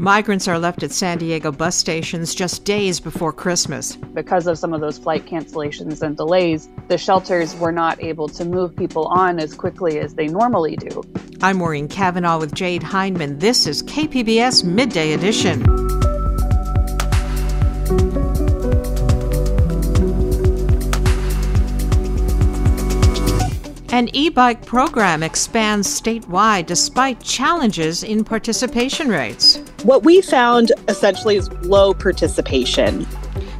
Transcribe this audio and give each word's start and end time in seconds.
Migrants 0.00 0.46
are 0.46 0.60
left 0.60 0.84
at 0.84 0.92
San 0.92 1.18
Diego 1.18 1.50
bus 1.50 1.74
stations 1.74 2.32
just 2.32 2.64
days 2.64 3.00
before 3.00 3.32
Christmas. 3.32 3.96
Because 3.96 4.46
of 4.46 4.56
some 4.56 4.72
of 4.72 4.80
those 4.80 4.96
flight 4.96 5.26
cancellations 5.26 6.02
and 6.02 6.16
delays, 6.16 6.68
the 6.86 6.96
shelters 6.96 7.56
were 7.56 7.72
not 7.72 8.00
able 8.00 8.28
to 8.28 8.44
move 8.44 8.76
people 8.76 9.06
on 9.08 9.40
as 9.40 9.56
quickly 9.56 9.98
as 9.98 10.14
they 10.14 10.28
normally 10.28 10.76
do. 10.76 11.02
I'm 11.42 11.56
Maureen 11.56 11.88
Cavanaugh 11.88 12.38
with 12.38 12.54
Jade 12.54 12.84
Hindman. 12.84 13.40
This 13.40 13.66
is 13.66 13.82
KPBS 13.82 14.62
Midday 14.62 15.14
Edition. 15.14 15.64
An 23.90 24.08
e 24.14 24.28
bike 24.28 24.64
program 24.64 25.24
expands 25.24 25.88
statewide 25.88 26.66
despite 26.66 27.20
challenges 27.20 28.04
in 28.04 28.22
participation 28.22 29.08
rates. 29.08 29.58
What 29.84 30.02
we 30.02 30.20
found 30.22 30.72
essentially 30.88 31.36
is 31.36 31.52
low 31.62 31.94
participation. 31.94 33.06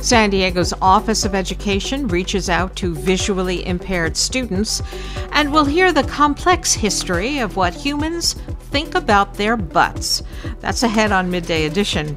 San 0.01 0.31
Diego's 0.31 0.75
Office 0.83 1.25
of 1.25 1.35
Education 1.35 2.09
reaches 2.09 2.51
out 2.51 2.75
to 2.77 2.93
visually 2.93 3.65
impaired 3.65 4.17
students, 4.17 4.83
and 5.31 5.53
we'll 5.53 5.65
hear 5.65 5.93
the 5.93 6.03
complex 6.03 6.73
history 6.73 7.39
of 7.39 7.55
what 7.55 7.73
humans 7.73 8.35
think 8.73 8.97
about 8.97 9.35
their 9.35 9.57
butts. 9.57 10.25
That's 10.59 10.83
ahead 10.83 11.13
on 11.13 11.31
Midday 11.31 11.67
Edition. 11.67 12.17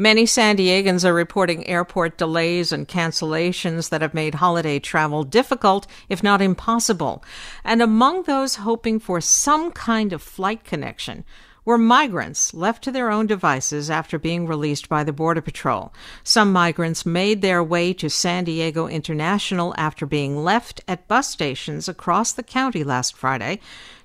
Many 0.00 0.24
San 0.24 0.56
Diegans 0.56 1.04
are 1.04 1.12
reporting 1.12 1.66
airport 1.66 2.16
delays 2.16 2.72
and 2.72 2.88
cancellations 2.88 3.90
that 3.90 4.00
have 4.00 4.14
made 4.14 4.36
holiday 4.36 4.78
travel 4.78 5.24
difficult, 5.24 5.86
if 6.08 6.22
not 6.22 6.40
impossible. 6.40 7.22
And 7.64 7.82
among 7.82 8.22
those 8.22 8.54
hoping 8.54 8.98
for 8.98 9.20
some 9.20 9.70
kind 9.72 10.14
of 10.14 10.22
flight 10.22 10.64
connection, 10.64 11.22
were 11.66 11.76
migrants 11.76 12.54
left 12.54 12.82
to 12.84 12.90
their 12.90 13.10
own 13.10 13.26
devices 13.26 13.90
after 13.90 14.18
being 14.18 14.46
released 14.46 14.88
by 14.88 15.04
the 15.04 15.12
Border 15.12 15.42
Patrol. 15.42 15.92
Some 16.24 16.50
migrants 16.50 17.04
made 17.04 17.42
their 17.42 17.62
way 17.62 17.92
to 17.92 18.08
San 18.08 18.44
Diego 18.44 18.86
International 18.86 19.74
after 19.76 20.06
being 20.06 20.42
left 20.42 20.80
at 20.88 21.08
bus 21.08 21.28
stations 21.28 21.90
across 21.90 22.32
the 22.32 22.42
county 22.42 22.82
last 22.84 23.14
Friday. 23.14 23.60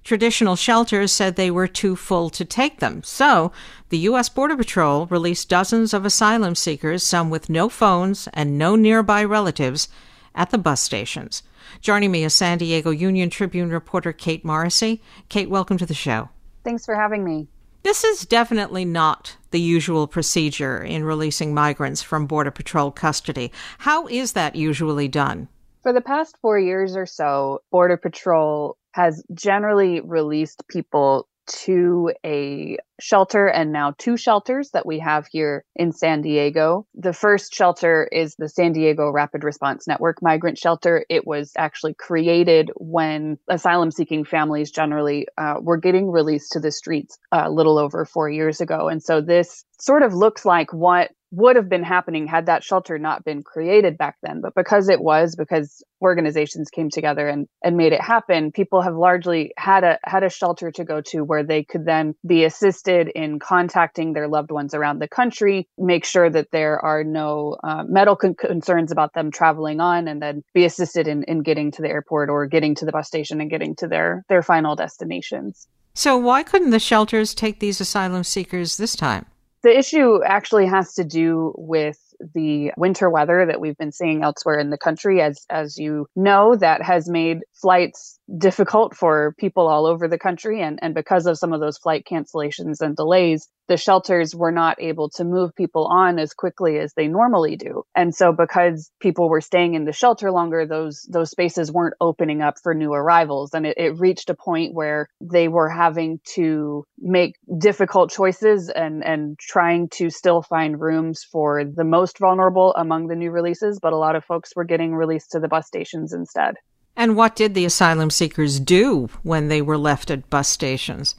Traditional 0.06 0.56
shelters 0.56 1.12
said 1.12 1.36
they 1.36 1.50
were 1.50 1.68
too 1.68 1.96
full 1.96 2.30
to 2.30 2.46
take 2.46 2.80
them. 2.80 3.02
So, 3.02 3.52
the 3.90 3.98
U.S. 4.10 4.30
Border 4.30 4.56
Patrol 4.56 5.08
released 5.08 5.50
dozens 5.50 5.96
of 5.96 6.06
asylum 6.06 6.54
seekers, 6.54 7.02
some 7.02 7.32
with 7.32 7.50
no 7.50 7.70
phones 7.70 8.30
and 8.32 8.56
no 8.56 8.76
nearby 8.76 9.24
relatives, 9.24 9.90
at 10.36 10.52
the 10.52 10.60
bus 10.60 10.80
stations. 10.80 11.42
Joining 11.82 12.12
me 12.12 12.24
is 12.24 12.36
San 12.36 12.60
Diego 12.60 12.92
Union 12.92 13.32
Tribune 13.32 13.72
reporter 13.72 14.14
Kate 14.14 14.46
Morrissey. 14.46 15.02
Kate, 15.28 15.50
welcome 15.50 15.80
to 15.80 15.88
the 15.88 15.96
show. 15.96 16.30
Thanks 16.64 16.86
for 16.86 16.94
having 16.94 17.24
me. 17.24 17.48
This 17.82 18.04
is 18.04 18.28
definitely 18.28 18.86
not 18.86 19.38
the 19.50 19.60
usual 19.60 20.06
procedure 20.06 20.84
in 20.84 21.04
releasing 21.04 21.52
migrants 21.52 22.04
from 22.04 22.28
Border 22.28 22.52
Patrol 22.52 22.92
custody. 22.92 23.52
How 23.80 24.06
is 24.06 24.34
that 24.34 24.56
usually 24.56 25.08
done? 25.08 25.48
For 25.82 25.94
the 25.94 26.02
past 26.02 26.36
four 26.42 26.60
years 26.60 26.96
or 26.96 27.08
so, 27.08 27.62
Border 27.72 27.98
Patrol 27.98 28.78
has 28.96 29.22
generally 29.34 30.00
released 30.00 30.64
people 30.70 31.28
to 31.48 32.14
a 32.26 32.78
shelter 33.00 33.48
and 33.48 33.72
now 33.72 33.94
two 33.98 34.18
shelters 34.18 34.70
that 34.72 34.86
we 34.86 35.00
have 35.00 35.28
here 35.32 35.64
in 35.76 35.92
San 35.92 36.22
Diego. 36.22 36.86
The 36.96 37.14
first 37.14 37.54
shelter 37.54 38.08
is 38.12 38.36
the 38.38 38.50
San 38.50 38.74
Diego 38.74 39.10
Rapid 39.10 39.44
Response 39.44 39.88
Network 39.88 40.22
Migrant 40.22 40.58
Shelter. 40.58 41.06
It 41.10 41.28
was 41.28 41.52
actually 41.58 41.94
created 41.94 42.72
when 42.76 43.38
asylum 43.50 43.92
seeking 43.92 44.24
families 44.24 44.72
generally 44.72 45.28
uh, 45.38 45.56
were 45.62 45.78
getting 45.78 46.10
released 46.10 46.52
to 46.54 46.60
the 46.60 46.72
streets 46.72 47.18
a 47.32 47.50
little 47.50 47.78
over 47.78 48.06
four 48.06 48.30
years 48.30 48.62
ago. 48.62 48.88
And 48.88 49.04
so 49.04 49.22
this 49.22 49.66
sort 49.80 50.04
of 50.04 50.14
looks 50.14 50.46
like 50.46 50.72
what 50.72 51.12
would 51.32 51.56
have 51.56 51.70
been 51.70 51.84
happening 51.84 52.28
had 52.28 52.46
that 52.46 52.64
shelter 52.64 52.98
not 52.98 53.26
been 53.26 53.44
created 53.44 53.98
back 53.98 54.16
then. 54.24 54.42
But 54.42 54.54
because 54.56 54.88
it 54.90 55.02
was, 55.02 55.36
because 55.36 55.84
organizations 56.02 56.70
came 56.70 56.90
together 56.90 57.28
and, 57.28 57.48
and 57.64 57.76
made 57.76 57.94
it 57.94 58.02
happen, 58.02 58.52
people 58.52 58.82
have 58.82 58.96
largely 58.96 59.52
had 59.58 59.84
a 59.84 60.00
had 60.06 60.24
a 60.24 60.30
shelter 60.30 60.72
to 60.72 60.86
go 60.86 61.02
to 61.08 61.24
where 61.24 61.44
they 61.44 61.64
could 61.64 61.86
then 61.86 62.14
be 62.26 62.46
assisted 62.46 62.85
in 62.88 63.40
contacting 63.40 64.14
their 64.14 64.28
loved 64.28 64.52
ones 64.52 64.74
around 64.74 65.00
the 65.00 65.08
country, 65.08 65.68
make 65.78 66.06
sure 66.06 66.30
that 66.30 66.52
there 66.52 66.80
are 66.84 67.04
no 67.04 67.58
uh, 67.64 67.84
medical 67.88 68.16
con- 68.16 68.36
concerns 68.36 68.92
about 68.92 69.14
them 69.14 69.32
traveling 69.32 69.80
on, 69.80 70.08
and 70.08 70.22
then 70.22 70.44
be 70.54 70.66
assisted 70.66 71.08
in, 71.08 71.24
in 71.24 71.42
getting 71.42 71.72
to 71.72 71.82
the 71.82 71.90
airport 71.90 72.30
or 72.30 72.46
getting 72.46 72.76
to 72.76 72.86
the 72.86 72.92
bus 72.92 73.08
station 73.08 73.42
and 73.42 73.50
getting 73.50 73.76
to 73.76 73.88
their 73.88 74.24
their 74.30 74.44
final 74.44 74.76
destinations. 74.76 75.68
So 75.94 76.18
why 76.18 76.44
couldn't 76.44 76.72
the 76.72 76.80
shelters 76.80 77.34
take 77.34 77.60
these 77.60 77.80
asylum 77.80 78.24
seekers 78.24 78.78
this 78.78 78.96
time? 78.96 79.26
The 79.64 79.78
issue 79.78 80.24
actually 80.24 80.68
has 80.68 80.94
to 80.96 81.04
do 81.04 81.54
with 81.58 81.98
the 82.34 82.72
winter 82.78 83.10
weather 83.10 83.46
that 83.46 83.60
we've 83.60 83.78
been 83.78 83.92
seeing 83.92 84.24
elsewhere 84.24 84.60
in 84.60 84.70
the 84.70 84.78
country 84.78 85.22
as 85.22 85.46
as 85.50 85.78
you 85.78 86.08
know 86.16 86.56
that 86.56 86.82
has 86.82 87.10
made 87.10 87.40
flights 87.54 88.20
difficult 88.38 88.96
for 88.96 89.36
people 89.38 89.68
all 89.68 89.86
over 89.86 90.08
the 90.08 90.20
country. 90.20 90.62
And 90.62 90.80
and 90.82 90.94
because 90.94 91.26
of 91.26 91.38
some 91.38 91.54
of 91.54 91.60
those 91.60 91.78
flight 91.78 92.06
cancellations 92.10 92.82
and 92.82 92.96
delays 92.96 93.48
the 93.68 93.78
shelters 93.78 94.36
were 94.36 94.52
not 94.52 94.78
able 94.80 95.10
to 95.10 95.24
move 95.24 95.56
people 95.56 95.88
on 95.88 96.20
as 96.20 96.34
quickly 96.34 96.78
as 96.78 96.94
they 96.94 97.08
normally 97.08 97.56
do. 97.56 97.84
And 97.96 98.14
so 98.14 98.32
because 98.32 98.92
people 99.00 99.30
were 99.30 99.42
staying 99.42 99.74
in 99.74 99.86
the 99.86 99.94
shelter 99.94 100.32
longer 100.32 100.66
those 100.66 101.08
those 101.12 101.32
spaces 101.32 101.72
weren't 101.72 101.96
opening 102.00 102.42
up 102.42 102.56
for 102.62 102.74
new 102.74 102.94
arrivals. 102.94 103.54
And 103.54 103.66
it, 103.66 103.78
it 103.78 104.00
reached 104.00 104.30
a 104.30 104.36
point 104.36 104.74
where 104.74 105.08
they 105.22 105.48
were 105.48 105.70
having 105.70 106.20
to 106.36 106.86
make 106.98 107.36
difficult 107.58 108.12
choices 108.12 108.70
and 108.70 109.04
and 109.04 109.38
trying 109.40 109.90
to 109.90 110.10
still 110.10 110.42
find 110.42 110.80
rooms 110.80 111.26
for 111.32 111.64
the 111.64 111.84
most 111.84 112.20
vulnerable 112.20 112.74
among 112.76 113.08
the 113.08 113.16
new 113.16 113.32
releases 113.32 113.80
but 113.82 113.94
a 113.94 113.98
lot 113.98 114.16
of 114.16 114.24
folks 114.26 114.56
were 114.56 114.64
getting 114.64 114.94
released 114.96 115.32
to 115.32 115.40
the 115.40 115.48
bus 115.48 115.68
stations 115.68 116.14
instead. 116.14 116.56
And 116.96 117.18
what 117.18 117.36
did 117.36 117.54
the 117.54 117.66
asylum 117.66 118.10
seekers 118.10 118.60
do 118.60 119.10
when 119.24 119.50
they 119.50 119.62
were 119.62 119.78
left 119.78 120.10
at 120.10 120.30
bus 120.30 120.48
stations 120.48 121.16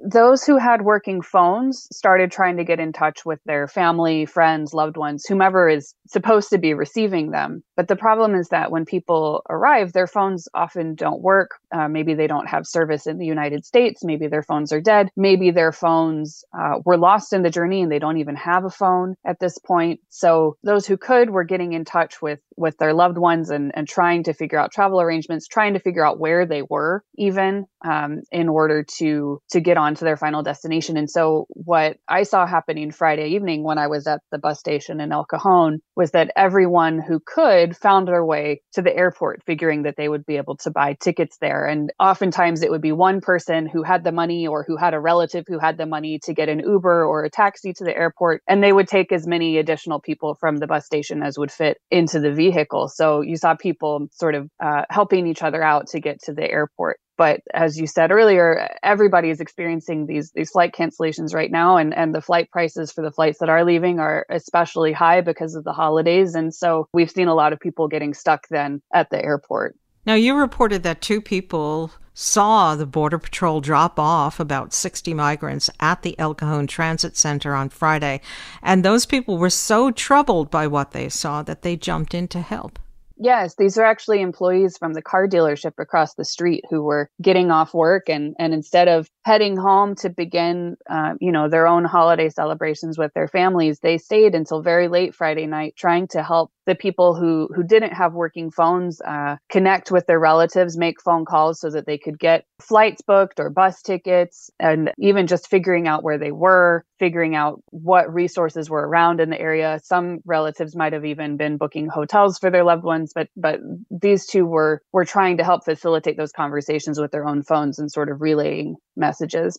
those 0.00 0.44
who 0.44 0.56
had 0.56 0.82
working 0.82 1.20
phones 1.22 1.86
started 1.92 2.30
trying 2.30 2.56
to 2.56 2.64
get 2.64 2.80
in 2.80 2.92
touch 2.92 3.24
with 3.24 3.40
their 3.44 3.68
family, 3.68 4.24
friends, 4.26 4.72
loved 4.72 4.96
ones, 4.96 5.24
whomever 5.26 5.68
is 5.68 5.94
supposed 6.08 6.50
to 6.50 6.58
be 6.58 6.74
receiving 6.74 7.30
them. 7.30 7.62
But 7.76 7.88
the 7.88 7.96
problem 7.96 8.34
is 8.34 8.48
that 8.48 8.70
when 8.70 8.84
people 8.84 9.42
arrive, 9.48 9.92
their 9.92 10.06
phones 10.06 10.48
often 10.54 10.94
don't 10.94 11.22
work. 11.22 11.52
Uh, 11.72 11.88
maybe 11.88 12.14
they 12.14 12.26
don't 12.26 12.48
have 12.48 12.66
service 12.66 13.06
in 13.06 13.18
the 13.18 13.26
United 13.26 13.64
States. 13.64 14.02
Maybe 14.02 14.26
their 14.26 14.42
phones 14.42 14.72
are 14.72 14.80
dead. 14.80 15.10
Maybe 15.16 15.50
their 15.50 15.72
phones 15.72 16.44
uh, 16.58 16.78
were 16.84 16.98
lost 16.98 17.32
in 17.32 17.42
the 17.42 17.50
journey 17.50 17.82
and 17.82 17.92
they 17.92 17.98
don't 17.98 18.18
even 18.18 18.36
have 18.36 18.64
a 18.64 18.70
phone 18.70 19.14
at 19.26 19.38
this 19.40 19.58
point. 19.58 20.00
So 20.08 20.56
those 20.64 20.86
who 20.86 20.96
could 20.96 21.30
were 21.30 21.44
getting 21.44 21.72
in 21.72 21.84
touch 21.84 22.20
with 22.22 22.40
with 22.56 22.76
their 22.76 22.92
loved 22.92 23.16
ones 23.16 23.48
and, 23.48 23.72
and 23.74 23.88
trying 23.88 24.22
to 24.22 24.34
figure 24.34 24.58
out 24.58 24.70
travel 24.70 25.00
arrangements, 25.00 25.48
trying 25.48 25.72
to 25.72 25.80
figure 25.80 26.06
out 26.06 26.20
where 26.20 26.44
they 26.44 26.62
were 26.68 27.02
even 27.16 27.64
um, 27.84 28.20
in 28.30 28.48
order 28.48 28.84
to 28.98 29.40
to 29.50 29.60
get 29.60 29.78
on 29.78 29.89
on 29.90 29.96
to 29.96 30.04
their 30.04 30.16
final 30.16 30.42
destination. 30.42 30.96
And 30.96 31.10
so, 31.10 31.46
what 31.50 31.96
I 32.08 32.22
saw 32.22 32.46
happening 32.46 32.92
Friday 32.92 33.28
evening 33.30 33.64
when 33.64 33.78
I 33.78 33.88
was 33.88 34.06
at 34.06 34.20
the 34.30 34.38
bus 34.38 34.58
station 34.58 35.00
in 35.00 35.12
El 35.12 35.24
Cajon 35.24 35.80
was 35.96 36.12
that 36.12 36.30
everyone 36.36 37.00
who 37.00 37.20
could 37.20 37.76
found 37.76 38.06
their 38.06 38.24
way 38.24 38.62
to 38.74 38.82
the 38.82 38.96
airport, 38.96 39.42
figuring 39.44 39.82
that 39.82 39.96
they 39.96 40.08
would 40.08 40.24
be 40.24 40.36
able 40.36 40.56
to 40.58 40.70
buy 40.70 40.96
tickets 41.00 41.38
there. 41.40 41.66
And 41.66 41.92
oftentimes, 41.98 42.62
it 42.62 42.70
would 42.70 42.80
be 42.80 42.92
one 42.92 43.20
person 43.20 43.66
who 43.66 43.82
had 43.82 44.04
the 44.04 44.12
money 44.12 44.46
or 44.46 44.64
who 44.66 44.76
had 44.76 44.94
a 44.94 45.00
relative 45.00 45.44
who 45.48 45.58
had 45.58 45.76
the 45.76 45.86
money 45.86 46.20
to 46.24 46.32
get 46.32 46.48
an 46.48 46.60
Uber 46.60 47.04
or 47.04 47.24
a 47.24 47.30
taxi 47.30 47.72
to 47.72 47.84
the 47.84 47.96
airport. 47.96 48.42
And 48.48 48.62
they 48.62 48.72
would 48.72 48.88
take 48.88 49.10
as 49.12 49.26
many 49.26 49.58
additional 49.58 50.00
people 50.00 50.34
from 50.34 50.58
the 50.58 50.66
bus 50.68 50.86
station 50.86 51.22
as 51.22 51.38
would 51.38 51.50
fit 51.50 51.78
into 51.90 52.20
the 52.20 52.32
vehicle. 52.32 52.88
So, 52.88 53.20
you 53.22 53.36
saw 53.36 53.56
people 53.56 54.06
sort 54.12 54.36
of 54.36 54.48
uh, 54.62 54.82
helping 54.88 55.26
each 55.26 55.42
other 55.42 55.62
out 55.62 55.88
to 55.88 56.00
get 56.00 56.22
to 56.22 56.32
the 56.32 56.48
airport 56.48 57.00
but 57.20 57.42
as 57.52 57.78
you 57.78 57.86
said 57.86 58.10
earlier 58.10 58.66
everybody 58.82 59.28
is 59.28 59.40
experiencing 59.40 60.06
these 60.06 60.32
these 60.32 60.50
flight 60.50 60.72
cancellations 60.72 61.34
right 61.34 61.50
now 61.50 61.76
and 61.76 61.92
and 61.94 62.14
the 62.14 62.22
flight 62.22 62.50
prices 62.50 62.90
for 62.90 63.02
the 63.02 63.10
flights 63.10 63.38
that 63.40 63.50
are 63.50 63.62
leaving 63.62 64.00
are 64.00 64.24
especially 64.30 64.90
high 64.90 65.20
because 65.20 65.54
of 65.54 65.62
the 65.64 65.72
holidays 65.74 66.34
and 66.34 66.54
so 66.54 66.88
we've 66.94 67.10
seen 67.10 67.28
a 67.28 67.34
lot 67.34 67.52
of 67.52 67.60
people 67.60 67.88
getting 67.88 68.14
stuck 68.14 68.48
then 68.48 68.80
at 68.94 69.10
the 69.10 69.22
airport 69.22 69.76
now 70.06 70.14
you 70.14 70.34
reported 70.34 70.82
that 70.82 71.02
two 71.02 71.20
people 71.20 71.90
saw 72.14 72.74
the 72.74 72.86
Border 72.86 73.18
Patrol 73.18 73.60
drop 73.60 73.98
off 73.98 74.40
about 74.40 74.72
60 74.72 75.14
migrants 75.14 75.70
at 75.78 76.02
the 76.02 76.18
El 76.18 76.34
Cajon 76.34 76.66
Transit 76.66 77.16
Center 77.16 77.54
on 77.54 77.68
Friday. 77.70 78.20
And 78.62 78.84
those 78.84 79.06
people 79.06 79.38
were 79.38 79.48
so 79.48 79.90
troubled 79.90 80.50
by 80.50 80.66
what 80.66 80.90
they 80.90 81.08
saw 81.08 81.42
that 81.44 81.62
they 81.62 81.76
jumped 81.76 82.12
in 82.12 82.28
to 82.28 82.40
help. 82.40 82.78
Yes, 83.22 83.54
these 83.58 83.76
are 83.76 83.84
actually 83.84 84.22
employees 84.22 84.78
from 84.78 84.94
the 84.94 85.02
car 85.02 85.28
dealership 85.28 85.74
across 85.78 86.14
the 86.14 86.24
street 86.24 86.64
who 86.70 86.82
were 86.82 87.10
getting 87.20 87.50
off 87.50 87.74
work 87.74 88.08
and 88.08 88.34
and 88.38 88.54
instead 88.54 88.88
of 88.88 89.10
heading 89.22 89.56
home 89.56 89.94
to 89.94 90.08
begin, 90.08 90.76
uh, 90.88 91.12
you 91.20 91.30
know, 91.30 91.48
their 91.48 91.66
own 91.66 91.84
holiday 91.84 92.28
celebrations 92.28 92.96
with 92.96 93.12
their 93.14 93.28
families, 93.28 93.80
they 93.80 93.98
stayed 93.98 94.34
until 94.34 94.62
very 94.62 94.88
late 94.88 95.14
Friday 95.14 95.46
night 95.46 95.74
trying 95.76 96.08
to 96.08 96.22
help 96.22 96.50
the 96.66 96.74
people 96.74 97.14
who 97.14 97.48
who 97.54 97.62
didn't 97.62 97.92
have 97.92 98.12
working 98.14 98.50
phones 98.50 99.00
uh, 99.00 99.36
connect 99.50 99.90
with 99.90 100.06
their 100.06 100.20
relatives, 100.20 100.78
make 100.78 101.00
phone 101.02 101.24
calls 101.24 101.60
so 101.60 101.70
that 101.70 101.84
they 101.86 101.98
could 101.98 102.18
get 102.18 102.44
flights 102.60 103.02
booked 103.02 103.40
or 103.40 103.50
bus 103.50 103.82
tickets, 103.82 104.50
and 104.58 104.90
even 104.98 105.26
just 105.26 105.48
figuring 105.48 105.88
out 105.88 106.02
where 106.04 106.18
they 106.18 106.32
were, 106.32 106.84
figuring 106.98 107.34
out 107.34 107.62
what 107.70 108.12
resources 108.12 108.70
were 108.70 108.86
around 108.86 109.20
in 109.20 109.30
the 109.30 109.40
area. 109.40 109.80
Some 109.82 110.20
relatives 110.24 110.76
might 110.76 110.92
have 110.92 111.04
even 111.04 111.36
been 111.36 111.56
booking 111.56 111.88
hotels 111.88 112.38
for 112.38 112.50
their 112.50 112.64
loved 112.64 112.84
ones, 112.84 113.12
but 113.14 113.28
but 113.36 113.60
these 113.90 114.26
two 114.26 114.46
were 114.46 114.80
were 114.92 115.04
trying 115.04 115.38
to 115.38 115.44
help 115.44 115.64
facilitate 115.64 116.16
those 116.16 116.32
conversations 116.32 117.00
with 117.00 117.10
their 117.10 117.26
own 117.26 117.42
phones 117.42 117.78
and 117.78 117.90
sort 117.90 118.10
of 118.10 118.20
relaying 118.20 118.76
messages 118.96 119.09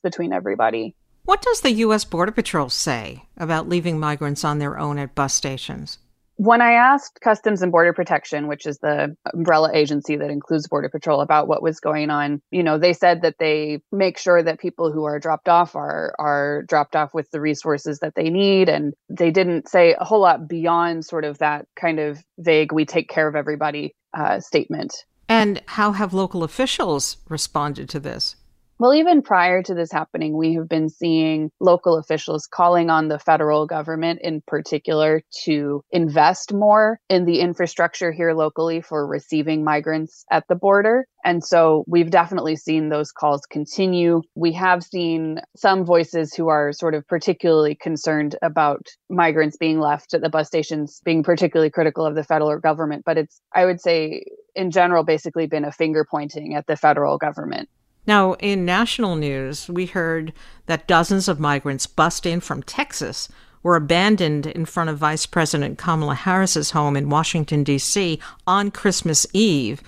between 0.03 0.33
everybody. 0.33 0.95
What 1.24 1.42
does 1.42 1.62
the 1.62 1.71
U.S. 1.71 2.03
Border 2.03 2.31
Patrol 2.31 2.69
say 2.69 3.24
about 3.38 3.69
leaving 3.69 4.00
migrants 4.00 4.44
on 4.44 4.59
their 4.59 4.77
own 4.80 4.98
at 4.98 5.13
bus 5.13 5.33
stations? 5.33 6.00
When 6.38 6.62
I 6.62 6.71
asked 6.71 7.19
Customs 7.21 7.62
and 7.62 7.71
Border 7.71 7.94
Protection, 7.94 8.48
which 8.48 8.65
is 8.65 8.80
the 8.80 9.15
umbrella 9.31 9.69
agency 9.75 10.15
that 10.15 10.31
includes 10.31 10.68
Border 10.68 10.89
Patrol, 10.89 11.21
about 11.21 11.48
what 11.48 11.62
was 11.62 11.80
going 11.80 12.09
on, 12.09 12.42
you 12.50 12.63
know, 12.63 12.80
they 12.80 12.94
said 12.94 13.21
that 13.21 13.36
they 13.38 13.81
make 13.92 14.18
sure 14.18 14.42
that 14.42 14.59
people 14.59 14.92
who 14.92 15.03
are 15.03 15.19
dropped 15.19 15.48
off 15.48 15.75
are 15.75 16.15
are 16.18 16.63
dropped 16.68 16.95
off 16.95 17.13
with 17.13 17.30
the 17.30 17.39
resources 17.39 18.00
that 18.00 18.15
they 18.15 18.31
need, 18.31 18.69
and 18.69 18.95
they 19.07 19.30
didn't 19.30 19.69
say 19.69 19.94
a 19.94 20.03
whole 20.03 20.21
lot 20.21 20.48
beyond 20.48 21.06
sort 21.06 21.25
of 21.25 21.38
that 21.38 21.68
kind 21.75 22.00
of 22.00 22.24
vague 22.39 22.71
"we 22.71 22.86
take 22.86 23.07
care 23.07 23.27
of 23.27 23.36
everybody" 23.36 23.94
uh, 24.15 24.39
statement. 24.39 25.06
And 25.30 25.62
how 25.68 25.92
have 25.92 26.12
local 26.12 26.44
officials 26.44 27.18
responded 27.30 27.88
to 27.89 28.00
this? 28.00 28.36
Well, 28.81 28.95
even 28.95 29.22
prior 29.22 29.62
to 29.62 29.75
this 29.75 29.92
happening, 29.92 30.36
we 30.36 30.56
have 30.56 30.68
been 30.68 30.89
seeing 30.89 31.51
local 31.60 31.98
officials 32.00 32.48
calling 32.48 32.89
on 32.89 33.10
the 33.10 33.19
federal 33.19 33.68
government 33.68 34.22
in 34.24 34.42
particular 34.48 35.22
to 35.44 35.83
invest 35.92 36.51
more 36.51 37.00
in 37.07 37.25
the 37.25 37.42
infrastructure 37.42 38.12
here 38.12 38.33
locally 38.33 38.81
for 38.81 39.06
receiving 39.06 39.63
migrants 39.63 40.25
at 40.31 40.48
the 40.50 40.56
border. 40.56 41.06
And 41.24 41.44
so 41.44 41.83
we've 41.86 42.10
definitely 42.10 42.56
seen 42.56 42.89
those 42.89 43.12
calls 43.12 43.42
continue. 43.51 44.24
We 44.33 44.51
have 44.54 44.81
seen 44.81 45.42
some 45.56 45.86
voices 45.86 46.34
who 46.34 46.48
are 46.48 46.74
sort 46.74 46.95
of 46.95 47.07
particularly 47.07 47.75
concerned 47.75 48.36
about 48.42 48.88
migrants 49.12 49.57
being 49.57 49.80
left 49.80 50.16
at 50.16 50.22
the 50.22 50.30
bus 50.30 50.48
stations, 50.48 51.01
being 51.06 51.22
particularly 51.22 51.69
critical 51.69 52.04
of 52.04 52.16
the 52.16 52.24
federal 52.24 52.57
government. 52.57 53.04
But 53.06 53.19
it's, 53.19 53.42
I 53.54 53.66
would 53.66 53.80
say, 53.80 54.24
in 54.56 54.72
general, 54.72 55.04
basically 55.04 55.45
been 55.45 55.66
a 55.66 55.72
finger 55.72 56.04
pointing 56.10 56.56
at 56.56 56.66
the 56.66 56.75
federal 56.75 57.19
government. 57.19 57.69
Now, 58.07 58.33
in 58.33 58.65
national 58.65 59.15
news, 59.15 59.69
we 59.69 59.86
heard 59.86 60.33
that 60.65 60.88
dozens 60.88 61.27
of 61.27 61.39
migrants 61.39 61.88
bussed 61.88 62.25
in 62.25 62.39
from 62.39 62.63
Texas 62.63 63.30
were 63.63 63.75
abandoned 63.75 64.48
in 64.48 64.65
front 64.65 64.89
of 64.89 64.98
Vice 64.98 65.25
President 65.25 65.77
Kamala 65.77 66.15
Harris's 66.15 66.71
home 66.71 66.98
in 66.98 67.09
Washington, 67.09 67.63
D.C. 67.63 68.19
on 68.48 68.71
Christmas 68.71 69.27
Eve. 69.33 69.81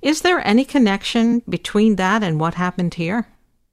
Is 0.00 0.22
there 0.22 0.44
any 0.46 0.64
connection 0.64 1.42
between 1.48 1.96
that 1.96 2.24
and 2.24 2.40
what 2.40 2.54
happened 2.54 2.94
here? 2.94 3.28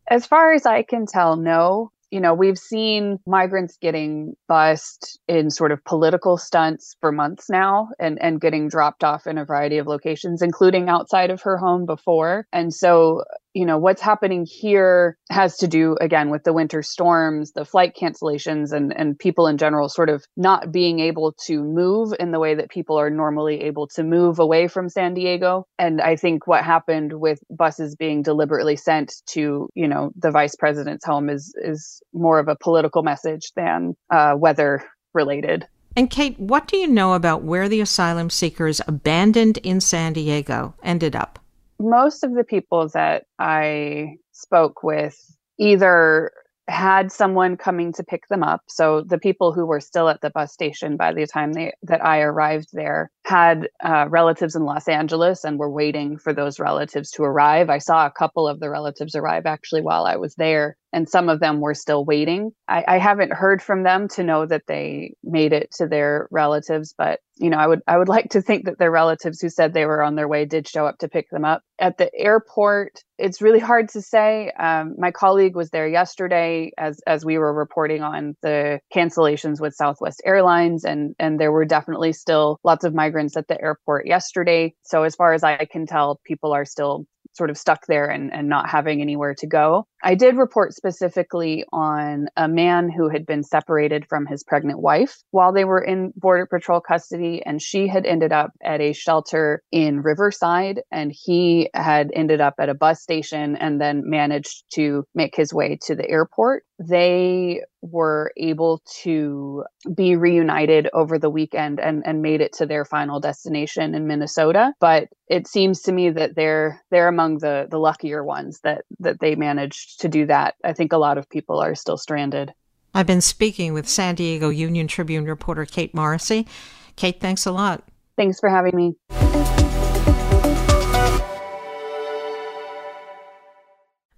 As 0.07 0.27
far 0.27 0.53
as 0.53 0.65
I 0.65 0.83
can 0.83 1.07
tell, 1.07 1.35
no 1.35 1.91
you 2.11 2.19
know, 2.19 2.33
we've 2.33 2.57
seen 2.57 3.19
migrants 3.27 3.77
getting 3.79 4.33
bussed 4.47 5.19
in 5.27 5.51
sort 5.51 5.71
of 5.71 5.83
political 5.85 6.37
stunts 6.37 6.95
for 6.99 7.11
months 7.11 7.49
now 7.49 7.89
and, 7.99 8.19
and 8.21 8.41
getting 8.41 8.67
dropped 8.67 9.03
off 9.03 9.27
in 9.27 9.37
a 9.37 9.45
variety 9.45 9.77
of 9.77 9.85
locations, 9.85 10.41
including 10.41 10.89
outside 10.89 11.29
of 11.29 11.41
her 11.43 11.57
home 11.57 11.85
before. 11.85 12.47
And 12.51 12.73
so, 12.73 13.23
you 13.53 13.65
know, 13.65 13.77
what's 13.77 14.01
happening 14.01 14.45
here 14.45 15.17
has 15.29 15.57
to 15.57 15.67
do 15.67 15.95
again 15.99 16.29
with 16.29 16.43
the 16.43 16.53
winter 16.53 16.81
storms, 16.81 17.51
the 17.53 17.65
flight 17.65 17.95
cancellations, 17.99 18.71
and, 18.71 18.95
and 18.95 19.17
people 19.17 19.47
in 19.47 19.57
general 19.57 19.89
sort 19.89 20.09
of 20.09 20.25
not 20.37 20.71
being 20.71 20.99
able 20.99 21.33
to 21.45 21.63
move 21.63 22.13
in 22.19 22.31
the 22.31 22.39
way 22.39 22.55
that 22.55 22.69
people 22.69 22.99
are 22.99 23.09
normally 23.09 23.61
able 23.61 23.87
to 23.87 24.03
move 24.03 24.39
away 24.39 24.67
from 24.67 24.89
San 24.89 25.13
Diego. 25.13 25.65
And 25.77 26.01
I 26.01 26.15
think 26.15 26.47
what 26.47 26.63
happened 26.63 27.13
with 27.13 27.39
buses 27.49 27.95
being 27.95 28.21
deliberately 28.21 28.75
sent 28.75 29.13
to, 29.27 29.69
you 29.73 29.87
know, 29.87 30.11
the 30.15 30.31
vice 30.31 30.55
president's 30.55 31.05
home 31.05 31.29
is 31.29 31.53
is 31.57 32.01
more 32.13 32.39
of 32.39 32.47
a 32.47 32.55
political 32.55 33.03
message 33.03 33.51
than 33.55 33.95
uh, 34.09 34.35
weather 34.37 34.83
related. 35.13 35.65
And 35.95 36.09
Kate, 36.09 36.39
what 36.39 36.67
do 36.67 36.77
you 36.77 36.87
know 36.87 37.13
about 37.13 37.43
where 37.43 37.67
the 37.67 37.81
asylum 37.81 38.29
seekers 38.29 38.79
abandoned 38.87 39.57
in 39.59 39.81
San 39.81 40.13
Diego 40.13 40.75
ended 40.83 41.15
up? 41.15 41.39
Most 41.79 42.23
of 42.23 42.35
the 42.35 42.43
people 42.43 42.89
that 42.89 43.23
I 43.39 44.17
spoke 44.31 44.83
with 44.83 45.17
either 45.57 46.31
had 46.69 47.11
someone 47.11 47.57
coming 47.57 47.91
to 47.93 48.03
pick 48.03 48.27
them 48.27 48.43
up. 48.43 48.61
So 48.67 49.01
the 49.01 49.17
people 49.17 49.51
who 49.53 49.65
were 49.65 49.79
still 49.79 50.07
at 50.07 50.21
the 50.21 50.29
bus 50.29 50.53
station 50.53 50.97
by 50.97 51.13
the 51.13 51.25
time 51.25 51.53
they, 51.53 51.73
that 51.83 52.05
I 52.05 52.21
arrived 52.21 52.69
there 52.73 53.11
had 53.25 53.69
uh, 53.83 54.07
relatives 54.09 54.55
in 54.55 54.63
Los 54.63 54.87
Angeles 54.87 55.43
and 55.43 55.57
were 55.57 55.71
waiting 55.71 56.17
for 56.17 56.31
those 56.31 56.59
relatives 56.59 57.11
to 57.11 57.23
arrive. 57.23 57.69
I 57.69 57.79
saw 57.79 58.05
a 58.05 58.11
couple 58.11 58.47
of 58.47 58.59
the 58.59 58.69
relatives 58.69 59.15
arrive 59.15 59.45
actually 59.45 59.81
while 59.81 60.05
I 60.05 60.15
was 60.15 60.35
there 60.35 60.77
and 60.93 61.09
some 61.09 61.29
of 61.29 61.39
them 61.39 61.59
were 61.59 61.73
still 61.73 62.05
waiting. 62.05 62.51
I, 62.67 62.83
I, 62.87 62.97
haven't 62.97 63.33
heard 63.33 63.61
from 63.61 63.83
them 63.83 64.07
to 64.09 64.23
know 64.23 64.45
that 64.45 64.63
they 64.67 65.13
made 65.23 65.53
it 65.53 65.71
to 65.77 65.87
their 65.87 66.27
relatives, 66.31 66.95
but 66.97 67.19
you 67.39 67.49
know, 67.49 67.57
I 67.57 67.67
would 67.67 67.79
I 67.87 67.97
would 67.97 68.09
like 68.09 68.29
to 68.31 68.41
think 68.41 68.65
that 68.65 68.77
their 68.77 68.91
relatives 68.91 69.39
who 69.39 69.49
said 69.49 69.73
they 69.73 69.85
were 69.85 70.03
on 70.03 70.15
their 70.15 70.27
way 70.27 70.45
did 70.45 70.67
show 70.67 70.85
up 70.85 70.97
to 70.99 71.07
pick 71.07 71.29
them 71.29 71.45
up 71.45 71.61
at 71.79 71.97
the 71.97 72.11
airport. 72.13 73.01
It's 73.17 73.41
really 73.41 73.59
hard 73.59 73.87
to 73.89 74.01
say. 74.01 74.51
Um, 74.59 74.95
my 74.97 75.11
colleague 75.11 75.55
was 75.55 75.69
there 75.69 75.87
yesterday 75.87 76.71
as 76.77 76.99
as 77.07 77.23
we 77.23 77.37
were 77.37 77.53
reporting 77.53 78.03
on 78.03 78.35
the 78.41 78.79
cancellations 78.93 79.61
with 79.61 79.73
Southwest 79.73 80.21
Airlines, 80.25 80.83
and 80.83 81.15
and 81.17 81.39
there 81.39 81.53
were 81.53 81.65
definitely 81.65 82.11
still 82.11 82.59
lots 82.65 82.83
of 82.83 82.93
migrants 82.93 83.37
at 83.37 83.47
the 83.47 83.59
airport 83.61 84.05
yesterday. 84.05 84.73
So 84.83 85.03
as 85.03 85.15
far 85.15 85.33
as 85.33 85.43
I 85.43 85.65
can 85.65 85.87
tell, 85.87 86.19
people 86.25 86.51
are 86.51 86.65
still 86.65 87.05
sort 87.33 87.49
of 87.49 87.57
stuck 87.57 87.85
there 87.87 88.07
and, 88.07 88.33
and 88.33 88.49
not 88.49 88.69
having 88.69 89.01
anywhere 89.01 89.33
to 89.35 89.47
go. 89.47 89.87
I 90.01 90.15
did 90.15 90.37
report 90.37 90.73
specifically 90.73 91.65
on 91.73 92.27
a 92.37 92.47
man 92.47 92.89
who 92.89 93.09
had 93.09 93.25
been 93.25 93.43
separated 93.43 94.05
from 94.07 94.25
his 94.25 94.43
pregnant 94.43 94.79
wife 94.79 95.17
while 95.31 95.51
they 95.51 95.65
were 95.65 95.81
in 95.81 96.13
Border 96.15 96.45
Patrol 96.45 96.79
custody, 96.79 97.41
and 97.45 97.61
she 97.61 97.87
had 97.87 98.05
ended 98.05 98.31
up 98.31 98.51
at 98.63 98.81
a 98.81 98.93
shelter 98.93 99.61
in 99.71 100.01
Riverside, 100.01 100.81
and 100.91 101.11
he 101.13 101.69
had 101.73 102.11
ended 102.13 102.39
up 102.39 102.55
at 102.59 102.69
a 102.69 102.73
bus 102.73 103.01
station 103.01 103.55
and 103.57 103.81
then 103.81 104.09
managed 104.09 104.63
to 104.75 105.05
make 105.13 105.35
his 105.35 105.53
way 105.53 105.77
to 105.83 105.95
the 105.95 106.09
airport. 106.09 106.63
They 106.79 107.61
were 107.81 108.31
able 108.37 108.81
to 109.03 109.63
be 109.93 110.15
reunited 110.15 110.89
over 110.93 111.17
the 111.17 111.29
weekend 111.29 111.79
and, 111.79 112.03
and 112.05 112.21
made 112.21 112.41
it 112.41 112.53
to 112.53 112.65
their 112.65 112.85
final 112.85 113.19
destination 113.19 113.95
in 113.95 114.07
Minnesota. 114.07 114.73
But 114.79 115.09
it 115.27 115.47
seems 115.47 115.81
to 115.83 115.91
me 115.91 116.09
that 116.09 116.35
they're 116.35 116.81
they're 116.89 117.07
among 117.07 117.39
the 117.39 117.67
the 117.69 117.77
luckier 117.77 118.23
ones 118.23 118.59
that 118.63 118.83
that 118.99 119.19
they 119.19 119.35
managed 119.35 119.88
to 119.97 120.07
do 120.07 120.25
that. 120.27 120.55
I 120.63 120.73
think 120.73 120.93
a 120.93 120.97
lot 120.97 121.17
of 121.17 121.29
people 121.29 121.59
are 121.59 121.75
still 121.75 121.97
stranded. 121.97 122.53
I've 122.93 123.07
been 123.07 123.21
speaking 123.21 123.73
with 123.73 123.87
San 123.87 124.15
Diego 124.15 124.49
Union 124.49 124.87
Tribune 124.87 125.25
reporter 125.25 125.65
Kate 125.65 125.93
Morrissey. 125.93 126.47
Kate, 126.95 127.19
thanks 127.19 127.45
a 127.45 127.51
lot. 127.51 127.83
Thanks 128.17 128.39
for 128.39 128.49
having 128.49 128.75
me. 128.75 129.58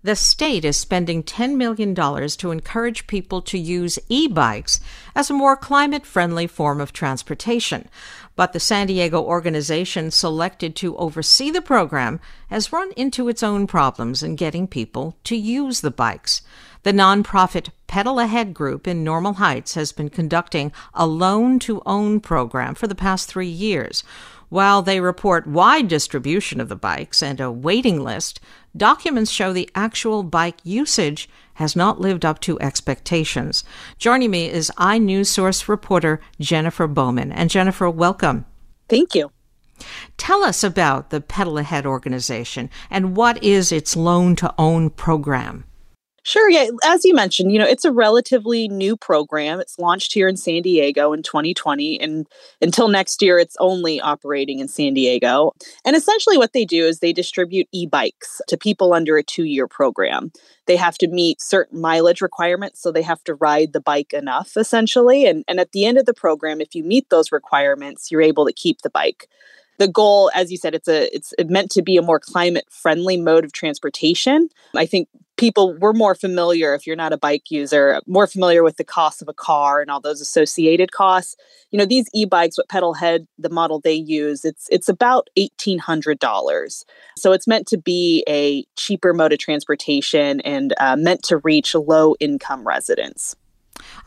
The 0.04 0.16
state 0.16 0.66
is 0.66 0.78
spending 0.78 1.22
$10 1.22 1.58
million 1.58 1.94
to 1.94 2.52
encourage 2.52 3.06
people 3.06 3.40
to 3.44 3.58
use 3.60 4.00
e 4.10 4.28
bikes 4.28 4.80
as 5.14 5.30
a 5.30 5.34
more 5.34 5.56
climate 5.56 6.08
friendly 6.08 6.48
form 6.48 6.82
of 6.82 6.92
transportation. 6.92 7.88
But 8.36 8.52
the 8.52 8.60
San 8.60 8.88
Diego 8.88 9.22
organization 9.22 10.10
selected 10.10 10.76
to 10.78 10.98
oversee 10.98 11.52
the 11.52 11.62
program 11.62 12.20
has 12.50 12.74
run 12.74 12.92
into 12.94 13.30
its 13.30 13.44
own 13.44 13.68
problems 13.68 14.24
in 14.24 14.36
getting 14.36 14.68
people 14.68 15.18
to 15.26 15.36
use 15.36 15.82
the 15.82 15.92
bikes. 15.92 16.42
The 16.82 16.94
nonprofit 16.94 17.70
Pedal 17.86 18.18
Ahead 18.18 18.56
Group 18.56 18.88
in 18.88 19.04
Normal 19.04 19.34
Heights 19.34 19.76
has 19.76 19.92
been 19.92 20.10
conducting 20.10 20.72
a 20.96 21.06
loan 21.06 21.60
to 21.60 21.84
own 21.86 22.22
program 22.22 22.74
for 22.74 22.88
the 22.88 22.96
past 22.96 23.30
three 23.30 23.48
years. 23.48 24.04
While 24.50 24.82
they 24.82 25.00
report 25.00 25.48
wide 25.48 25.88
distribution 25.88 26.60
of 26.60 26.68
the 26.68 26.76
bikes 26.76 27.24
and 27.24 27.40
a 27.40 27.52
waiting 27.52 28.04
list, 28.04 28.42
documents 28.76 29.32
show 29.32 29.54
the 29.54 29.70
actual 29.76 30.24
bike 30.24 30.58
usage 30.64 31.30
has 31.56 31.76
not 31.76 32.00
lived 32.00 32.26
up 32.26 32.40
to 32.42 32.60
expectations. 32.60 33.64
Joining 33.98 34.32
me 34.32 34.50
is 34.50 34.72
iNews 34.78 35.28
Source 35.28 35.68
reporter 35.68 36.20
Jennifer 36.40 36.88
Bowman. 36.88 37.32
And 37.32 37.50
Jennifer, 37.50 37.90
welcome. 37.90 38.46
Thank 38.90 39.16
you. 39.16 39.32
Tell 40.18 40.44
us 40.44 40.64
about 40.64 41.10
the 41.10 41.22
Pedal 41.22 41.58
Ahead 41.58 41.86
organization 41.86 42.70
and 42.90 43.16
what 43.16 43.44
is 43.44 43.72
its 43.72 43.96
loan 43.96 44.36
to 44.38 44.54
own 44.58 44.90
program? 44.92 45.66
Sure. 46.24 46.52
Yeah. 46.52 46.68
As 46.84 47.04
you 47.04 47.16
mentioned, 47.16 47.52
you 47.52 47.58
know, 47.58 47.66
it's 47.66 47.84
a 47.84 47.92
relatively 47.92 48.68
new 48.68 48.96
program. 48.96 49.60
It's 49.60 49.80
launched 49.80 50.14
here 50.14 50.28
in 50.28 50.38
San 50.38 50.62
Diego 50.62 51.14
in 51.14 51.24
2020. 51.24 52.00
And 52.00 52.28
until 52.62 52.90
next 52.90 53.24
year, 53.24 53.40
it's 53.40 53.58
only 53.60 54.00
operating 54.00 54.60
in 54.60 54.68
San 54.68 54.94
Diego. 54.94 55.54
And 55.84 55.96
essentially, 55.96 56.38
what 56.38 56.54
they 56.54 56.64
do 56.64 56.86
is 56.86 57.00
they 57.00 57.12
distribute 57.12 57.68
e 57.72 57.88
bikes 57.88 58.40
to 58.48 58.56
people 58.56 58.94
under 58.94 59.18
a 59.18 59.24
two 59.24 59.46
year 59.46 59.68
program. 59.68 60.32
They 60.68 60.76
have 60.76 60.98
to 61.00 61.08
meet 61.08 61.42
certain 61.42 61.82
mileage 61.82 62.22
requirements. 62.22 62.82
So 62.82 62.92
they 62.92 63.02
have 63.02 63.24
to 63.24 63.34
ride 63.34 63.74
the 63.74 63.82
bike 63.82 64.14
enough, 64.14 64.56
essentially. 64.56 65.26
And, 65.26 65.44
and 65.48 65.60
at 65.60 65.72
the 65.72 65.86
end 65.86 65.98
of 65.98 66.06
the 66.06 66.14
program, 66.14 66.62
if 66.62 66.76
you 66.76 66.84
meet 66.84 67.10
those 67.10 67.32
requirements, 67.32 68.12
you're 68.12 68.22
able 68.22 68.46
to 68.46 68.54
keep 68.54 68.82
the 68.82 68.92
bike 68.92 69.28
the 69.80 69.88
goal 69.88 70.30
as 70.36 70.52
you 70.52 70.58
said 70.58 70.76
it's 70.76 70.88
a 70.88 71.14
it's 71.16 71.34
meant 71.48 71.72
to 71.72 71.82
be 71.82 71.98
a 71.98 72.04
more 72.04 72.20
climate 72.20 72.66
friendly 72.70 73.18
mode 73.18 73.44
of 73.44 73.52
transportation 73.52 74.48
i 74.76 74.86
think 74.86 75.08
people 75.42 75.76
we're 75.80 75.92
more 75.92 76.14
familiar 76.14 76.76
if 76.76 76.86
you're 76.86 76.96
not 76.96 77.12
a 77.12 77.18
bike 77.18 77.50
user 77.50 78.00
more 78.06 78.28
familiar 78.28 78.62
with 78.62 78.78
the 78.78 78.84
cost 78.84 79.24
of 79.24 79.28
a 79.28 79.34
car 79.34 79.82
and 79.82 79.90
all 79.90 80.00
those 80.00 80.22
associated 80.22 80.92
costs. 80.92 81.36
You 81.72 81.80
know 81.80 81.86
these 81.86 82.06
e-bikes 82.14 82.60
what 82.60 82.70
pedal 82.70 82.94
ahead 82.94 83.28
the 83.40 83.50
model 83.50 83.80
they 83.80 83.96
use 83.96 84.46
it's 84.46 84.68
it's 84.70 84.88
about 84.88 85.30
$1800 85.40 86.84
so 87.18 87.32
it's 87.32 87.48
meant 87.48 87.66
to 87.68 87.78
be 87.80 88.24
a 88.30 88.64
cheaper 88.78 89.16
mode 89.16 89.34
of 89.34 89.40
transportation 89.40 90.42
and 90.42 90.76
uh, 90.80 90.96
meant 90.96 91.24
to 91.24 91.38
reach 91.38 91.74
low 91.74 92.16
income 92.20 92.68
residents. 92.68 93.36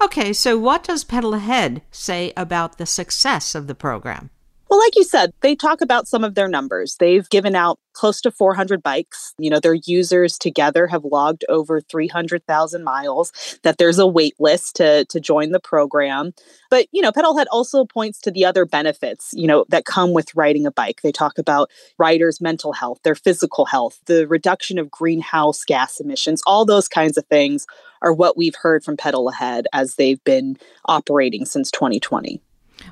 Okay 0.01 0.33
so 0.33 0.57
what 0.57 0.85
does 0.85 1.03
pedal 1.03 1.35
ahead 1.35 1.83
say 1.91 2.33
about 2.37 2.79
the 2.79 2.87
success 2.87 3.57
of 3.57 3.67
the 3.67 3.75
program 3.75 4.31
well, 4.75 4.83
like 4.85 4.97
you 4.97 5.05
said, 5.05 5.33
they 5.41 5.55
talk 5.55 5.81
about 5.83 6.09
some 6.09 6.25
of 6.25 6.35
their 6.35 6.49
numbers. 6.49 6.97
They've 6.99 7.31
given 7.31 7.55
out 7.55 7.79
close 7.93 8.21
to 8.23 8.33
400 8.33 8.83
bikes. 8.83 9.33
You 9.39 9.49
know, 9.49 9.61
their 9.61 9.75
users 9.87 10.37
together 10.37 10.89
have 10.89 11.05
logged 11.05 11.45
over 11.49 11.81
300,000 11.81 12.83
miles, 12.83 13.57
that 13.63 13.79
there's 13.79 14.01
a 14.01 14.07
wait 14.09 14.35
list 14.41 14.75
to, 14.77 15.05
to 15.05 15.21
join 15.21 15.53
the 15.53 15.61
program. 15.61 16.33
But, 16.71 16.89
you 16.91 17.03
know, 17.03 17.13
Pedal 17.13 17.37
Ahead 17.37 17.47
also 17.53 17.85
points 17.85 18.19
to 18.23 18.33
the 18.33 18.45
other 18.45 18.67
benefits, 18.67 19.31
you 19.33 19.47
know, 19.47 19.65
that 19.69 19.85
come 19.85 20.13
with 20.13 20.35
riding 20.35 20.67
a 20.67 20.73
bike. 20.73 21.03
They 21.03 21.13
talk 21.13 21.39
about 21.39 21.71
riders' 21.97 22.41
mental 22.41 22.73
health, 22.73 22.99
their 23.05 23.15
physical 23.15 23.67
health, 23.67 24.01
the 24.07 24.27
reduction 24.27 24.81
of 24.81 24.91
greenhouse 24.91 25.63
gas 25.63 26.01
emissions, 26.01 26.43
all 26.49 26.65
those 26.65 26.89
kinds 26.89 27.17
of 27.17 27.25
things 27.27 27.65
are 28.03 28.13
what 28.13 28.37
we've 28.37 28.57
heard 28.57 28.83
from 28.83 28.97
Pedal 28.97 29.29
Ahead 29.29 29.69
as 29.73 29.95
they've 29.95 30.23
been 30.25 30.57
operating 30.87 31.45
since 31.45 31.71
2020. 31.71 32.43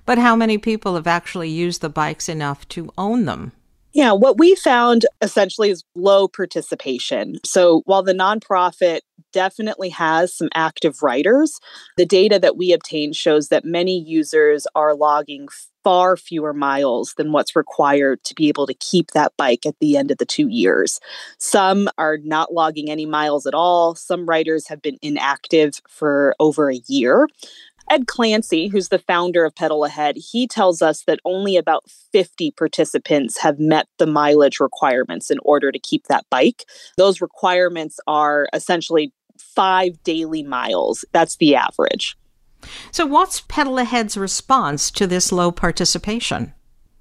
But 0.06 0.18
how 0.18 0.36
many 0.36 0.58
people 0.58 0.94
have 0.94 1.06
actually 1.06 1.50
used 1.50 1.80
the 1.80 1.88
bikes 1.88 2.28
enough 2.28 2.68
to 2.70 2.92
own 2.98 3.24
them? 3.24 3.52
Yeah, 3.92 4.12
what 4.12 4.38
we 4.38 4.54
found 4.54 5.04
essentially 5.20 5.68
is 5.70 5.84
low 5.94 6.26
participation. 6.26 7.38
So 7.44 7.82
while 7.84 8.02
the 8.02 8.14
nonprofit 8.14 9.00
definitely 9.32 9.90
has 9.90 10.34
some 10.34 10.48
active 10.54 11.02
riders, 11.02 11.60
the 11.96 12.06
data 12.06 12.38
that 12.38 12.56
we 12.56 12.72
obtained 12.72 13.16
shows 13.16 13.48
that 13.48 13.64
many 13.64 13.98
users 13.98 14.66
are 14.74 14.94
logging 14.94 15.48
far 15.84 16.16
fewer 16.16 16.52
miles 16.52 17.14
than 17.14 17.32
what's 17.32 17.56
required 17.56 18.22
to 18.24 18.34
be 18.34 18.48
able 18.48 18.66
to 18.66 18.74
keep 18.74 19.10
that 19.10 19.32
bike 19.36 19.66
at 19.66 19.78
the 19.80 19.96
end 19.96 20.10
of 20.10 20.18
the 20.18 20.24
two 20.24 20.48
years. 20.48 21.00
Some 21.38 21.88
are 21.98 22.18
not 22.18 22.52
logging 22.52 22.90
any 22.90 23.04
miles 23.04 23.46
at 23.46 23.54
all. 23.54 23.94
Some 23.94 24.26
riders 24.26 24.68
have 24.68 24.80
been 24.80 24.98
inactive 25.02 25.80
for 25.88 26.34
over 26.38 26.70
a 26.70 26.80
year. 26.86 27.28
Ed 27.92 28.06
Clancy, 28.06 28.68
who's 28.68 28.88
the 28.88 28.98
founder 28.98 29.44
of 29.44 29.54
Pedal 29.54 29.84
Ahead, 29.84 30.16
he 30.16 30.46
tells 30.46 30.80
us 30.80 31.04
that 31.04 31.20
only 31.26 31.58
about 31.58 31.84
50 32.12 32.50
participants 32.52 33.36
have 33.36 33.58
met 33.58 33.86
the 33.98 34.06
mileage 34.06 34.60
requirements 34.60 35.30
in 35.30 35.38
order 35.42 35.70
to 35.70 35.78
keep 35.78 36.06
that 36.06 36.24
bike. 36.30 36.64
Those 36.96 37.20
requirements 37.20 38.00
are 38.06 38.48
essentially 38.54 39.12
five 39.36 40.02
daily 40.04 40.42
miles. 40.42 41.04
That's 41.12 41.36
the 41.36 41.54
average. 41.54 42.16
So, 42.92 43.04
what's 43.04 43.42
Pedal 43.42 43.78
Ahead's 43.78 44.16
response 44.16 44.90
to 44.92 45.06
this 45.06 45.30
low 45.30 45.52
participation? 45.52 46.54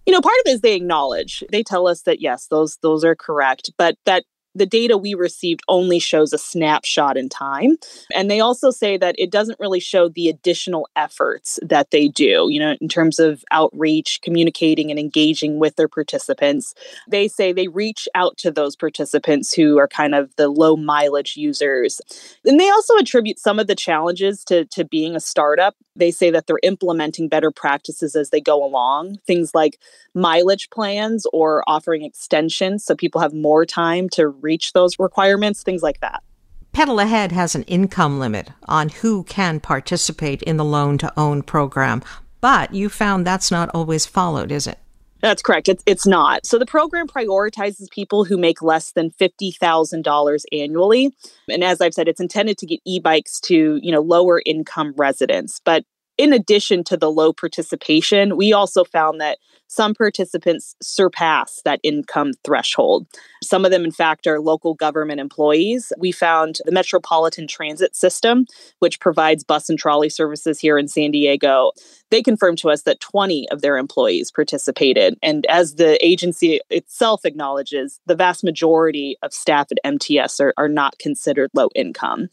You 0.06 0.12
know, 0.12 0.20
part 0.20 0.36
of 0.40 0.48
it 0.48 0.56
is 0.56 0.60
they 0.60 0.76
acknowledge. 0.76 1.42
They 1.54 1.64
tell 1.64 1.88
us 1.88 2.02
that 2.02 2.20
yes, 2.20 2.48
those 2.48 2.78
those 2.82 3.06
are 3.06 3.16
correct, 3.16 3.72
but 3.78 3.96
that 4.06 4.26
the 4.56 4.66
data 4.66 4.98
we 4.98 5.14
received 5.14 5.62
only 5.68 6.00
shows 6.00 6.34
a 6.34 6.38
snapshot 6.38 7.18
in 7.18 7.30
time. 7.30 7.78
And 8.14 8.30
they 8.30 8.40
also 8.40 8.72
say 8.72 8.98
that 8.98 9.16
it 9.18 9.32
doesn't 9.32 9.60
really 9.60 9.80
show 9.80 10.10
the 10.10 10.30
additional 10.30 10.88
efforts 10.96 11.60
that 11.62 11.92
they 11.92 12.08
do, 12.08 12.48
you 12.50 12.60
know, 12.60 12.76
in 12.82 12.88
terms 12.90 13.20
of 13.20 13.44
outreach, 13.52 14.20
communicating, 14.22 14.90
and 14.90 15.00
engaging 15.00 15.60
with 15.60 15.76
their 15.76 15.88
participants. 15.88 16.74
They 17.10 17.28
say 17.28 17.54
they 17.54 17.68
reach 17.68 18.08
out 18.16 18.38
to 18.38 18.52
those 18.52 18.76
participants 18.76 19.54
who 19.54 19.78
are 19.78 19.88
kind 19.88 20.16
of 20.16 20.36
the 20.36 20.50
low 20.50 20.76
mileage 20.76 21.38
users. 21.38 22.02
And 22.46 22.60
they 22.60 22.70
also 22.70 22.96
attribute 22.98 23.40
some 23.40 23.60
of 23.60 23.68
the 23.68 23.76
challenges 23.76 24.44
to, 24.46 24.66
to 24.66 24.84
being 24.84 25.16
a 25.16 25.20
startup. 25.20 25.76
They 25.96 26.12
say 26.12 26.30
that 26.32 26.48
they're 26.48 26.60
implementing 26.64 27.28
better 27.28 27.52
practices 27.52 28.16
as 28.16 28.30
they 28.30 28.42
go 28.42 28.64
along, 28.64 29.18
things 29.28 29.54
like 29.54 29.78
mileage 30.14 30.70
plans 30.70 31.26
or 31.32 31.64
offering 31.68 32.04
extensions 32.04 32.84
so 32.84 32.96
people 32.96 33.22
have 33.22 33.34
more 33.34 33.66
time 33.66 34.10
to 34.10 34.28
reach 34.42 34.74
those 34.74 35.00
requirements, 35.00 35.64
things 35.64 35.82
like 35.82 36.00
that. 36.02 36.24
Pedal 36.74 37.00
Ahead 37.00 37.32
has 37.32 37.54
an 37.54 37.64
income 37.64 38.20
limit 38.20 38.50
on 38.68 38.90
who 38.90 39.24
can 39.24 39.60
participate 39.60 40.42
in 40.44 40.58
the 40.58 40.66
loan 40.66 40.98
to 41.00 41.12
own 41.18 41.44
program, 41.44 42.02
but 42.40 42.74
you 42.74 42.88
found 42.88 43.28
that's 43.28 43.52
not 43.52 43.70
always 43.74 44.06
followed, 44.06 44.52
is 44.52 44.68
it? 44.68 44.80
That's 45.22 45.42
correct. 45.44 45.70
It's 45.70 45.84
it's 45.86 46.08
not. 46.08 46.46
So 46.46 46.58
the 46.58 46.66
program 46.66 47.08
prioritizes 47.08 47.92
people 47.92 48.26
who 48.26 48.38
make 48.38 48.62
less 48.62 48.94
than 48.94 49.12
fifty 49.12 49.52
thousand 49.52 50.04
dollars 50.04 50.46
annually, 50.52 51.14
and 51.48 51.64
as 51.64 51.80
I've 51.80 51.94
said, 51.94 52.08
it's 52.08 52.20
intended 52.20 52.58
to 52.58 52.66
get 52.66 52.80
e-bikes 52.86 53.40
to 53.42 53.80
you 53.82 53.92
know 53.92 54.02
lower 54.02 54.42
income 54.46 54.94
residents. 54.98 55.62
But 55.64 55.86
in 56.22 56.34
addition 56.34 56.84
to 56.84 56.96
the 56.96 57.12
low 57.12 57.34
participation, 57.34 58.38
we 58.38 58.54
also 58.54 58.84
found 58.84 59.20
that 59.20 59.40
some 59.66 59.96
participants 59.96 60.76
surpass 60.80 61.62
that 61.66 61.80
income 61.82 62.34
threshold. 62.44 63.08
Some 63.42 63.66
of 63.66 63.72
them, 63.72 63.84
in 63.84 63.92
fact, 63.92 64.28
are 64.28 64.40
local 64.40 64.76
government 64.76 65.20
employees. 65.20 65.92
We 65.98 66.12
found 66.12 66.60
the 66.66 66.72
Metropolitan 66.72 67.48
Transit 67.48 67.96
System, 67.96 68.46
which 68.80 69.00
provides 69.00 69.44
bus 69.44 69.68
and 69.68 69.80
trolley 69.80 70.10
services 70.10 70.60
here 70.60 70.78
in 70.78 70.88
San 70.88 71.10
Diego. 71.10 71.72
They 72.12 72.22
confirmed 72.22 72.60
to 72.60 72.70
us 72.70 72.84
that 72.84 73.00
20 73.00 73.50
of 73.50 73.62
their 73.62 73.78
employees 73.78 74.30
participated. 74.30 75.18
And 75.24 75.48
as 75.48 75.76
the 75.76 76.06
agency 76.06 76.60
itself 76.70 77.26
acknowledges, 77.26 78.00
the 78.06 78.16
vast 78.16 78.44
majority 78.44 79.18
of 79.24 79.34
staff 79.34 79.68
at 79.72 79.80
MTS 79.84 80.40
are, 80.40 80.54
are 80.58 80.70
not 80.70 81.00
considered 81.00 81.50
low 81.56 81.70
income. 81.74 82.28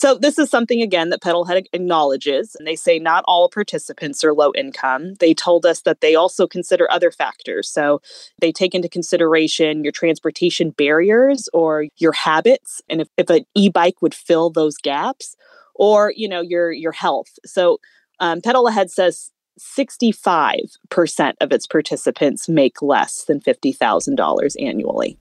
So 0.00 0.14
this 0.14 0.38
is 0.38 0.48
something 0.48 0.80
again 0.80 1.10
that 1.10 1.20
Pedal 1.20 1.42
Ahead 1.42 1.66
acknowledges, 1.74 2.54
and 2.54 2.66
they 2.66 2.74
say 2.74 2.98
not 2.98 3.22
all 3.28 3.50
participants 3.50 4.24
are 4.24 4.32
low 4.32 4.50
income. 4.54 5.12
They 5.16 5.34
told 5.34 5.66
us 5.66 5.82
that 5.82 6.00
they 6.00 6.14
also 6.14 6.46
consider 6.46 6.90
other 6.90 7.10
factors. 7.10 7.68
So 7.68 8.00
they 8.40 8.50
take 8.50 8.74
into 8.74 8.88
consideration 8.88 9.84
your 9.84 9.92
transportation 9.92 10.70
barriers 10.70 11.50
or 11.52 11.84
your 11.98 12.12
habits, 12.12 12.80
and 12.88 13.02
if, 13.02 13.08
if 13.18 13.28
an 13.28 13.44
e-bike 13.54 14.00
would 14.00 14.14
fill 14.14 14.48
those 14.48 14.78
gaps, 14.78 15.36
or 15.74 16.14
you 16.16 16.30
know 16.30 16.40
your 16.40 16.72
your 16.72 16.92
health. 16.92 17.38
So 17.44 17.78
um, 18.20 18.40
Pedal 18.40 18.68
Ahead 18.68 18.90
says 18.90 19.30
65% 19.58 21.34
of 21.42 21.52
its 21.52 21.66
participants 21.66 22.48
make 22.48 22.80
less 22.80 23.24
than 23.24 23.38
$50,000 23.38 24.64
annually. 24.64 25.18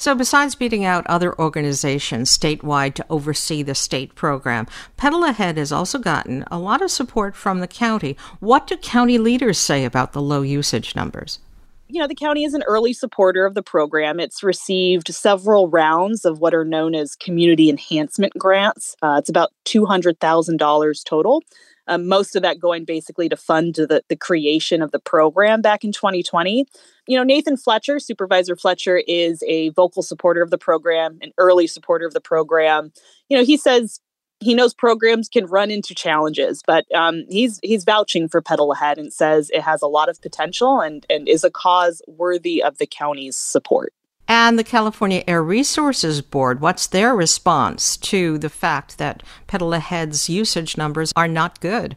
So, 0.00 0.14
besides 0.14 0.54
beating 0.54 0.82
out 0.82 1.06
other 1.08 1.38
organizations 1.38 2.34
statewide 2.34 2.94
to 2.94 3.06
oversee 3.10 3.62
the 3.62 3.74
state 3.74 4.14
program, 4.14 4.66
Pedal 4.96 5.24
Ahead 5.24 5.58
has 5.58 5.72
also 5.72 5.98
gotten 5.98 6.42
a 6.50 6.58
lot 6.58 6.80
of 6.80 6.90
support 6.90 7.36
from 7.36 7.60
the 7.60 7.68
county. 7.68 8.16
What 8.38 8.66
do 8.66 8.78
county 8.78 9.18
leaders 9.18 9.58
say 9.58 9.84
about 9.84 10.14
the 10.14 10.22
low 10.22 10.40
usage 10.40 10.96
numbers? 10.96 11.40
You 11.92 12.00
know, 12.00 12.06
the 12.06 12.14
county 12.14 12.44
is 12.44 12.54
an 12.54 12.62
early 12.64 12.92
supporter 12.92 13.44
of 13.44 13.54
the 13.54 13.62
program. 13.62 14.20
It's 14.20 14.42
received 14.42 15.12
several 15.12 15.68
rounds 15.68 16.24
of 16.24 16.38
what 16.38 16.54
are 16.54 16.64
known 16.64 16.94
as 16.94 17.16
community 17.16 17.68
enhancement 17.68 18.32
grants. 18.38 18.94
Uh, 19.02 19.16
it's 19.18 19.28
about 19.28 19.50
$200,000 19.66 21.04
total. 21.04 21.42
Um, 21.88 22.06
most 22.06 22.36
of 22.36 22.42
that 22.42 22.60
going 22.60 22.84
basically 22.84 23.28
to 23.28 23.36
fund 23.36 23.74
the, 23.74 24.02
the 24.08 24.16
creation 24.16 24.80
of 24.80 24.92
the 24.92 25.00
program 25.00 25.60
back 25.60 25.82
in 25.82 25.90
2020. 25.90 26.64
You 27.08 27.16
know, 27.16 27.24
Nathan 27.24 27.56
Fletcher, 27.56 27.98
Supervisor 27.98 28.54
Fletcher, 28.54 29.02
is 29.08 29.42
a 29.48 29.70
vocal 29.70 30.02
supporter 30.02 30.42
of 30.42 30.50
the 30.50 30.58
program, 30.58 31.18
an 31.20 31.32
early 31.36 31.66
supporter 31.66 32.06
of 32.06 32.14
the 32.14 32.20
program. 32.20 32.92
You 33.28 33.36
know, 33.36 33.44
he 33.44 33.56
says 33.56 34.00
he 34.40 34.54
knows 34.54 34.74
programs 34.74 35.28
can 35.28 35.46
run 35.46 35.70
into 35.70 35.94
challenges, 35.94 36.62
but 36.66 36.92
um, 36.94 37.24
he's 37.28 37.60
he's 37.62 37.84
vouching 37.84 38.28
for 38.28 38.40
Pedal 38.40 38.72
Ahead 38.72 38.98
and 38.98 39.12
says 39.12 39.50
it 39.50 39.62
has 39.62 39.82
a 39.82 39.86
lot 39.86 40.08
of 40.08 40.20
potential 40.20 40.80
and 40.80 41.06
and 41.08 41.28
is 41.28 41.44
a 41.44 41.50
cause 41.50 42.02
worthy 42.08 42.62
of 42.62 42.78
the 42.78 42.86
county's 42.86 43.36
support. 43.36 43.92
And 44.26 44.58
the 44.58 44.64
California 44.64 45.24
Air 45.26 45.42
Resources 45.42 46.22
Board, 46.22 46.60
what's 46.60 46.86
their 46.86 47.14
response 47.16 47.96
to 47.96 48.38
the 48.38 48.48
fact 48.48 48.98
that 48.98 49.22
Pedal 49.48 49.74
Ahead's 49.74 50.28
usage 50.28 50.76
numbers 50.76 51.12
are 51.16 51.26
not 51.26 51.60
good? 51.60 51.96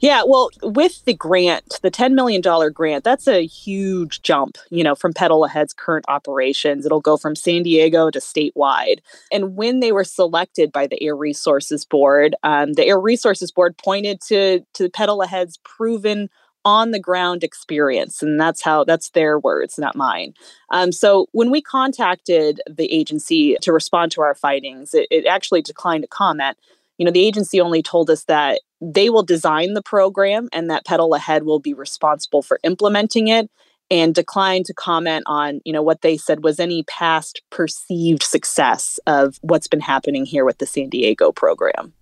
Yeah, 0.00 0.22
well, 0.26 0.48
with 0.62 1.04
the 1.04 1.12
grant, 1.12 1.78
the 1.82 1.90
$10 1.90 2.14
million 2.14 2.40
grant, 2.72 3.04
that's 3.04 3.28
a 3.28 3.46
huge 3.46 4.22
jump, 4.22 4.56
you 4.70 4.82
know, 4.82 4.94
from 4.94 5.12
Pedal 5.12 5.44
Ahead's 5.44 5.74
current 5.74 6.06
operations. 6.08 6.86
It'll 6.86 7.02
go 7.02 7.18
from 7.18 7.36
San 7.36 7.62
Diego 7.62 8.10
to 8.10 8.18
statewide. 8.18 9.00
And 9.30 9.56
when 9.56 9.80
they 9.80 9.92
were 9.92 10.04
selected 10.04 10.72
by 10.72 10.86
the 10.86 11.02
Air 11.02 11.14
Resources 11.14 11.84
Board, 11.84 12.34
um, 12.42 12.72
the 12.72 12.86
Air 12.86 12.98
Resources 12.98 13.52
Board 13.52 13.76
pointed 13.76 14.22
to, 14.22 14.60
to 14.74 14.88
Pedal 14.88 15.22
Ahead's 15.22 15.58
proven 15.64 16.30
on 16.64 16.90
the 16.90 16.98
ground 16.98 17.42
experience 17.42 18.22
and 18.22 18.38
that's 18.38 18.62
how 18.62 18.84
that's 18.84 19.08
their 19.12 19.38
words 19.38 19.78
not 19.78 19.96
mine 19.96 20.34
um, 20.70 20.92
so 20.92 21.26
when 21.32 21.50
we 21.50 21.62
contacted 21.62 22.60
the 22.68 22.84
agency 22.92 23.56
to 23.62 23.72
respond 23.72 24.12
to 24.12 24.20
our 24.20 24.34
findings 24.34 24.92
it, 24.92 25.06
it 25.10 25.24
actually 25.24 25.62
declined 25.62 26.02
to 26.02 26.08
comment 26.08 26.58
you 26.98 27.06
know 27.06 27.10
the 27.10 27.26
agency 27.26 27.62
only 27.62 27.82
told 27.82 28.10
us 28.10 28.24
that 28.24 28.60
they 28.80 29.10
will 29.10 29.22
design 29.22 29.74
the 29.74 29.82
program 29.82 30.48
and 30.52 30.70
that 30.70 30.84
pedal 30.84 31.14
ahead 31.14 31.44
will 31.44 31.58
be 31.58 31.74
responsible 31.74 32.42
for 32.42 32.58
implementing 32.62 33.28
it 33.28 33.50
and 33.90 34.14
declined 34.14 34.66
to 34.66 34.74
comment 34.74 35.24
on 35.26 35.60
you 35.64 35.72
know 35.72 35.82
what 35.82 36.02
they 36.02 36.16
said 36.16 36.42
was 36.44 36.60
any 36.60 36.82
past 36.84 37.42
perceived 37.50 38.22
success 38.22 38.98
of 39.06 39.38
what's 39.42 39.68
been 39.68 39.80
happening 39.80 40.24
here 40.24 40.44
with 40.44 40.58
the 40.58 40.66
san 40.66 40.88
diego 40.88 41.32
program. 41.32 41.92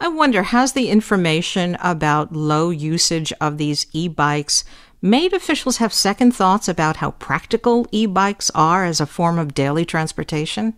I 0.00 0.08
wonder 0.08 0.42
has 0.42 0.72
the 0.72 0.88
information 0.88 1.76
about 1.80 2.32
low 2.32 2.70
usage 2.70 3.32
of 3.40 3.58
these 3.58 3.86
e-bikes 3.92 4.64
made 5.00 5.32
officials 5.32 5.78
have 5.78 5.92
second 5.92 6.32
thoughts 6.32 6.68
about 6.68 6.96
how 6.96 7.12
practical 7.12 7.86
e-bikes 7.90 8.50
are 8.54 8.84
as 8.84 9.00
a 9.00 9.06
form 9.06 9.38
of 9.38 9.54
daily 9.54 9.84
transportation 9.84 10.74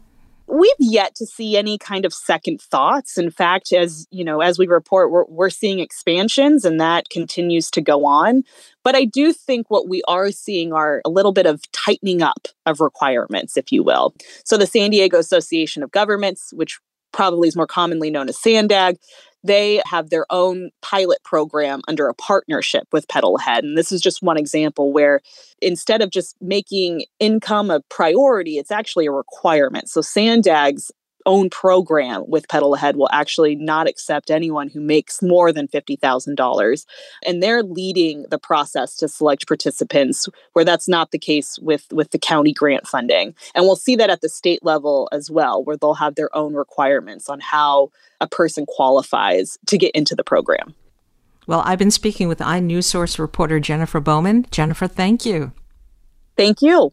we've 0.46 0.70
yet 0.78 1.14
to 1.16 1.26
see 1.26 1.56
any 1.56 1.78
kind 1.78 2.04
of 2.04 2.12
second 2.12 2.60
thoughts. 2.60 3.16
In 3.18 3.30
fact 3.30 3.72
as 3.72 4.06
you 4.10 4.24
know 4.24 4.40
as 4.40 4.58
we 4.58 4.66
report 4.66 5.10
we're, 5.10 5.24
we're 5.26 5.50
seeing 5.50 5.80
expansions 5.80 6.64
and 6.64 6.80
that 6.80 7.08
continues 7.08 7.70
to 7.72 7.80
go 7.80 8.04
on. 8.04 8.42
But 8.82 8.94
i 8.94 9.04
do 9.04 9.32
think 9.32 9.70
what 9.70 9.88
we 9.88 10.02
are 10.08 10.30
seeing 10.30 10.72
are 10.72 11.00
a 11.04 11.10
little 11.10 11.32
bit 11.32 11.46
of 11.46 11.60
tightening 11.72 12.22
up 12.22 12.48
of 12.66 12.80
requirements 12.80 13.56
if 13.56 13.72
you 13.72 13.82
will. 13.82 14.14
So 14.44 14.56
the 14.56 14.66
san 14.66 14.90
diego 14.90 15.18
association 15.18 15.82
of 15.82 15.90
governments 15.90 16.52
which 16.52 16.78
probably 17.12 17.48
is 17.48 17.56
more 17.56 17.66
commonly 17.66 18.10
known 18.10 18.28
as 18.28 18.40
sandag 18.40 18.96
they 19.44 19.82
have 19.86 20.10
their 20.10 20.26
own 20.30 20.70
pilot 20.80 21.22
program 21.22 21.82
under 21.86 22.08
a 22.08 22.14
partnership 22.14 22.88
with 22.92 23.06
Pedal 23.08 23.36
Ahead. 23.36 23.62
And 23.62 23.76
this 23.76 23.92
is 23.92 24.00
just 24.00 24.22
one 24.22 24.38
example 24.38 24.92
where 24.92 25.20
instead 25.60 26.00
of 26.00 26.10
just 26.10 26.34
making 26.40 27.04
income 27.20 27.70
a 27.70 27.80
priority, 27.90 28.56
it's 28.56 28.70
actually 28.70 29.06
a 29.06 29.12
requirement. 29.12 29.90
So 29.90 30.00
Sandag's 30.00 30.90
own 31.26 31.50
program 31.50 32.24
with 32.26 32.48
Pedal 32.48 32.74
Ahead 32.74 32.96
will 32.96 33.08
actually 33.12 33.54
not 33.56 33.88
accept 33.88 34.30
anyone 34.30 34.68
who 34.68 34.80
makes 34.80 35.22
more 35.22 35.52
than 35.52 35.68
$50,000. 35.68 36.86
And 37.26 37.42
they're 37.42 37.62
leading 37.62 38.24
the 38.30 38.38
process 38.38 38.96
to 38.96 39.08
select 39.08 39.46
participants 39.46 40.28
where 40.52 40.64
that's 40.64 40.88
not 40.88 41.10
the 41.10 41.18
case 41.18 41.58
with, 41.60 41.86
with 41.92 42.10
the 42.10 42.18
county 42.18 42.52
grant 42.52 42.86
funding. 42.86 43.34
And 43.54 43.64
we'll 43.64 43.76
see 43.76 43.96
that 43.96 44.10
at 44.10 44.20
the 44.20 44.28
state 44.28 44.64
level 44.64 45.08
as 45.12 45.30
well, 45.30 45.64
where 45.64 45.76
they'll 45.76 45.94
have 45.94 46.14
their 46.14 46.34
own 46.36 46.54
requirements 46.54 47.28
on 47.28 47.40
how 47.40 47.90
a 48.20 48.26
person 48.26 48.66
qualifies 48.66 49.58
to 49.66 49.78
get 49.78 49.94
into 49.94 50.14
the 50.14 50.24
program. 50.24 50.74
Well, 51.46 51.62
I've 51.64 51.78
been 51.78 51.90
speaking 51.90 52.28
with 52.28 52.38
iNewsSource 52.38 53.18
reporter 53.18 53.60
Jennifer 53.60 54.00
Bowman. 54.00 54.46
Jennifer, 54.50 54.86
thank 54.86 55.26
you. 55.26 55.52
Thank 56.36 56.62
you. 56.62 56.92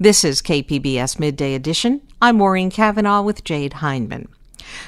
This 0.00 0.24
is 0.24 0.42
KPBS 0.42 1.20
Midday 1.20 1.54
Edition. 1.54 2.00
I'm 2.20 2.38
Maureen 2.38 2.68
Cavanaugh 2.68 3.22
with 3.22 3.44
Jade 3.44 3.74
Hindman. 3.74 4.26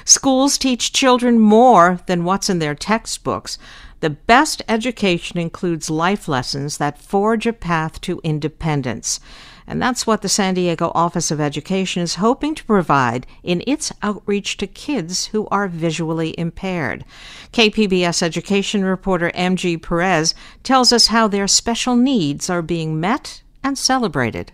Schools 0.03 0.57
teach 0.57 0.91
children 0.91 1.39
more 1.39 2.01
than 2.07 2.25
what's 2.25 2.49
in 2.49 2.59
their 2.59 2.75
textbooks. 2.75 3.57
The 4.01 4.09
best 4.09 4.61
education 4.67 5.39
includes 5.39 5.89
life 5.89 6.27
lessons 6.27 6.77
that 6.79 7.01
forge 7.01 7.47
a 7.47 7.53
path 7.53 8.01
to 8.01 8.19
independence. 8.21 9.21
And 9.65 9.81
that's 9.81 10.05
what 10.05 10.23
the 10.23 10.27
San 10.27 10.55
Diego 10.55 10.91
Office 10.93 11.31
of 11.31 11.39
Education 11.39 12.01
is 12.01 12.15
hoping 12.15 12.53
to 12.55 12.65
provide 12.65 13.25
in 13.43 13.63
its 13.65 13.93
outreach 14.03 14.57
to 14.57 14.67
kids 14.67 15.27
who 15.27 15.47
are 15.47 15.69
visually 15.69 16.37
impaired. 16.37 17.05
KPBS 17.53 18.21
education 18.21 18.83
reporter 18.83 19.31
MG 19.33 19.81
Perez 19.81 20.35
tells 20.63 20.91
us 20.91 21.07
how 21.07 21.29
their 21.29 21.47
special 21.47 21.95
needs 21.95 22.49
are 22.49 22.61
being 22.61 22.99
met 22.99 23.41
and 23.63 23.77
celebrated. 23.77 24.51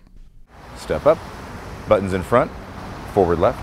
Step 0.84 1.06
up, 1.06 1.18
buttons 1.88 2.12
in 2.12 2.22
front, 2.22 2.50
forward 3.12 3.40
left. 3.40 3.60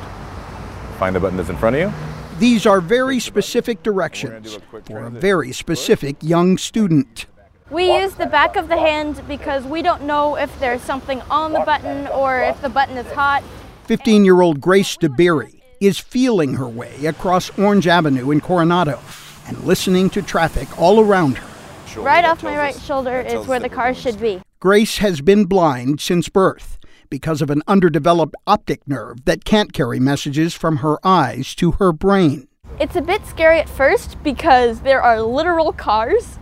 Find 1.00 1.16
the 1.16 1.20
button 1.20 1.38
that's 1.38 1.50
in 1.50 1.58
front 1.58 1.78
of 1.78 1.82
you 1.82 2.12
these 2.42 2.66
are 2.66 2.82
very 2.82 3.20
specific 3.20 3.84
directions 3.84 4.58
for 4.88 5.06
a 5.06 5.12
very 5.12 5.52
specific 5.52 6.16
young 6.22 6.58
student. 6.58 7.28
We 7.70 7.96
use 8.02 8.16
the 8.16 8.26
back 8.26 8.56
of 8.56 8.68
the 8.68 8.80
hand 8.80 9.22
because 9.28 9.64
we 9.64 9.84
don't 9.84 10.02
know 10.06 10.36
if 10.38 10.60
there's 10.60 10.82
something 10.82 11.22
on 11.30 11.54
the 11.54 11.60
button 11.60 12.08
or 12.08 12.42
if 12.42 12.60
the 12.64 12.70
button 12.70 12.98
is 12.98 13.06
hot. 13.12 13.44
15 13.84 14.26
year 14.26 14.42
old 14.42 14.60
Grace 14.60 14.98
DeBerry 14.98 15.62
is 15.80 16.00
feeling 16.00 16.56
her 16.56 16.68
way 16.68 17.06
across 17.06 17.56
Orange 17.60 17.86
Avenue 17.86 18.32
in 18.32 18.42
Coronado 18.42 19.00
and 19.48 19.64
listening 19.64 20.10
to 20.10 20.24
traffic 20.24 20.68
all 20.82 21.00
around 21.00 21.38
her. 21.38 22.02
Right 22.02 22.26
off 22.26 22.42
my 22.42 22.58
right 22.58 22.80
shoulder 22.80 23.22
is 23.22 23.46
where 23.46 23.60
the 23.60 23.70
car 23.70 23.94
should 23.94 24.20
be. 24.20 24.42
Grace 24.60 24.98
has 24.98 25.22
been 25.22 25.46
blind 25.46 26.02
since 26.02 26.28
birth 26.28 26.80
because 27.12 27.44
of 27.44 27.52
an 27.52 27.62
underdeveloped 27.68 28.34
optic 28.48 28.88
nerve 28.88 29.26
that 29.26 29.46
can't 29.46 29.74
carry 29.74 30.00
messages 30.00 30.56
from 30.56 30.78
her 30.78 30.98
eyes 31.06 31.54
to 31.54 31.74
her 31.74 31.94
brain. 31.94 32.48
It's 32.80 32.96
a 32.96 33.02
bit 33.02 33.24
scary 33.28 33.60
at 33.60 33.70
first 33.70 34.18
because 34.24 34.80
there 34.80 35.04
are 35.04 35.22
literal 35.22 35.72
cars, 35.74 36.40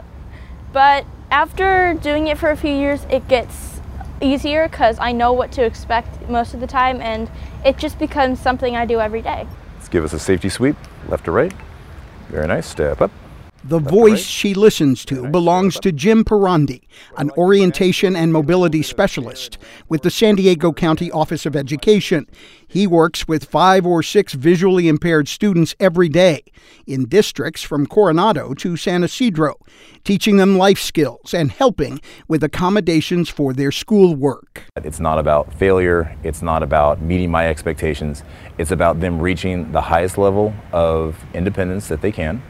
but 0.72 1.06
after 1.32 1.94
doing 1.96 2.28
it 2.28 2.38
for 2.38 2.50
a 2.52 2.56
few 2.56 2.72
years, 2.72 3.06
it 3.10 3.28
gets 3.28 3.82
easier 4.22 4.70
because 4.70 4.98
I 5.00 5.12
know 5.12 5.34
what 5.34 5.52
to 5.54 5.66
expect 5.66 6.30
most 6.30 6.54
of 6.54 6.62
the 6.62 6.68
time 6.68 7.02
and 7.02 7.30
it 7.66 7.78
just 7.78 8.00
becomes 8.00 8.40
something 8.40 8.78
I 8.78 8.86
do 8.86 9.02
every 9.02 9.22
day. 9.22 9.46
Let's 9.76 9.90
give 9.90 10.06
us 10.06 10.14
a 10.14 10.20
safety 10.20 10.48
sweep, 10.48 10.76
left 11.10 11.26
to 11.26 11.32
right. 11.32 11.54
Very 12.30 12.48
nice. 12.48 12.68
Step 12.68 13.02
up. 13.02 13.12
The 13.70 13.78
voice 13.78 14.24
she 14.24 14.56
listens 14.56 15.06
to 15.06 15.28
belongs 15.28 15.80
to 15.82 15.92
Jim 15.92 16.26
Pirandi, 16.26 16.82
an 17.20 17.30
orientation 17.38 18.16
and 18.16 18.34
mobility 18.34 18.82
specialist 18.82 19.60
with 19.88 20.02
the 20.02 20.10
San 20.10 20.34
Diego 20.34 20.74
County 20.74 21.12
Office 21.12 21.46
of 21.46 21.56
Education. 21.56 22.26
He 22.68 22.88
works 22.88 23.28
with 23.28 23.46
five 23.46 23.86
or 23.86 24.02
six 24.02 24.34
visually 24.34 24.88
impaired 24.88 25.28
students 25.28 25.76
every 25.80 26.10
day 26.10 26.46
in 26.88 27.08
districts 27.08 27.62
from 27.62 27.86
Coronado 27.86 28.56
to 28.56 28.76
San 28.76 29.04
Ysidro, 29.04 29.54
teaching 30.04 30.38
them 30.38 30.58
life 30.58 30.80
skills 30.80 31.32
and 31.32 31.52
helping 31.52 32.02
with 32.28 32.44
accommodations 32.44 33.30
for 33.30 33.54
their 33.54 33.72
schoolwork. 33.72 34.64
It's 34.78 35.00
not 35.00 35.20
about 35.20 35.54
failure, 35.54 36.18
it's 36.24 36.42
not 36.42 36.64
about 36.64 37.04
meeting 37.04 37.30
my 37.30 37.48
expectations, 37.48 38.24
it's 38.58 38.72
about 38.72 39.00
them 39.00 39.20
reaching 39.20 39.72
the 39.72 39.82
highest 39.82 40.18
level 40.18 40.56
of 40.72 41.24
independence 41.36 41.88
that 41.90 42.02
they 42.02 42.12
can 42.12 42.42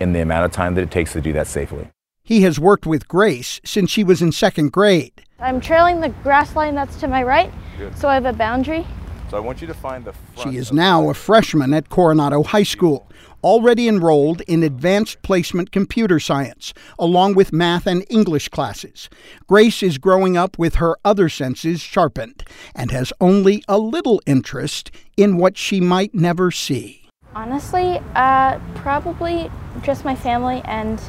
in 0.00 0.12
the 0.12 0.20
amount 0.20 0.44
of 0.44 0.52
time 0.52 0.74
that 0.74 0.82
it 0.82 0.90
takes 0.90 1.12
to 1.12 1.20
do 1.20 1.32
that 1.32 1.46
safely. 1.46 1.88
He 2.22 2.42
has 2.42 2.60
worked 2.60 2.86
with 2.86 3.08
Grace 3.08 3.60
since 3.64 3.90
she 3.90 4.04
was 4.04 4.20
in 4.20 4.32
second 4.32 4.70
grade. 4.70 5.24
I'm 5.40 5.60
trailing 5.60 6.00
the 6.00 6.10
grass 6.22 6.54
line 6.56 6.74
that's 6.74 6.96
to 7.00 7.08
my 7.08 7.22
right, 7.22 7.50
Good. 7.78 7.96
so 7.96 8.08
I 8.08 8.14
have 8.14 8.26
a 8.26 8.32
boundary. 8.32 8.86
So 9.30 9.36
I 9.36 9.40
want 9.40 9.60
you 9.60 9.66
to 9.66 9.74
find 9.74 10.04
the 10.04 10.14
She 10.42 10.56
is 10.56 10.72
now 10.72 11.10
a 11.10 11.14
freshman 11.14 11.74
at 11.74 11.90
Coronado 11.90 12.42
High 12.42 12.62
School, 12.62 13.10
already 13.44 13.86
enrolled 13.86 14.40
in 14.42 14.62
advanced 14.62 15.22
placement 15.22 15.70
computer 15.70 16.18
science, 16.18 16.72
along 16.98 17.34
with 17.34 17.52
math 17.52 17.86
and 17.86 18.04
English 18.10 18.48
classes. 18.48 19.08
Grace 19.46 19.82
is 19.82 19.98
growing 19.98 20.36
up 20.36 20.58
with 20.58 20.76
her 20.76 20.96
other 21.04 21.28
senses 21.28 21.80
sharpened 21.80 22.42
and 22.74 22.90
has 22.90 23.12
only 23.20 23.62
a 23.68 23.78
little 23.78 24.20
interest 24.26 24.90
in 25.16 25.36
what 25.36 25.56
she 25.56 25.80
might 25.80 26.14
never 26.14 26.50
see. 26.50 26.97
Honestly, 27.38 28.00
uh, 28.16 28.58
probably 28.74 29.48
just 29.82 30.04
my 30.04 30.16
family, 30.16 30.60
and 30.64 31.00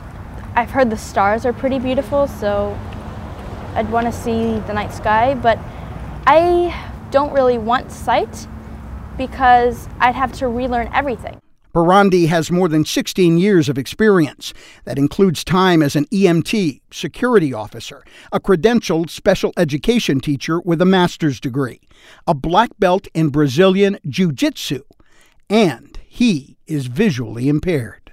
I've 0.53 0.69
heard 0.69 0.91
the 0.91 0.97
stars 0.97 1.43
are 1.43 1.53
pretty 1.53 1.79
beautiful, 1.79 2.27
so 2.27 2.77
I'd 3.73 3.91
want 3.91 4.05
to 4.05 4.11
see 4.11 4.59
the 4.67 4.73
night 4.73 4.93
sky, 4.93 5.33
but 5.33 5.57
I 6.27 6.71
don't 7.09 7.33
really 7.33 7.57
want 7.57 7.91
sight 7.91 8.47
because 9.17 9.89
I'd 9.99 10.13
have 10.13 10.31
to 10.33 10.47
relearn 10.47 10.91
everything. 10.93 11.41
Pirandi 11.73 12.27
has 12.27 12.51
more 12.51 12.67
than 12.67 12.85
16 12.85 13.39
years 13.39 13.67
of 13.67 13.79
experience. 13.79 14.53
That 14.83 14.99
includes 14.99 15.43
time 15.43 15.81
as 15.81 15.95
an 15.95 16.05
EMT, 16.11 16.81
security 16.91 17.55
officer, 17.55 18.03
a 18.31 18.39
credentialed 18.39 19.09
special 19.09 19.51
education 19.57 20.19
teacher 20.19 20.61
with 20.61 20.79
a 20.79 20.85
master's 20.85 21.39
degree, 21.39 21.81
a 22.27 22.35
black 22.35 22.69
belt 22.77 23.07
in 23.15 23.29
Brazilian 23.29 23.97
Jiu 24.07 24.31
Jitsu, 24.31 24.83
and 25.49 25.88
he 26.19 26.57
is 26.67 26.87
visually 26.87 27.47
impaired. 27.47 28.11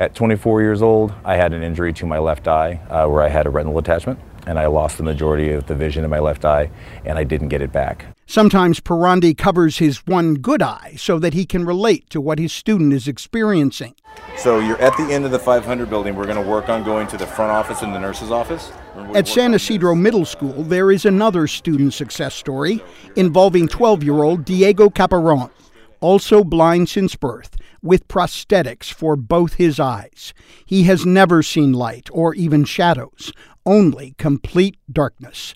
At 0.00 0.16
24 0.16 0.62
years 0.62 0.82
old, 0.82 1.14
I 1.24 1.36
had 1.36 1.52
an 1.52 1.62
injury 1.62 1.92
to 1.92 2.04
my 2.04 2.18
left 2.18 2.48
eye 2.48 2.80
uh, 2.90 3.06
where 3.06 3.22
I 3.22 3.28
had 3.28 3.46
a 3.46 3.50
retinal 3.50 3.78
attachment, 3.78 4.18
and 4.48 4.58
I 4.58 4.66
lost 4.66 4.96
the 4.96 5.04
majority 5.04 5.52
of 5.52 5.68
the 5.68 5.76
vision 5.76 6.02
in 6.02 6.10
my 6.10 6.18
left 6.18 6.44
eye, 6.44 6.72
and 7.04 7.16
I 7.16 7.22
didn't 7.22 7.50
get 7.50 7.62
it 7.62 7.70
back. 7.70 8.04
Sometimes 8.26 8.80
Pirandi 8.80 9.38
covers 9.38 9.78
his 9.78 10.04
one 10.08 10.34
good 10.34 10.60
eye 10.60 10.94
so 10.96 11.20
that 11.20 11.34
he 11.34 11.46
can 11.46 11.64
relate 11.64 12.10
to 12.10 12.20
what 12.20 12.40
his 12.40 12.52
student 12.52 12.92
is 12.92 13.06
experiencing. 13.06 13.94
So 14.36 14.58
you're 14.58 14.82
at 14.82 14.96
the 14.96 15.04
end 15.04 15.24
of 15.24 15.30
the 15.30 15.38
500 15.38 15.88
building. 15.88 16.16
We're 16.16 16.26
going 16.26 16.42
to 16.42 16.50
work 16.50 16.68
on 16.68 16.82
going 16.82 17.06
to 17.06 17.16
the 17.16 17.28
front 17.28 17.52
office 17.52 17.82
and 17.82 17.94
the 17.94 18.00
nurse's 18.00 18.32
office. 18.32 18.72
At 19.14 19.28
San 19.28 19.54
Ysidro 19.54 19.94
Middle 19.94 20.24
School, 20.24 20.64
there 20.64 20.90
is 20.90 21.04
another 21.04 21.46
student 21.46 21.94
success 21.94 22.34
story 22.34 22.82
involving 23.14 23.68
12 23.68 24.02
year 24.02 24.24
old 24.24 24.44
Diego 24.44 24.90
Caparon, 24.90 25.50
also 26.00 26.44
blind 26.44 26.88
since 26.88 27.16
birth, 27.16 27.56
with 27.82 28.08
prosthetics 28.08 28.92
for 28.92 29.16
both 29.16 29.54
his 29.54 29.78
eyes. 29.78 30.34
He 30.64 30.84
has 30.84 31.06
never 31.06 31.42
seen 31.42 31.72
light 31.72 32.08
or 32.12 32.34
even 32.34 32.64
shadows, 32.64 33.32
only 33.64 34.14
complete 34.18 34.76
darkness. 34.90 35.54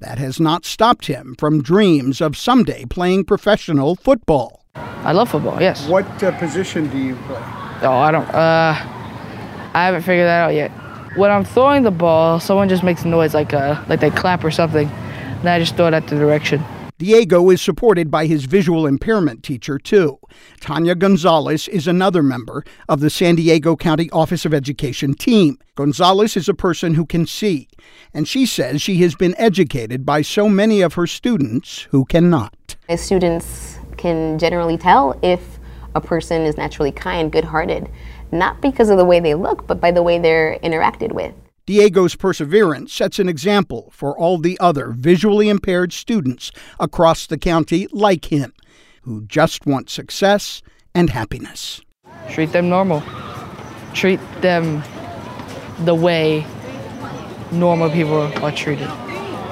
That 0.00 0.18
has 0.18 0.40
not 0.40 0.64
stopped 0.64 1.06
him 1.06 1.34
from 1.38 1.62
dreams 1.62 2.20
of 2.20 2.36
someday 2.36 2.86
playing 2.86 3.24
professional 3.24 3.96
football. 3.96 4.64
I 4.74 5.12
love 5.12 5.30
football, 5.30 5.60
yes. 5.60 5.86
What 5.88 6.22
uh, 6.22 6.36
position 6.38 6.88
do 6.88 6.98
you 6.98 7.16
play? 7.26 7.42
Oh, 7.82 7.92
I 7.92 8.10
don't, 8.10 8.28
uh, 8.28 8.74
I 9.74 9.84
haven't 9.84 10.02
figured 10.02 10.26
that 10.26 10.44
out 10.44 10.54
yet. 10.54 10.70
When 11.16 11.30
I'm 11.30 11.44
throwing 11.44 11.82
the 11.82 11.90
ball, 11.90 12.40
someone 12.40 12.68
just 12.68 12.82
makes 12.82 13.02
a 13.02 13.08
noise 13.08 13.34
like, 13.34 13.52
uh, 13.52 13.82
like 13.88 14.00
they 14.00 14.10
clap 14.10 14.44
or 14.44 14.50
something, 14.50 14.88
and 14.88 15.48
I 15.48 15.58
just 15.58 15.76
throw 15.76 15.86
it 15.88 15.94
at 15.94 16.06
the 16.06 16.16
direction. 16.16 16.62
Diego 17.00 17.48
is 17.48 17.62
supported 17.62 18.10
by 18.10 18.26
his 18.26 18.44
visual 18.44 18.86
impairment 18.86 19.42
teacher, 19.42 19.78
too. 19.78 20.18
Tanya 20.60 20.94
Gonzalez 20.94 21.66
is 21.66 21.88
another 21.88 22.22
member 22.22 22.62
of 22.90 23.00
the 23.00 23.08
San 23.08 23.36
Diego 23.36 23.74
County 23.74 24.10
Office 24.10 24.44
of 24.44 24.52
Education 24.52 25.14
team. 25.14 25.58
Gonzalez 25.76 26.36
is 26.36 26.46
a 26.46 26.52
person 26.52 26.92
who 26.92 27.06
can 27.06 27.24
see, 27.24 27.68
and 28.12 28.28
she 28.28 28.44
says 28.44 28.82
she 28.82 28.96
has 28.98 29.14
been 29.14 29.34
educated 29.38 30.04
by 30.04 30.20
so 30.20 30.46
many 30.46 30.82
of 30.82 30.92
her 30.92 31.06
students 31.06 31.88
who 31.90 32.04
cannot. 32.04 32.76
Students 32.96 33.78
can 33.96 34.38
generally 34.38 34.76
tell 34.76 35.18
if 35.22 35.58
a 35.94 36.02
person 36.02 36.42
is 36.42 36.58
naturally 36.58 36.92
kind, 36.92 37.32
good 37.32 37.44
hearted, 37.44 37.88
not 38.30 38.60
because 38.60 38.90
of 38.90 38.98
the 38.98 39.06
way 39.06 39.20
they 39.20 39.34
look, 39.34 39.66
but 39.66 39.80
by 39.80 39.90
the 39.90 40.02
way 40.02 40.18
they're 40.18 40.58
interacted 40.62 41.12
with. 41.12 41.32
Diego's 41.66 42.16
perseverance 42.16 42.92
sets 42.92 43.18
an 43.18 43.28
example 43.28 43.90
for 43.92 44.16
all 44.18 44.38
the 44.38 44.58
other 44.58 44.90
visually 44.90 45.48
impaired 45.48 45.92
students 45.92 46.50
across 46.78 47.26
the 47.26 47.38
county 47.38 47.86
like 47.92 48.26
him, 48.26 48.52
who 49.02 49.22
just 49.26 49.66
want 49.66 49.88
success 49.88 50.62
and 50.94 51.10
happiness. 51.10 51.80
Treat 52.30 52.52
them 52.52 52.68
normal. 52.68 53.02
Treat 53.94 54.20
them 54.40 54.82
the 55.84 55.94
way 55.94 56.44
normal 57.52 57.90
people 57.90 58.22
are 58.44 58.52
treated. 58.52 58.88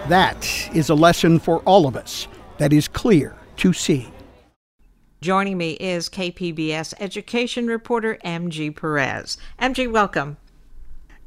That 0.09 0.47
is 0.75 0.89
a 0.89 0.95
lesson 0.95 1.39
for 1.39 1.59
all 1.61 1.87
of 1.87 1.97
us 1.97 2.29
that 2.59 2.73
is 2.73 2.89
clear 2.89 3.37
to 3.59 3.73
see. 3.73 4.09
Joining 5.21 5.59
me 5.59 5.73
is 5.73 6.09
KPBS 6.09 6.95
education 7.01 7.67
reporter 7.67 8.19
MG 8.25 8.75
Perez. 8.75 9.37
MG, 9.61 9.91
welcome. 9.91 10.37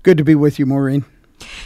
Good 0.03 0.17
to 0.17 0.23
be 0.23 0.35
with 0.35 0.57
you, 0.57 0.65
Maureen. 0.65 1.05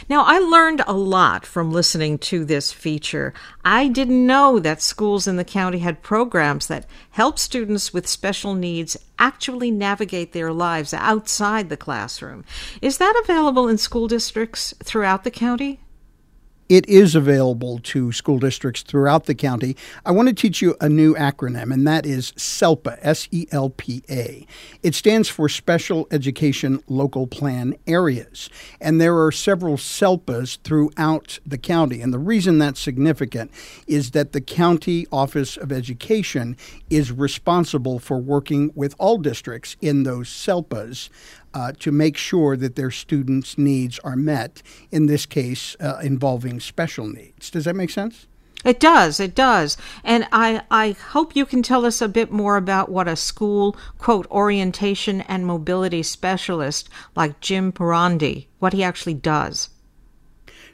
Now, 0.08 0.24
I 0.24 0.38
learned 0.38 0.82
a 0.86 0.92
lot 0.92 1.44
from 1.46 1.70
listening 1.70 2.18
to 2.18 2.44
this 2.44 2.72
feature. 2.72 3.32
I 3.64 3.88
didn't 3.88 4.26
know 4.26 4.58
that 4.58 4.82
schools 4.82 5.26
in 5.26 5.36
the 5.36 5.44
county 5.44 5.78
had 5.78 6.02
programs 6.02 6.66
that 6.66 6.86
help 7.10 7.38
students 7.38 7.92
with 7.92 8.06
special 8.06 8.54
needs 8.54 8.96
actually 9.18 9.70
navigate 9.70 10.32
their 10.32 10.52
lives 10.52 10.94
outside 10.94 11.68
the 11.68 11.76
classroom. 11.76 12.44
Is 12.80 12.98
that 12.98 13.20
available 13.24 13.68
in 13.68 13.78
school 13.78 14.08
districts 14.08 14.74
throughout 14.82 15.24
the 15.24 15.30
county? 15.30 15.80
It 16.68 16.88
is 16.88 17.14
available 17.14 17.78
to 17.78 18.10
school 18.10 18.40
districts 18.40 18.82
throughout 18.82 19.26
the 19.26 19.36
county. 19.36 19.76
I 20.04 20.10
want 20.10 20.28
to 20.28 20.34
teach 20.34 20.60
you 20.60 20.74
a 20.80 20.88
new 20.88 21.14
acronym, 21.14 21.72
and 21.72 21.86
that 21.86 22.04
is 22.04 22.32
SELPA, 22.32 22.98
S 23.02 23.28
E 23.30 23.46
L 23.52 23.70
P 23.70 24.02
A. 24.10 24.44
It 24.82 24.96
stands 24.96 25.28
for 25.28 25.48
Special 25.48 26.08
Education 26.10 26.82
Local 26.88 27.28
Plan 27.28 27.76
Areas. 27.86 28.50
And 28.80 29.00
there 29.00 29.16
are 29.16 29.30
several 29.30 29.76
SELPAs 29.76 30.58
throughout 30.64 31.38
the 31.46 31.58
county. 31.58 32.02
And 32.02 32.12
the 32.12 32.18
reason 32.18 32.58
that's 32.58 32.80
significant 32.80 33.52
is 33.86 34.10
that 34.10 34.32
the 34.32 34.40
County 34.40 35.06
Office 35.12 35.56
of 35.56 35.70
Education 35.70 36.56
is 36.90 37.12
responsible 37.12 38.00
for 38.00 38.18
working 38.18 38.72
with 38.74 38.96
all 38.98 39.18
districts 39.18 39.76
in 39.80 40.02
those 40.02 40.28
SELPAs 40.28 41.10
uh, 41.56 41.72
to 41.78 41.90
make 41.90 42.18
sure 42.18 42.54
that 42.54 42.76
their 42.76 42.90
students' 42.90 43.56
needs 43.56 43.98
are 44.00 44.14
met, 44.14 44.62
in 44.90 45.06
this 45.06 45.24
case, 45.24 45.74
uh, 45.80 45.98
involving 46.02 46.60
special 46.60 47.06
needs. 47.06 47.48
Does 47.48 47.64
that 47.64 47.74
make 47.74 47.88
sense? 47.88 48.26
It 48.62 48.78
does, 48.78 49.20
it 49.20 49.34
does. 49.34 49.78
And 50.04 50.28
I, 50.32 50.64
I 50.70 50.90
hope 50.90 51.34
you 51.34 51.46
can 51.46 51.62
tell 51.62 51.86
us 51.86 52.02
a 52.02 52.08
bit 52.08 52.30
more 52.30 52.58
about 52.58 52.90
what 52.90 53.08
a 53.08 53.16
school, 53.16 53.74
quote, 53.96 54.30
orientation 54.30 55.22
and 55.22 55.46
mobility 55.46 56.02
specialist 56.02 56.90
like 57.14 57.40
Jim 57.40 57.72
Pirandi, 57.72 58.48
what 58.58 58.74
he 58.74 58.82
actually 58.82 59.14
does. 59.14 59.70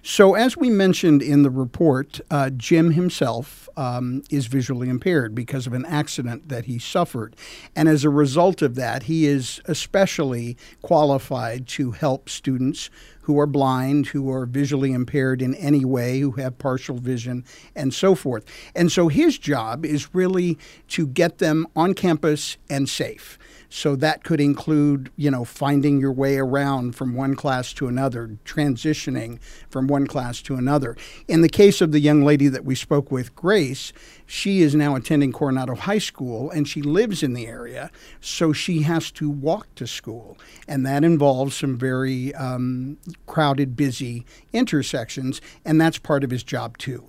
So, 0.04 0.34
as 0.34 0.56
we 0.56 0.68
mentioned 0.68 1.22
in 1.22 1.44
the 1.44 1.50
report, 1.50 2.20
uh, 2.28 2.50
Jim 2.50 2.90
himself 2.90 3.68
um, 3.76 4.24
is 4.30 4.46
visually 4.46 4.88
impaired 4.88 5.32
because 5.32 5.68
of 5.68 5.72
an 5.74 5.86
accident 5.86 6.48
that 6.48 6.64
he 6.64 6.80
suffered. 6.80 7.36
And 7.76 7.88
as 7.88 8.02
a 8.02 8.10
result 8.10 8.62
of 8.62 8.74
that, 8.74 9.04
he 9.04 9.26
is 9.26 9.60
especially 9.66 10.56
qualified 10.82 11.68
to 11.68 11.92
help 11.92 12.28
students 12.28 12.90
who 13.22 13.38
are 13.38 13.46
blind, 13.46 14.08
who 14.08 14.28
are 14.28 14.44
visually 14.44 14.92
impaired 14.92 15.40
in 15.40 15.54
any 15.54 15.84
way, 15.84 16.18
who 16.18 16.32
have 16.32 16.58
partial 16.58 16.98
vision, 16.98 17.44
and 17.76 17.94
so 17.94 18.16
forth. 18.16 18.44
And 18.74 18.90
so 18.90 19.06
his 19.06 19.38
job 19.38 19.84
is 19.86 20.12
really 20.12 20.58
to 20.88 21.06
get 21.06 21.38
them 21.38 21.66
on 21.76 21.94
campus 21.94 22.56
and 22.68 22.88
safe. 22.88 23.38
So 23.74 23.96
that 23.96 24.22
could 24.22 24.38
include, 24.38 25.10
you 25.16 25.30
know, 25.30 25.46
finding 25.46 25.98
your 25.98 26.12
way 26.12 26.36
around 26.36 26.94
from 26.94 27.14
one 27.14 27.34
class 27.34 27.72
to 27.72 27.88
another, 27.88 28.36
transitioning 28.44 29.40
from 29.70 29.86
one 29.86 30.06
class 30.06 30.42
to 30.42 30.56
another. 30.56 30.94
In 31.26 31.40
the 31.40 31.48
case 31.48 31.80
of 31.80 31.90
the 31.90 31.98
young 31.98 32.22
lady 32.22 32.48
that 32.48 32.66
we 32.66 32.74
spoke 32.74 33.10
with, 33.10 33.34
Grace, 33.34 33.94
she 34.26 34.60
is 34.60 34.74
now 34.74 34.94
attending 34.94 35.32
Coronado 35.32 35.74
High 35.74 35.98
School 35.98 36.50
and 36.50 36.68
she 36.68 36.82
lives 36.82 37.22
in 37.22 37.32
the 37.32 37.46
area, 37.46 37.90
so 38.20 38.52
she 38.52 38.82
has 38.82 39.10
to 39.12 39.30
walk 39.30 39.74
to 39.76 39.86
school. 39.86 40.36
And 40.68 40.84
that 40.84 41.02
involves 41.02 41.56
some 41.56 41.78
very 41.78 42.34
um, 42.34 42.98
crowded, 43.24 43.74
busy 43.74 44.26
intersections, 44.52 45.40
and 45.64 45.80
that's 45.80 45.96
part 45.96 46.24
of 46.24 46.30
his 46.30 46.42
job 46.42 46.76
too. 46.76 47.08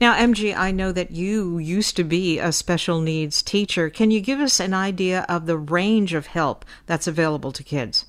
Now, 0.00 0.14
MG, 0.14 0.56
I 0.56 0.70
know 0.70 0.92
that 0.92 1.10
you 1.10 1.58
used 1.58 1.96
to 1.96 2.04
be 2.04 2.38
a 2.38 2.52
special 2.52 3.00
needs 3.00 3.42
teacher. 3.42 3.90
Can 3.90 4.10
you 4.10 4.20
give 4.20 4.40
us 4.40 4.60
an 4.60 4.74
idea 4.74 5.24
of 5.28 5.46
the 5.46 5.58
range 5.58 6.14
of 6.14 6.26
help 6.26 6.64
that's 6.86 7.06
available 7.06 7.52
to 7.52 7.62
kids? 7.62 8.06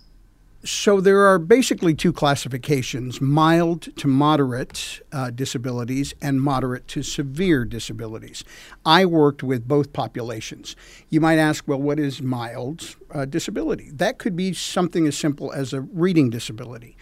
So, 0.66 1.02
there 1.02 1.20
are 1.28 1.40
basically 1.40 1.94
two 1.94 2.14
classifications 2.14 3.20
mild 3.20 3.94
to 3.98 4.08
moderate 4.08 5.02
uh, 5.12 5.30
disabilities 5.30 6.14
and 6.22 6.42
moderate 6.42 6.88
to 6.90 7.04
severe 7.04 7.66
disabilities. 7.66 8.46
I 8.86 9.06
worked 9.06 9.44
with 9.44 9.68
both 9.68 9.92
populations. 9.92 10.78
You 11.10 11.20
might 11.20 11.38
ask, 11.38 11.68
well, 11.68 11.82
what 11.82 12.00
is 12.00 12.22
mild 12.22 12.96
uh, 13.14 13.26
disability? 13.26 13.90
That 13.92 14.20
could 14.20 14.38
be 14.38 14.54
something 14.54 15.06
as 15.06 15.18
simple 15.18 15.52
as 15.52 15.74
a 15.74 15.82
reading 15.82 16.30
disability 16.30 16.96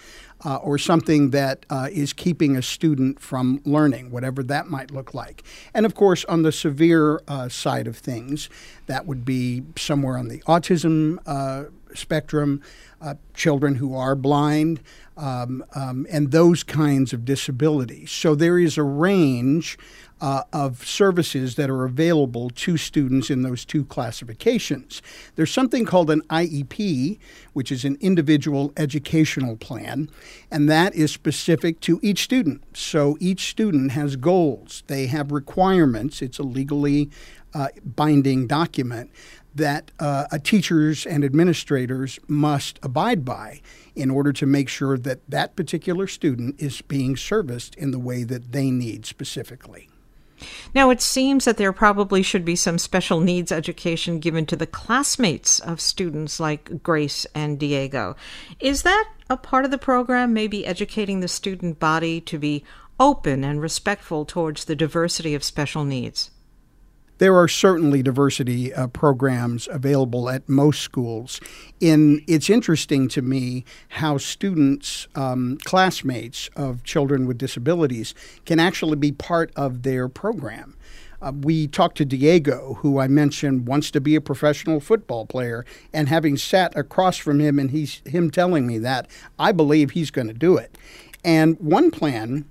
uh, 0.44 0.56
or 0.56 0.78
something 0.78 1.30
that 1.30 1.66
uh, 1.70 1.88
is 1.92 2.14
keeping 2.14 2.56
a 2.58 2.62
student 2.62 3.20
from 3.20 3.62
learning, 3.64 4.12
whatever 4.12 4.42
that 4.44 4.68
might 4.68 4.92
look 4.92 5.14
like. 5.14 5.44
And 5.74 5.86
of 5.86 5.94
course, 5.94 6.26
on 6.26 6.42
the 6.42 6.52
severe 6.52 7.22
uh, 7.28 7.50
side 7.50 7.88
of 7.88 7.98
things, 7.98 8.50
that 8.88 9.06
would 9.06 9.24
be 9.24 9.64
somewhere 9.78 10.18
on 10.18 10.30
the 10.30 10.40
autism 10.42 11.20
uh, 11.26 11.66
spectrum, 11.96 12.62
uh, 13.02 13.16
children 13.34 13.76
who 13.76 13.96
are 13.96 14.16
blind, 14.16 14.82
um, 15.18 15.64
um, 15.76 16.08
and 16.10 16.32
those 16.32 16.64
kinds 16.64 17.14
of 17.14 17.26
disabilities. 17.26 18.12
So 18.12 18.36
there 18.36 18.58
is 18.58 18.78
a 18.78 18.84
range 18.84 19.78
uh, 20.22 20.44
of 20.54 20.86
services 20.86 21.56
that 21.56 21.70
are 21.70 21.84
available 21.84 22.52
to 22.52 22.78
students 22.78 23.30
in 23.32 23.42
those 23.42 23.66
two 23.66 23.84
classifications. 23.86 25.02
There's 25.36 25.52
something 25.52 25.84
called 25.84 26.12
an 26.12 26.22
IEP, 26.30 27.18
which 27.54 27.72
is 27.72 27.84
an 27.84 27.98
individual 28.00 28.72
educational 28.78 29.58
plan, 29.58 30.10
and 30.52 30.70
that 30.70 30.94
is 30.94 31.12
specific 31.12 31.80
to 31.82 32.00
each 32.04 32.24
student. 32.24 32.62
So 32.78 33.18
each 33.20 33.50
student 33.50 33.92
has 33.92 34.16
goals, 34.16 34.84
they 34.88 35.08
have 35.08 35.32
requirements. 35.32 36.22
It's 36.22 36.38
a 36.38 36.44
legally 36.44 37.10
uh, 37.54 37.68
binding 37.84 38.48
document 38.48 39.12
that 39.54 39.92
uh, 40.00 40.26
teachers 40.44 41.06
and 41.06 41.24
administrators 41.24 42.20
must 42.28 42.80
abide 42.82 43.26
by 43.26 43.62
in 43.96 44.10
order 44.10 44.32
to 44.32 44.46
make 44.46 44.70
sure 44.70 44.98
that 44.98 45.20
that 45.30 45.56
particular 45.56 46.08
student 46.08 46.56
is 46.60 46.82
being 46.82 47.18
serviced 47.18 47.76
in 47.76 47.92
the 47.92 48.00
way 48.00 48.24
that 48.24 48.52
they 48.52 48.72
need 48.72 49.06
specifically. 49.06 49.90
Now, 50.74 50.90
it 50.90 51.02
seems 51.02 51.46
that 51.46 51.58
there 51.58 51.74
probably 51.74 52.24
should 52.24 52.44
be 52.44 52.56
some 52.56 52.80
special 52.80 53.20
needs 53.20 53.52
education 53.52 54.20
given 54.20 54.46
to 54.48 54.56
the 54.56 54.66
classmates 54.66 55.60
of 55.60 55.80
students 55.80 56.40
like 56.40 56.82
Grace 56.82 57.28
and 57.36 57.60
Diego. 57.60 58.16
Is 58.60 58.82
that 58.82 59.08
a 59.30 59.38
part 59.38 59.66
of 59.66 59.72
the 59.72 59.78
program, 59.78 60.34
maybe 60.34 60.66
educating 60.66 61.20
the 61.20 61.28
student 61.28 61.80
body 61.80 62.20
to 62.22 62.40
be 62.40 62.64
open 63.00 63.44
and 63.44 63.62
respectful 63.62 64.26
towards 64.26 64.66
the 64.66 64.76
diversity 64.76 65.36
of 65.36 65.44
special 65.44 65.84
needs? 65.84 66.32
There 67.22 67.38
are 67.38 67.48
certainly 67.48 68.02
diversity 68.02 68.74
uh, 68.74 68.88
programs 68.88 69.68
available 69.72 70.28
at 70.28 70.50
most 70.50 70.82
schools. 70.82 71.40
In 71.80 72.24
it's 72.28 72.50
interesting 72.50 73.08
to 73.10 73.22
me 73.22 73.64
how 73.90 74.18
students, 74.18 75.08
um, 75.14 75.60
classmates 75.64 76.50
of 76.56 76.84
children 76.84 77.28
with 77.28 77.38
disabilities, 77.38 78.16
can 78.46 78.60
actually 78.60 78.96
be 78.96 79.12
part 79.12 79.52
of 79.56 79.84
their 79.84 80.10
program. 80.10 80.76
Uh, 81.22 81.32
we 81.42 81.68
talked 81.68 81.98
to 81.98 82.06
Diego, 82.06 82.80
who 82.80 83.00
I 83.00 83.08
mentioned 83.08 83.68
wants 83.68 83.92
to 83.92 84.02
be 84.02 84.16
a 84.16 84.22
professional 84.22 84.80
football 84.80 85.28
player, 85.28 85.64
and 85.94 86.10
having 86.10 86.38
sat 86.38 86.76
across 86.76 87.18
from 87.18 87.40
him 87.40 87.60
and 87.60 87.70
he's 87.70 88.02
him 88.04 88.32
telling 88.32 88.66
me 88.66 88.80
that, 88.80 89.08
I 89.38 89.52
believe 89.52 89.92
he's 89.92 90.10
going 90.10 90.30
to 90.30 90.34
do 90.34 90.58
it. 90.58 90.76
And 91.24 91.60
one 91.60 91.92
plan 91.92 92.46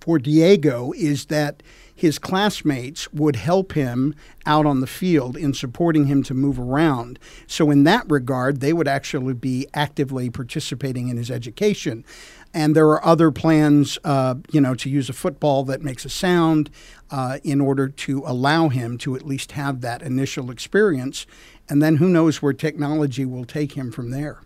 for 0.00 0.20
Diego 0.20 0.92
is 0.92 1.26
that 1.26 1.64
his 1.94 2.18
classmates 2.18 3.12
would 3.12 3.36
help 3.36 3.72
him 3.72 4.14
out 4.46 4.66
on 4.66 4.80
the 4.80 4.86
field 4.86 5.36
in 5.36 5.54
supporting 5.54 6.06
him 6.06 6.22
to 6.24 6.34
move 6.34 6.58
around. 6.58 7.18
So, 7.46 7.70
in 7.70 7.84
that 7.84 8.10
regard, 8.10 8.60
they 8.60 8.72
would 8.72 8.88
actually 8.88 9.34
be 9.34 9.66
actively 9.74 10.30
participating 10.30 11.08
in 11.08 11.16
his 11.16 11.30
education. 11.30 12.04
And 12.52 12.76
there 12.76 12.88
are 12.88 13.04
other 13.04 13.32
plans, 13.32 13.98
uh, 14.04 14.36
you 14.52 14.60
know, 14.60 14.74
to 14.76 14.88
use 14.88 15.08
a 15.08 15.12
football 15.12 15.64
that 15.64 15.82
makes 15.82 16.04
a 16.04 16.08
sound 16.08 16.70
uh, 17.10 17.38
in 17.42 17.60
order 17.60 17.88
to 17.88 18.22
allow 18.26 18.68
him 18.68 18.96
to 18.98 19.16
at 19.16 19.26
least 19.26 19.52
have 19.52 19.80
that 19.80 20.02
initial 20.02 20.50
experience. 20.50 21.26
And 21.68 21.82
then 21.82 21.96
who 21.96 22.08
knows 22.08 22.40
where 22.40 22.52
technology 22.52 23.24
will 23.24 23.44
take 23.44 23.72
him 23.72 23.90
from 23.90 24.10
there. 24.10 24.40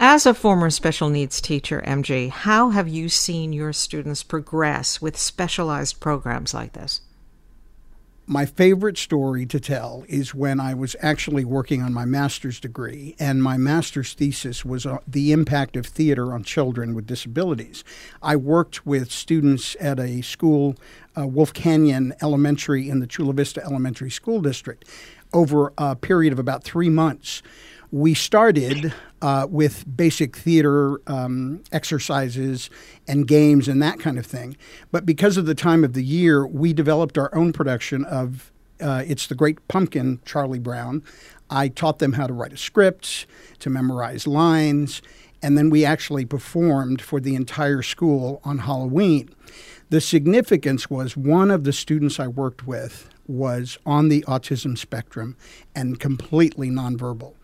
As 0.00 0.26
a 0.26 0.32
former 0.32 0.70
special 0.70 1.08
needs 1.08 1.40
teacher, 1.40 1.82
MG, 1.84 2.30
how 2.30 2.70
have 2.70 2.86
you 2.86 3.08
seen 3.08 3.52
your 3.52 3.72
students 3.72 4.22
progress 4.22 5.02
with 5.02 5.16
specialized 5.16 5.98
programs 5.98 6.54
like 6.54 6.74
this? 6.74 7.00
My 8.24 8.46
favorite 8.46 8.96
story 8.96 9.44
to 9.46 9.58
tell 9.58 10.04
is 10.06 10.32
when 10.32 10.60
I 10.60 10.72
was 10.72 10.94
actually 11.00 11.44
working 11.44 11.82
on 11.82 11.92
my 11.92 12.04
master's 12.04 12.60
degree, 12.60 13.16
and 13.18 13.42
my 13.42 13.56
master's 13.56 14.14
thesis 14.14 14.64
was 14.64 14.86
on 14.86 15.00
the 15.08 15.32
impact 15.32 15.76
of 15.76 15.86
theater 15.86 16.32
on 16.32 16.44
children 16.44 16.94
with 16.94 17.06
disabilities. 17.06 17.82
I 18.22 18.36
worked 18.36 18.86
with 18.86 19.10
students 19.10 19.76
at 19.80 19.98
a 19.98 20.20
school, 20.20 20.76
uh, 21.18 21.26
Wolf 21.26 21.52
Canyon 21.52 22.14
Elementary 22.22 22.88
in 22.88 23.00
the 23.00 23.08
Chula 23.08 23.32
Vista 23.32 23.64
Elementary 23.64 24.10
School 24.10 24.40
District, 24.42 24.84
over 25.32 25.72
a 25.76 25.96
period 25.96 26.32
of 26.32 26.38
about 26.38 26.62
three 26.62 26.88
months 26.88 27.42
we 27.90 28.12
started 28.12 28.92
uh, 29.22 29.46
with 29.50 29.84
basic 29.96 30.36
theater 30.36 31.00
um, 31.06 31.62
exercises 31.72 32.70
and 33.06 33.26
games 33.26 33.68
and 33.68 33.82
that 33.82 33.98
kind 33.98 34.18
of 34.18 34.26
thing. 34.26 34.56
But 34.90 35.06
because 35.06 35.36
of 35.36 35.46
the 35.46 35.54
time 35.54 35.84
of 35.84 35.92
the 35.92 36.04
year, 36.04 36.46
we 36.46 36.72
developed 36.72 37.18
our 37.18 37.34
own 37.34 37.52
production 37.52 38.04
of 38.04 38.52
uh, 38.80 39.02
It's 39.06 39.26
the 39.26 39.34
Great 39.34 39.66
Pumpkin, 39.68 40.20
Charlie 40.24 40.58
Brown. 40.58 41.02
I 41.50 41.68
taught 41.68 41.98
them 41.98 42.12
how 42.12 42.26
to 42.26 42.32
write 42.32 42.52
a 42.52 42.56
script, 42.56 43.26
to 43.58 43.70
memorize 43.70 44.26
lines, 44.26 45.02
and 45.42 45.56
then 45.56 45.70
we 45.70 45.84
actually 45.84 46.24
performed 46.24 47.00
for 47.00 47.20
the 47.20 47.34
entire 47.34 47.82
school 47.82 48.40
on 48.44 48.58
Halloween. 48.58 49.30
The 49.90 50.00
significance 50.00 50.90
was 50.90 51.16
one 51.16 51.50
of 51.50 51.64
the 51.64 51.72
students 51.72 52.20
I 52.20 52.28
worked 52.28 52.66
with 52.66 53.08
was 53.26 53.78
on 53.86 54.08
the 54.08 54.22
autism 54.28 54.76
spectrum 54.76 55.36
and 55.74 56.00
completely 56.00 56.70
nonverbal. 56.70 57.34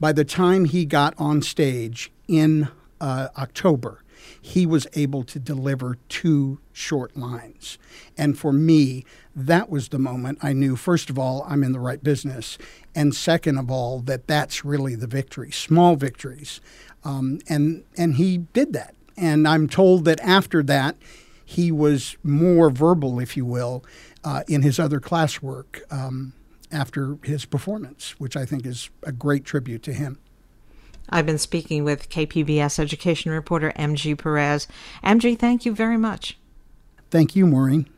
By 0.00 0.12
the 0.12 0.24
time 0.24 0.64
he 0.64 0.86
got 0.86 1.14
on 1.18 1.42
stage 1.42 2.10
in 2.26 2.68
uh, 3.00 3.28
October, 3.36 4.02
he 4.40 4.66
was 4.66 4.86
able 4.94 5.22
to 5.24 5.38
deliver 5.38 5.98
two 6.08 6.58
short 6.72 7.16
lines. 7.16 7.78
And 8.16 8.38
for 8.38 8.52
me, 8.52 9.04
that 9.36 9.70
was 9.70 9.88
the 9.88 9.98
moment 9.98 10.38
I 10.42 10.52
knew, 10.54 10.76
first 10.76 11.10
of 11.10 11.18
all, 11.18 11.44
I'm 11.46 11.62
in 11.62 11.72
the 11.72 11.80
right 11.80 12.02
business. 12.02 12.58
And 12.94 13.14
second 13.14 13.58
of 13.58 13.70
all, 13.70 14.00
that 14.00 14.26
that's 14.26 14.64
really 14.64 14.94
the 14.94 15.06
victory, 15.06 15.50
small 15.50 15.96
victories. 15.96 16.60
Um, 17.04 17.40
and, 17.48 17.84
and 17.96 18.14
he 18.14 18.38
did 18.38 18.72
that. 18.72 18.94
And 19.16 19.46
I'm 19.46 19.68
told 19.68 20.06
that 20.06 20.20
after 20.20 20.62
that, 20.64 20.96
he 21.44 21.70
was 21.70 22.16
more 22.22 22.70
verbal, 22.70 23.18
if 23.20 23.36
you 23.36 23.44
will, 23.44 23.84
uh, 24.24 24.44
in 24.48 24.62
his 24.62 24.78
other 24.78 25.00
classwork. 25.00 25.80
Um, 25.92 26.32
after 26.72 27.18
his 27.22 27.44
performance, 27.44 28.14
which 28.18 28.36
I 28.36 28.44
think 28.44 28.66
is 28.66 28.90
a 29.02 29.12
great 29.12 29.44
tribute 29.44 29.82
to 29.84 29.92
him. 29.92 30.18
I've 31.08 31.26
been 31.26 31.38
speaking 31.38 31.82
with 31.82 32.08
KPBS 32.08 32.78
education 32.78 33.32
reporter 33.32 33.72
MG 33.76 34.16
Perez. 34.16 34.68
MG, 35.04 35.38
thank 35.38 35.64
you 35.64 35.74
very 35.74 35.96
much. 35.96 36.38
Thank 37.10 37.34
you, 37.34 37.46
Maureen. 37.46 37.88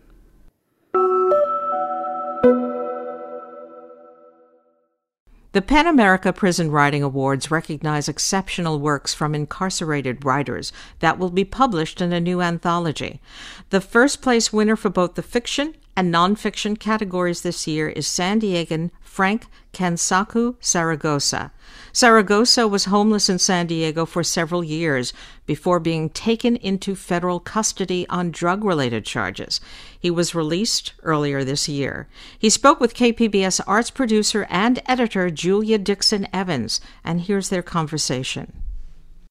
The 5.53 5.61
PEN 5.61 5.87
America 5.87 6.33
Prison 6.33 6.71
Writing 6.71 7.03
Awards 7.03 7.51
recognize 7.51 8.09
exceptional 8.09 8.79
works 8.79 9.13
from 9.13 9.35
incarcerated 9.35 10.25
writers 10.25 10.73
that 11.01 11.19
will 11.19 11.29
be 11.29 11.45
published 11.45 12.01
in 12.01 12.11
a 12.11 12.21
new 12.21 12.41
anthology. 12.41 13.21
The 13.69 13.83
first 13.83 14.23
place 14.23 14.51
winner 14.51 14.77
for 14.77 14.89
both 14.89 15.15
the 15.15 15.23
fiction 15.23 15.75
and 15.97 16.13
nonfiction 16.13 16.79
categories 16.79 17.43
this 17.43 17.67
year 17.67 17.89
is 17.89 18.07
San 18.07 18.41
Diegan 18.41 18.91
Frank 19.01 19.47
Kansaku 19.75 20.57
Saragosa. 20.57 21.51
Saragosa 21.93 22.69
was 22.69 22.87
homeless 22.87 23.29
in 23.29 23.39
San 23.39 23.67
Diego 23.67 24.07
for 24.07 24.23
several 24.23 24.65
years 24.65 25.13
before 25.45 25.79
being 25.79 26.09
taken 26.09 26.57
into 26.57 26.95
federal 26.95 27.39
custody 27.39 28.07
on 28.09 28.31
drug 28.31 28.65
related 28.65 29.05
charges. 29.05 29.61
He 29.99 30.11
was 30.11 30.35
released 30.35 30.95
earlier 31.03 31.45
this 31.45 31.69
year. 31.69 32.09
He 32.39 32.49
spoke 32.49 32.81
with 32.81 32.95
KPBS 32.95 33.61
arts 33.67 33.91
producer 33.91 34.47
and 34.49 34.81
editor 34.87 35.29
Julia 35.29 35.77
Dixon 35.77 36.27
Evans, 36.33 36.81
and 37.05 37.21
here's 37.21 37.51
their 37.51 37.63
conversation. 37.63 38.63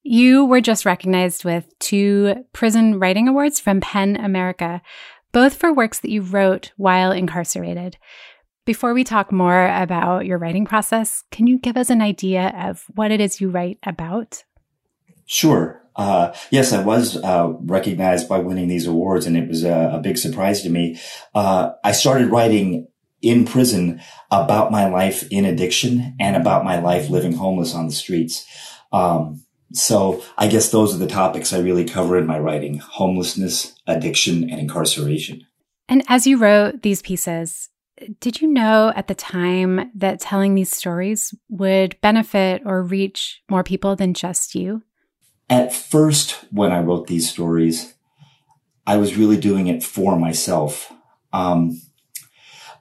You 0.04 0.46
were 0.46 0.62
just 0.62 0.86
recognized 0.86 1.46
with 1.46 1.78
two 1.80 2.46
prison 2.54 3.00
writing 3.00 3.28
awards 3.28 3.60
from 3.60 3.82
PEN 3.82 4.16
America, 4.18 4.82
both 5.32 5.56
for 5.56 5.74
works 5.74 6.00
that 6.00 6.12
you 6.12 6.22
wrote 6.22 6.72
while 6.78 7.12
incarcerated. 7.12 7.98
Before 8.66 8.94
we 8.94 9.04
talk 9.04 9.32
more 9.32 9.68
about 9.68 10.26
your 10.26 10.38
writing 10.38 10.66
process, 10.66 11.24
can 11.32 11.48
you 11.48 11.58
give 11.58 11.78
us 11.78 11.90
an 11.90 12.02
idea 12.02 12.54
of 12.56 12.86
what 12.94 13.12
it 13.12 13.20
is 13.20 13.42
you 13.42 13.50
write 13.50 13.80
about? 13.84 14.44
Sure. 15.26 15.82
Uh, 15.96 16.34
yes, 16.52 16.72
I 16.72 16.84
was 16.84 17.18
uh, 17.18 17.54
recognized 17.62 18.30
by 18.30 18.40
winning 18.40 18.68
these 18.68 18.88
awards, 18.88 19.26
and 19.26 19.36
it 19.36 19.48
was 19.48 19.64
a, 19.64 19.92
a 19.94 20.00
big 20.00 20.18
surprise 20.18 20.62
to 20.62 20.70
me. 20.70 21.00
Uh, 21.34 21.72
I 21.84 21.92
started 21.92 22.30
writing 22.32 22.88
in 23.22 23.46
prison 23.46 24.02
about 24.32 24.72
my 24.72 24.88
life 24.90 25.28
in 25.30 25.46
addiction 25.46 26.16
and 26.20 26.36
about 26.36 26.66
my 26.66 26.80
life 26.80 27.10
living 27.10 27.34
homeless 27.34 27.76
on 27.76 27.88
the 27.88 27.94
streets. 27.94 28.46
Um, 28.92 29.44
so 29.74 30.24
I 30.38 30.48
guess 30.48 30.72
those 30.72 30.94
are 30.94 30.98
the 30.98 31.08
topics 31.08 31.54
I 31.54 31.60
really 31.60 31.86
cover 31.86 32.18
in 32.18 32.26
my 32.26 32.40
writing 32.40 32.80
homelessness, 32.80 33.74
addiction, 33.88 34.50
and 34.50 34.60
incarceration. 34.60 35.46
And 35.88 36.04
as 36.08 36.26
you 36.26 36.38
wrote 36.38 36.84
these 36.84 37.02
pieces, 37.02 37.70
did 38.20 38.42
you 38.42 38.48
know 38.48 38.92
at 38.96 39.08
the 39.08 39.16
time 39.16 39.92
that 39.96 40.20
telling 40.20 40.56
these 40.56 40.76
stories 40.76 41.34
would 41.50 42.00
benefit 42.02 42.64
or 42.66 42.82
reach 42.82 43.42
more 43.50 43.64
people 43.64 43.96
than 43.96 44.14
just 44.14 44.56
you? 44.56 44.84
At 45.50 45.74
first, 45.74 46.46
when 46.52 46.72
I 46.72 46.80
wrote 46.80 47.08
these 47.08 47.30
stories, 47.30 47.94
I 48.88 48.98
was 48.98 49.18
really 49.18 49.38
doing 49.38 49.68
it 49.68 49.84
for 49.84 50.18
myself. 50.18 50.92
Um, 51.34 51.82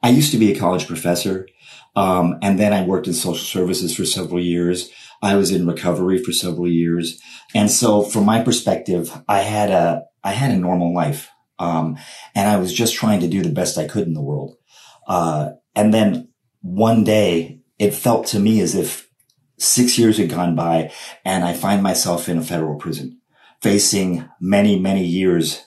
I 0.03 0.11
used 0.11 0.33
to 0.33 0.38
be 0.38 0.53
a 0.53 0.59
college 0.59 0.87
professor, 0.87 1.48
um, 1.96 2.38
and 2.42 2.59
then 2.59 2.72
I 2.72 2.85
worked 2.85 3.07
in 3.07 3.12
social 3.12 3.44
services 3.44 3.94
for 3.94 4.07
several 4.07 4.40
years. 4.40 4.90
I 5.22 5.37
was 5.37 5.50
in 5.50 5.66
recovery 5.66 6.22
for 6.22 6.33
several 6.33 6.68
years. 6.68 7.20
And 7.54 7.70
so 7.70 8.02
from 8.02 8.24
my 8.24 8.42
perspective, 8.42 9.12
I 9.28 9.40
had 9.40 9.70
a, 9.70 10.04
I 10.24 10.33
had 10.33 10.50
a 10.50 10.56
normal 10.56 10.94
life. 10.94 11.28
Um, 11.59 11.98
and 12.35 12.48
I 12.48 12.56
was 12.56 12.72
just 12.72 12.94
trying 12.94 13.20
to 13.20 13.28
do 13.28 13.42
the 13.42 13.50
best 13.50 13.76
I 13.76 13.87
could 13.87 14.06
in 14.06 14.14
the 14.14 14.22
world. 14.22 14.56
Uh, 15.06 15.50
and 15.74 15.92
then 15.92 16.28
one 16.62 17.04
day 17.04 17.61
it 17.78 17.94
felt 17.94 18.26
to 18.28 18.38
me 18.38 18.61
as 18.61 18.74
if 18.74 19.11
six 19.59 19.98
years 19.98 20.16
had 20.16 20.30
gone 20.30 20.54
by 20.54 20.90
and 21.24 21.44
I 21.44 21.52
find 21.52 21.83
myself 21.83 22.28
in 22.28 22.38
a 22.38 22.42
federal 22.42 22.76
prison 22.76 23.20
facing 23.61 24.26
many, 24.40 24.78
many 24.78 25.04
years, 25.04 25.66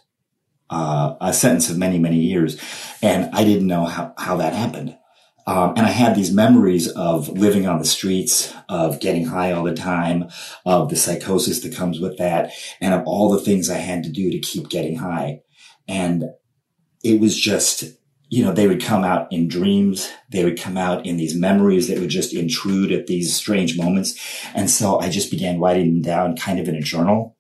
uh, 0.70 1.14
a 1.22 1.32
sentence 1.32 1.70
of 1.70 1.78
many, 1.78 2.00
many 2.00 2.18
years. 2.18 2.60
And 3.02 3.30
I 3.34 3.44
didn't 3.44 3.68
know 3.68 3.86
how, 3.86 4.14
how 4.18 4.38
that 4.38 4.54
happened. 4.54 4.98
Um, 5.46 5.72
and 5.76 5.86
I 5.86 5.90
had 5.90 6.16
these 6.16 6.32
memories 6.32 6.88
of 6.88 7.28
living 7.30 7.68
on 7.68 7.80
the 7.80 7.86
streets, 7.86 8.54
of 8.70 9.00
getting 9.00 9.26
high 9.26 9.52
all 9.52 9.64
the 9.64 9.74
time, 9.74 10.30
of 10.66 10.90
the 10.90 10.96
psychosis 10.96 11.60
that 11.62 11.76
comes 11.76 12.00
with 12.00 12.18
that, 12.18 12.52
and 12.80 12.94
of 12.94 13.04
all 13.06 13.30
the 13.30 13.42
things 13.42 13.70
I 13.70 13.78
had 13.78 14.04
to 14.04 14.10
do 14.10 14.32
to 14.32 14.40
keep 14.40 14.70
getting 14.70 14.98
high. 14.98 15.42
And 15.88 16.26
it 17.04 17.20
was 17.20 17.38
just, 17.38 17.84
you 18.30 18.44
know, 18.44 18.54
they 18.54 18.68
would 18.68 18.82
come 18.82 19.04
out 19.04 19.32
in 19.32 19.50
dreams. 19.50 20.10
They 20.30 20.46
would 20.46 20.60
come 20.60 20.78
out 20.78 21.06
in 21.06 21.18
these 21.18 21.36
memories 21.36 21.90
that 21.90 22.00
would 22.00 22.10
just 22.10 22.34
intrude 22.34 22.92
at 22.92 23.08
these 23.08 23.36
strange 23.36 23.78
moments. 23.78 24.18
And 24.56 24.70
so 24.70 25.00
I 25.00 25.10
just 25.10 25.30
began 25.30 25.60
writing 25.60 25.88
them 25.88 26.02
down 26.02 26.38
kind 26.38 26.60
of 26.60 26.70
in 26.70 26.76
a 26.76 26.82
journal. 26.82 27.38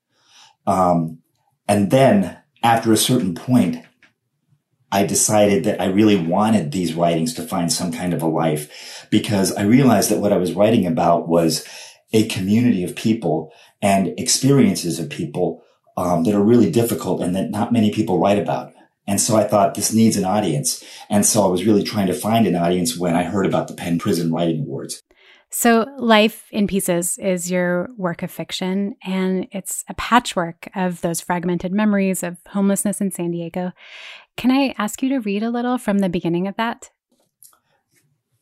Um, 0.68 1.20
and 1.68 1.90
then 1.90 2.38
after 2.62 2.92
a 2.92 2.98
certain 2.98 3.34
point, 3.34 3.78
I 4.94 5.08
decided 5.08 5.64
that 5.64 5.82
I 5.82 5.86
really 5.86 6.16
wanted 6.16 6.72
these 6.72 6.94
writings 6.94 7.34
to 7.34 7.42
find 7.42 7.74
some 7.74 7.92
kind 7.92 8.14
of 8.14 8.22
a 8.22 8.28
life 8.28 9.08
because 9.10 9.52
I 9.52 9.64
realized 9.64 10.12
that 10.12 10.20
what 10.20 10.32
I 10.32 10.38
was 10.38 10.54
writing 10.54 10.86
about 10.86 11.28
was 11.28 11.68
a 12.14 12.28
community 12.28 12.84
of 12.84 12.96
people 12.96 13.52
and 13.82 14.14
experiences 14.20 15.00
of 15.00 15.10
people 15.10 15.64
um, 15.98 16.24
that 16.26 16.36
are 16.36 16.44
really 16.44 16.70
difficult 16.70 17.22
and 17.22 17.36
that 17.36 17.50
not 17.50 17.74
many 17.74 17.92
people 17.92 18.20
write 18.20 18.38
about. 18.38 18.72
And 19.08 19.20
so 19.20 19.36
I 19.36 19.46
thought 19.46 19.74
this 19.74 19.92
needs 19.92 20.16
an 20.16 20.26
audience. 20.26 20.84
And 21.10 21.26
so 21.26 21.44
I 21.44 21.48
was 21.48 21.66
really 21.66 21.84
trying 21.84 22.08
to 22.08 22.14
find 22.14 22.46
an 22.46 22.56
audience 22.56 22.96
when 22.96 23.16
I 23.16 23.24
heard 23.24 23.48
about 23.48 23.68
the 23.68 23.74
PEN 23.74 23.98
Prison 23.98 24.32
Writing 24.32 24.62
Awards. 24.62 25.02
So, 25.56 25.86
Life 26.00 26.48
in 26.52 26.66
Pieces 26.66 27.20
is 27.20 27.52
your 27.52 27.92
work 27.96 28.24
of 28.24 28.32
fiction, 28.32 28.96
and 29.06 29.48
it's 29.52 29.84
a 29.88 29.94
patchwork 29.94 30.68
of 30.76 31.02
those 31.02 31.22
fragmented 31.22 31.72
memories 31.72 32.24
of 32.24 32.38
homelessness 32.48 33.00
in 33.00 33.12
San 33.12 33.30
Diego. 33.30 33.72
Can 34.36 34.50
I 34.50 34.74
ask 34.80 35.04
you 35.04 35.10
to 35.10 35.20
read 35.20 35.44
a 35.44 35.52
little 35.52 35.78
from 35.78 36.00
the 36.00 36.10
beginning 36.10 36.48
of 36.48 36.58
that? 36.58 36.90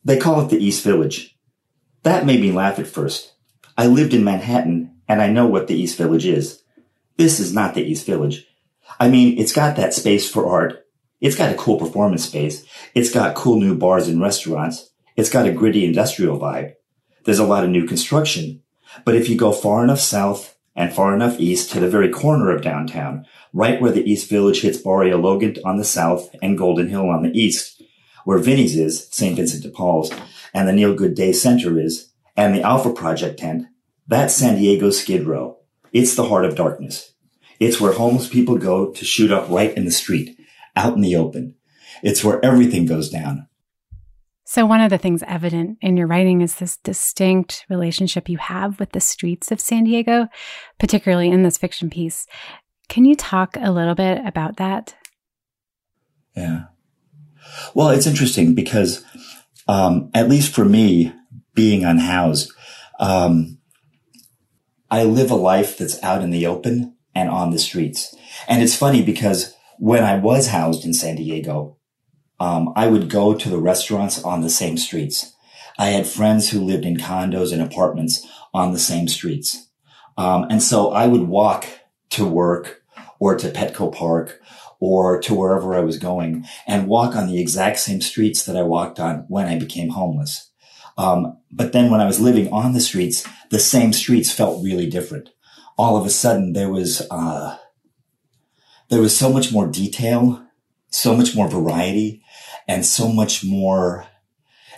They 0.02 0.16
call 0.16 0.40
it 0.40 0.48
the 0.48 0.56
East 0.56 0.82
Village. 0.84 1.36
That 2.02 2.24
made 2.24 2.40
me 2.40 2.50
laugh 2.50 2.78
at 2.78 2.86
first. 2.86 3.34
I 3.76 3.88
lived 3.88 4.14
in 4.14 4.24
Manhattan, 4.24 4.96
and 5.06 5.20
I 5.20 5.28
know 5.28 5.46
what 5.46 5.66
the 5.66 5.76
East 5.76 5.98
Village 5.98 6.24
is. 6.24 6.62
This 7.18 7.38
is 7.38 7.52
not 7.52 7.74
the 7.74 7.84
East 7.84 8.06
Village. 8.06 8.46
I 8.98 9.10
mean, 9.10 9.38
it's 9.38 9.52
got 9.52 9.76
that 9.76 9.92
space 9.92 10.30
for 10.30 10.50
art. 10.50 10.86
It's 11.20 11.36
got 11.36 11.52
a 11.52 11.58
cool 11.58 11.78
performance 11.78 12.24
space. 12.24 12.64
It's 12.94 13.12
got 13.12 13.36
cool 13.36 13.60
new 13.60 13.76
bars 13.76 14.08
and 14.08 14.18
restaurants. 14.18 14.92
It's 15.14 15.30
got 15.30 15.46
a 15.46 15.52
gritty 15.52 15.84
industrial 15.84 16.40
vibe. 16.40 16.72
There's 17.24 17.38
a 17.38 17.46
lot 17.46 17.64
of 17.64 17.70
new 17.70 17.86
construction. 17.86 18.62
But 19.04 19.14
if 19.14 19.28
you 19.28 19.36
go 19.36 19.52
far 19.52 19.82
enough 19.84 20.00
south 20.00 20.56
and 20.74 20.92
far 20.92 21.14
enough 21.14 21.38
east 21.38 21.70
to 21.70 21.80
the 21.80 21.88
very 21.88 22.10
corner 22.10 22.50
of 22.50 22.62
downtown, 22.62 23.26
right 23.52 23.80
where 23.80 23.92
the 23.92 24.08
East 24.10 24.28
Village 24.28 24.62
hits 24.62 24.78
Barrio 24.78 25.18
Logan 25.18 25.56
on 25.64 25.76
the 25.76 25.84
south 25.84 26.34
and 26.42 26.58
Golden 26.58 26.88
Hill 26.88 27.08
on 27.08 27.22
the 27.22 27.38
east, 27.38 27.82
where 28.24 28.38
Vinnie's 28.38 28.76
is, 28.76 29.08
St. 29.10 29.36
Vincent 29.36 29.62
de 29.62 29.70
Paul's, 29.70 30.10
and 30.54 30.66
the 30.66 30.72
Neil 30.72 30.94
Good 30.94 31.14
Day 31.14 31.32
Center 31.32 31.78
is, 31.78 32.12
and 32.36 32.54
the 32.54 32.62
Alpha 32.62 32.92
Project 32.92 33.38
tent, 33.38 33.66
that's 34.06 34.34
San 34.34 34.56
Diego 34.56 34.90
Skid 34.90 35.26
Row. 35.26 35.58
It's 35.92 36.14
the 36.14 36.28
heart 36.28 36.44
of 36.44 36.56
darkness. 36.56 37.12
It's 37.60 37.80
where 37.80 37.92
homeless 37.92 38.28
people 38.28 38.58
go 38.58 38.90
to 38.90 39.04
shoot 39.04 39.30
up 39.30 39.48
right 39.48 39.74
in 39.76 39.84
the 39.84 39.90
street, 39.90 40.38
out 40.74 40.94
in 40.94 41.00
the 41.00 41.16
open. 41.16 41.54
It's 42.02 42.24
where 42.24 42.44
everything 42.44 42.86
goes 42.86 43.08
down. 43.08 43.46
So, 44.52 44.66
one 44.66 44.82
of 44.82 44.90
the 44.90 44.98
things 44.98 45.24
evident 45.26 45.78
in 45.80 45.96
your 45.96 46.06
writing 46.06 46.42
is 46.42 46.56
this 46.56 46.76
distinct 46.76 47.64
relationship 47.70 48.28
you 48.28 48.36
have 48.36 48.78
with 48.78 48.92
the 48.92 49.00
streets 49.00 49.50
of 49.50 49.62
San 49.62 49.84
Diego, 49.84 50.28
particularly 50.78 51.30
in 51.30 51.42
this 51.42 51.56
fiction 51.56 51.88
piece. 51.88 52.26
Can 52.90 53.06
you 53.06 53.16
talk 53.16 53.56
a 53.58 53.72
little 53.72 53.94
bit 53.94 54.20
about 54.26 54.58
that? 54.58 54.94
Yeah. 56.36 56.64
Well, 57.72 57.88
it's 57.88 58.06
interesting 58.06 58.54
because, 58.54 59.02
um, 59.68 60.10
at 60.12 60.28
least 60.28 60.54
for 60.54 60.66
me, 60.66 61.14
being 61.54 61.82
unhoused, 61.86 62.52
um, 63.00 63.56
I 64.90 65.04
live 65.04 65.30
a 65.30 65.34
life 65.34 65.78
that's 65.78 66.02
out 66.02 66.20
in 66.20 66.28
the 66.28 66.46
open 66.46 66.94
and 67.14 67.30
on 67.30 67.52
the 67.52 67.58
streets. 67.58 68.14
And 68.46 68.62
it's 68.62 68.76
funny 68.76 69.02
because 69.02 69.54
when 69.78 70.04
I 70.04 70.16
was 70.16 70.48
housed 70.48 70.84
in 70.84 70.92
San 70.92 71.16
Diego, 71.16 71.78
um, 72.40 72.72
I 72.74 72.86
would 72.88 73.08
go 73.08 73.34
to 73.34 73.48
the 73.48 73.58
restaurants 73.58 74.22
on 74.22 74.40
the 74.40 74.50
same 74.50 74.76
streets. 74.76 75.34
I 75.78 75.86
had 75.86 76.06
friends 76.06 76.50
who 76.50 76.60
lived 76.60 76.84
in 76.84 76.96
condos 76.96 77.52
and 77.52 77.62
apartments 77.62 78.26
on 78.52 78.72
the 78.72 78.78
same 78.78 79.08
streets. 79.08 79.68
Um, 80.16 80.46
and 80.50 80.62
so 80.62 80.90
I 80.90 81.06
would 81.06 81.28
walk 81.28 81.66
to 82.10 82.26
work 82.26 82.82
or 83.18 83.36
to 83.36 83.48
Petco 83.48 83.94
Park 83.94 84.40
or 84.80 85.20
to 85.22 85.34
wherever 85.34 85.74
I 85.74 85.80
was 85.80 85.96
going 85.96 86.44
and 86.66 86.88
walk 86.88 87.14
on 87.14 87.28
the 87.28 87.40
exact 87.40 87.78
same 87.78 88.00
streets 88.00 88.44
that 88.44 88.56
I 88.56 88.62
walked 88.62 88.98
on 88.98 89.24
when 89.28 89.46
I 89.46 89.58
became 89.58 89.90
homeless. 89.90 90.50
Um, 90.98 91.38
but 91.50 91.72
then 91.72 91.90
when 91.90 92.00
I 92.00 92.06
was 92.06 92.20
living 92.20 92.52
on 92.52 92.72
the 92.72 92.80
streets, 92.80 93.26
the 93.50 93.58
same 93.58 93.92
streets 93.92 94.32
felt 94.32 94.62
really 94.62 94.90
different. 94.90 95.30
All 95.78 95.96
of 95.96 96.04
a 96.04 96.10
sudden 96.10 96.52
there 96.52 96.68
was, 96.68 97.06
uh, 97.10 97.56
there 98.90 99.00
was 99.00 99.16
so 99.16 99.32
much 99.32 99.52
more 99.52 99.66
detail, 99.66 100.41
so 100.92 101.16
much 101.16 101.34
more 101.34 101.48
variety 101.48 102.22
and 102.68 102.86
so 102.86 103.08
much 103.08 103.44
more 103.44 104.06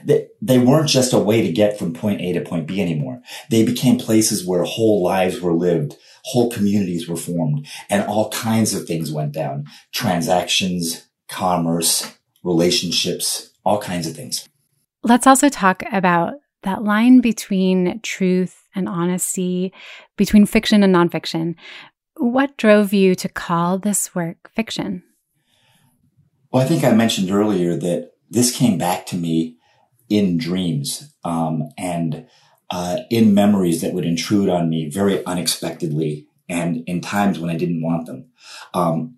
they, 0.04 0.28
they 0.42 0.58
weren't 0.58 0.88
just 0.88 1.12
a 1.12 1.18
way 1.18 1.42
to 1.42 1.52
get 1.52 1.78
from 1.78 1.94
point 1.94 2.20
A 2.20 2.32
to 2.34 2.40
point 2.40 2.66
B 2.66 2.80
anymore. 2.80 3.22
They 3.50 3.64
became 3.64 3.98
places 3.98 4.46
where 4.46 4.64
whole 4.64 5.02
lives 5.02 5.40
were 5.40 5.54
lived, 5.54 5.96
whole 6.24 6.50
communities 6.50 7.08
were 7.08 7.16
formed, 7.16 7.66
and 7.88 8.04
all 8.06 8.30
kinds 8.30 8.74
of 8.74 8.86
things 8.86 9.12
went 9.12 9.32
down. 9.32 9.64
Transactions, 9.92 11.06
commerce, 11.28 12.12
relationships, 12.42 13.50
all 13.64 13.80
kinds 13.80 14.06
of 14.06 14.14
things. 14.14 14.48
Let's 15.02 15.26
also 15.26 15.48
talk 15.48 15.82
about 15.92 16.34
that 16.62 16.82
line 16.82 17.20
between 17.20 18.00
truth 18.00 18.68
and 18.74 18.88
honesty, 18.88 19.72
between 20.16 20.46
fiction 20.46 20.82
and 20.82 20.94
nonfiction. 20.94 21.54
What 22.16 22.56
drove 22.56 22.92
you 22.92 23.14
to 23.16 23.28
call 23.28 23.78
this 23.78 24.14
work 24.14 24.50
fiction? 24.54 25.02
Well, 26.54 26.62
I 26.62 26.66
think 26.66 26.84
I 26.84 26.92
mentioned 26.92 27.32
earlier 27.32 27.74
that 27.74 28.12
this 28.30 28.56
came 28.56 28.78
back 28.78 29.06
to 29.06 29.16
me 29.16 29.56
in 30.08 30.38
dreams 30.38 31.12
um, 31.24 31.70
and 31.76 32.28
uh, 32.70 32.98
in 33.10 33.34
memories 33.34 33.80
that 33.80 33.92
would 33.92 34.04
intrude 34.04 34.48
on 34.48 34.70
me 34.70 34.88
very 34.88 35.26
unexpectedly 35.26 36.28
and 36.48 36.84
in 36.86 37.00
times 37.00 37.40
when 37.40 37.50
I 37.50 37.56
didn't 37.56 37.82
want 37.82 38.06
them. 38.06 38.30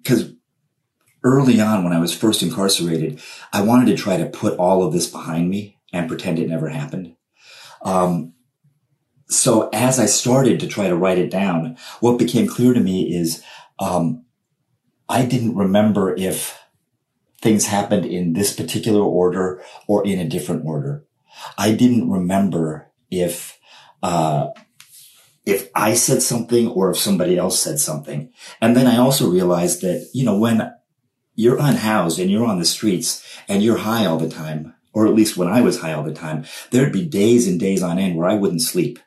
Because 0.02 0.22
um, 0.22 0.38
early 1.24 1.60
on, 1.60 1.84
when 1.84 1.92
I 1.92 1.98
was 1.98 2.16
first 2.16 2.42
incarcerated, 2.42 3.20
I 3.52 3.60
wanted 3.60 3.88
to 3.88 4.02
try 4.02 4.16
to 4.16 4.30
put 4.30 4.58
all 4.58 4.82
of 4.82 4.94
this 4.94 5.06
behind 5.06 5.50
me 5.50 5.78
and 5.92 6.08
pretend 6.08 6.38
it 6.38 6.48
never 6.48 6.70
happened. 6.70 7.16
Um, 7.82 8.32
so 9.28 9.68
as 9.74 10.00
I 10.00 10.06
started 10.06 10.58
to 10.60 10.66
try 10.66 10.88
to 10.88 10.96
write 10.96 11.18
it 11.18 11.30
down, 11.30 11.76
what 12.00 12.18
became 12.18 12.46
clear 12.46 12.72
to 12.72 12.80
me 12.80 13.14
is 13.14 13.42
um, 13.78 14.24
I 15.06 15.26
didn't 15.26 15.54
remember 15.54 16.16
if 16.16 16.58
things 17.40 17.66
happened 17.66 18.06
in 18.06 18.32
this 18.32 18.54
particular 18.54 19.02
order 19.02 19.62
or 19.86 20.06
in 20.06 20.18
a 20.18 20.28
different 20.28 20.64
order. 20.64 21.04
I 21.58 21.72
didn't 21.72 22.10
remember 22.10 22.90
if 23.10 23.58
uh, 24.02 24.48
if 25.44 25.70
I 25.74 25.94
said 25.94 26.22
something 26.22 26.68
or 26.68 26.90
if 26.90 26.98
somebody 26.98 27.38
else 27.38 27.58
said 27.58 27.78
something. 27.78 28.32
And 28.60 28.76
then 28.76 28.86
I 28.86 28.96
also 28.96 29.30
realized 29.30 29.82
that 29.82 30.08
you 30.12 30.24
know 30.24 30.38
when 30.38 30.72
you're 31.34 31.58
unhoused 31.58 32.18
and 32.18 32.30
you're 32.30 32.46
on 32.46 32.58
the 32.58 32.64
streets 32.64 33.22
and 33.48 33.62
you're 33.62 33.78
high 33.78 34.06
all 34.06 34.18
the 34.18 34.28
time, 34.28 34.74
or 34.92 35.06
at 35.06 35.14
least 35.14 35.36
when 35.36 35.48
I 35.48 35.60
was 35.60 35.80
high 35.80 35.92
all 35.92 36.02
the 36.02 36.14
time, 36.14 36.46
there'd 36.70 36.92
be 36.92 37.06
days 37.06 37.46
and 37.46 37.60
days 37.60 37.82
on 37.82 37.98
end 37.98 38.16
where 38.16 38.28
I 38.28 38.34
wouldn't 38.34 38.62
sleep. 38.62 38.98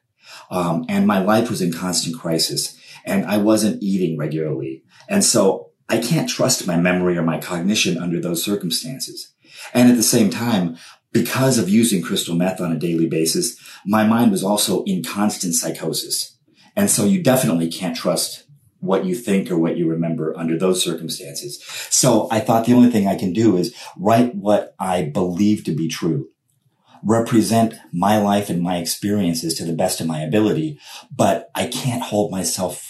Um, 0.52 0.86
and 0.88 1.08
my 1.08 1.20
life 1.20 1.50
was 1.50 1.62
in 1.62 1.74
constant 1.74 2.18
crisis 2.18 2.80
and 3.06 3.26
I 3.26 3.38
wasn't 3.38 3.82
eating 3.82 4.18
regularly. 4.18 4.84
And 5.08 5.24
so 5.24 5.69
I 5.90 5.98
can't 5.98 6.30
trust 6.30 6.68
my 6.68 6.78
memory 6.78 7.18
or 7.18 7.24
my 7.24 7.40
cognition 7.40 7.98
under 7.98 8.22
those 8.22 8.44
circumstances. 8.44 9.34
And 9.74 9.90
at 9.90 9.98
the 9.98 10.04
same 10.04 10.30
time, 10.30 10.78
because 11.12 11.58
of 11.58 11.70
using 11.70 12.02
crystal 12.02 12.36
meth 12.36 12.62
on 12.62 12.72
a 12.72 12.78
daily 12.78 13.08
basis, 13.08 13.60
my 13.86 14.06
mind 14.06 14.32
was 14.32 14.44
also 14.44 14.84
in 14.84 15.04
constant 15.04 15.56
psychosis. 15.56 16.38
And 16.76 16.90
so 16.90 17.06
you 17.06 17.24
definitely 17.24 17.70
can't 17.70 17.96
trust 17.96 18.46
what 18.80 19.06
you 19.06 19.16
think 19.16 19.52
or 19.52 19.58
what 19.58 19.78
you 19.78 19.90
remember 19.90 20.38
under 20.38 20.58
those 20.58 20.84
circumstances. 20.84 21.62
So 21.90 22.28
I 22.32 22.40
thought 22.40 22.66
the 22.66 22.74
only 22.74 22.90
thing 22.90 23.08
I 23.08 23.18
can 23.18 23.34
do 23.34 23.58
is 23.58 23.76
write 23.98 24.36
what 24.36 24.76
I 24.80 25.04
believe 25.04 25.64
to 25.66 25.72
be 25.72 25.88
true, 25.88 26.30
represent 27.04 27.74
my 27.92 28.18
life 28.20 28.50
and 28.50 28.62
my 28.62 28.78
experiences 28.78 29.56
to 29.56 29.66
the 29.66 29.74
best 29.74 30.00
of 30.00 30.08
my 30.08 30.22
ability, 30.22 30.80
but 31.14 31.50
I 31.56 31.68
can't 31.68 32.04
hold 32.04 32.32
myself 32.32 32.89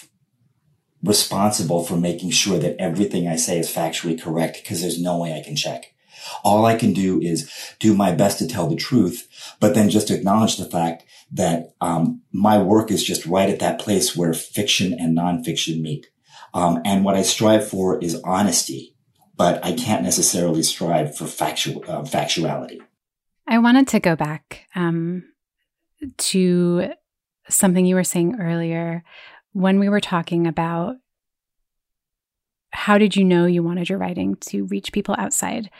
responsible 1.02 1.84
for 1.84 1.96
making 1.96 2.30
sure 2.30 2.58
that 2.58 2.76
everything 2.78 3.26
I 3.26 3.36
say 3.36 3.58
is 3.58 3.72
factually 3.72 4.20
correct 4.20 4.58
because 4.62 4.80
there's 4.80 5.00
no 5.00 5.18
way 5.18 5.34
I 5.34 5.42
can 5.42 5.56
check. 5.56 5.94
All 6.44 6.66
I 6.66 6.76
can 6.76 6.92
do 6.92 7.20
is 7.20 7.50
do 7.78 7.94
my 7.94 8.12
best 8.12 8.38
to 8.38 8.48
tell 8.48 8.66
the 8.66 8.76
truth, 8.76 9.26
but 9.58 9.74
then 9.74 9.88
just 9.88 10.10
acknowledge 10.10 10.56
the 10.56 10.66
fact 10.66 11.04
that 11.32 11.74
um, 11.80 12.22
my 12.32 12.60
work 12.60 12.90
is 12.90 13.02
just 13.02 13.26
right 13.26 13.48
at 13.48 13.60
that 13.60 13.80
place 13.80 14.14
where 14.14 14.34
fiction 14.34 14.92
and 14.92 15.16
nonfiction 15.16 15.80
meet. 15.80 16.08
Um, 16.52 16.80
and 16.84 17.04
what 17.04 17.16
I 17.16 17.22
strive 17.22 17.66
for 17.66 17.98
is 18.02 18.20
honesty, 18.24 18.96
but 19.36 19.64
I 19.64 19.72
can't 19.72 20.02
necessarily 20.02 20.62
strive 20.62 21.16
for 21.16 21.26
factual 21.26 21.82
uh, 21.88 22.02
factuality. 22.02 22.80
I 23.46 23.58
wanted 23.58 23.88
to 23.88 24.00
go 24.00 24.16
back 24.16 24.66
um, 24.74 25.24
to 26.18 26.90
something 27.48 27.86
you 27.86 27.94
were 27.94 28.04
saying 28.04 28.36
earlier 28.40 29.02
when 29.52 29.78
we 29.78 29.88
were 29.88 30.00
talking 30.00 30.46
about 30.46 30.96
how 32.72 32.98
did 32.98 33.16
you 33.16 33.24
know 33.24 33.46
you 33.46 33.62
wanted 33.62 33.88
your 33.88 33.98
writing 33.98 34.36
to 34.36 34.64
reach 34.66 34.92
people 34.92 35.16
outside 35.18 35.70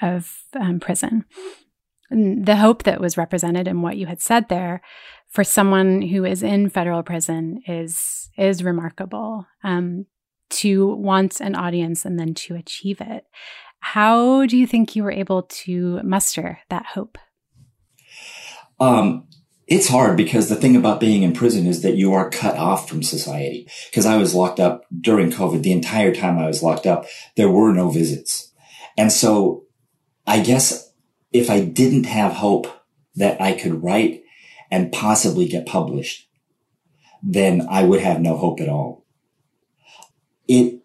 of 0.00 0.44
um, 0.58 0.78
prison? 0.80 1.24
the 2.10 2.56
hope 2.56 2.84
that 2.84 3.00
was 3.00 3.16
represented 3.16 3.66
in 3.66 3.82
what 3.82 3.96
you 3.96 4.06
had 4.06 4.20
said 4.20 4.48
there 4.48 4.80
for 5.28 5.42
someone 5.42 6.02
who 6.02 6.24
is 6.24 6.42
in 6.42 6.70
federal 6.70 7.02
prison 7.02 7.60
is 7.66 8.30
is 8.38 8.62
remarkable 8.62 9.46
um, 9.64 10.06
to 10.48 10.94
want 10.94 11.40
an 11.40 11.54
audience 11.54 12.04
and 12.04 12.18
then 12.18 12.34
to 12.34 12.54
achieve 12.54 13.00
it 13.00 13.24
how 13.80 14.46
do 14.46 14.56
you 14.56 14.66
think 14.66 14.94
you 14.94 15.02
were 15.02 15.10
able 15.10 15.42
to 15.42 16.00
muster 16.02 16.60
that 16.68 16.86
hope 16.86 17.18
um, 18.78 19.26
it's 19.66 19.88
hard 19.88 20.16
because 20.16 20.48
the 20.48 20.56
thing 20.56 20.76
about 20.76 21.00
being 21.00 21.22
in 21.22 21.32
prison 21.32 21.66
is 21.66 21.82
that 21.82 21.96
you 21.96 22.12
are 22.12 22.30
cut 22.30 22.56
off 22.56 22.88
from 22.88 23.02
society 23.02 23.68
because 23.90 24.06
i 24.06 24.16
was 24.16 24.34
locked 24.34 24.60
up 24.60 24.84
during 25.00 25.30
covid 25.30 25.62
the 25.62 25.72
entire 25.72 26.14
time 26.14 26.38
i 26.38 26.46
was 26.46 26.62
locked 26.62 26.86
up 26.86 27.06
there 27.36 27.50
were 27.50 27.72
no 27.72 27.90
visits 27.90 28.52
and 28.96 29.12
so 29.12 29.64
i 30.26 30.40
guess 30.40 30.86
if 31.36 31.50
I 31.50 31.60
didn't 31.60 32.04
have 32.04 32.32
hope 32.32 32.66
that 33.14 33.40
I 33.40 33.52
could 33.52 33.82
write 33.82 34.22
and 34.70 34.92
possibly 34.92 35.46
get 35.46 35.66
published, 35.66 36.28
then 37.22 37.66
I 37.68 37.84
would 37.84 38.00
have 38.00 38.20
no 38.20 38.36
hope 38.36 38.60
at 38.60 38.68
all. 38.68 39.04
It 40.48 40.80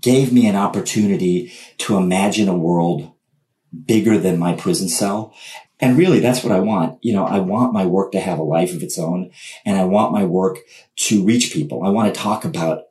gave 0.00 0.32
me 0.32 0.46
an 0.46 0.56
opportunity 0.56 1.52
to 1.78 1.96
imagine 1.96 2.48
a 2.48 2.56
world 2.56 3.12
bigger 3.84 4.18
than 4.18 4.38
my 4.38 4.54
prison 4.54 4.88
cell. 4.88 5.34
And 5.78 5.98
really, 5.98 6.20
that's 6.20 6.42
what 6.42 6.52
I 6.52 6.60
want. 6.60 6.98
You 7.02 7.12
know, 7.12 7.26
I 7.26 7.38
want 7.38 7.74
my 7.74 7.84
work 7.84 8.12
to 8.12 8.20
have 8.20 8.38
a 8.38 8.42
life 8.42 8.74
of 8.74 8.82
its 8.82 8.98
own 8.98 9.30
and 9.64 9.78
I 9.78 9.84
want 9.84 10.12
my 10.12 10.24
work 10.24 10.58
to 10.96 11.24
reach 11.24 11.52
people. 11.52 11.82
I 11.84 11.90
want 11.90 12.12
to 12.12 12.18
talk 12.18 12.44
about 12.44 12.84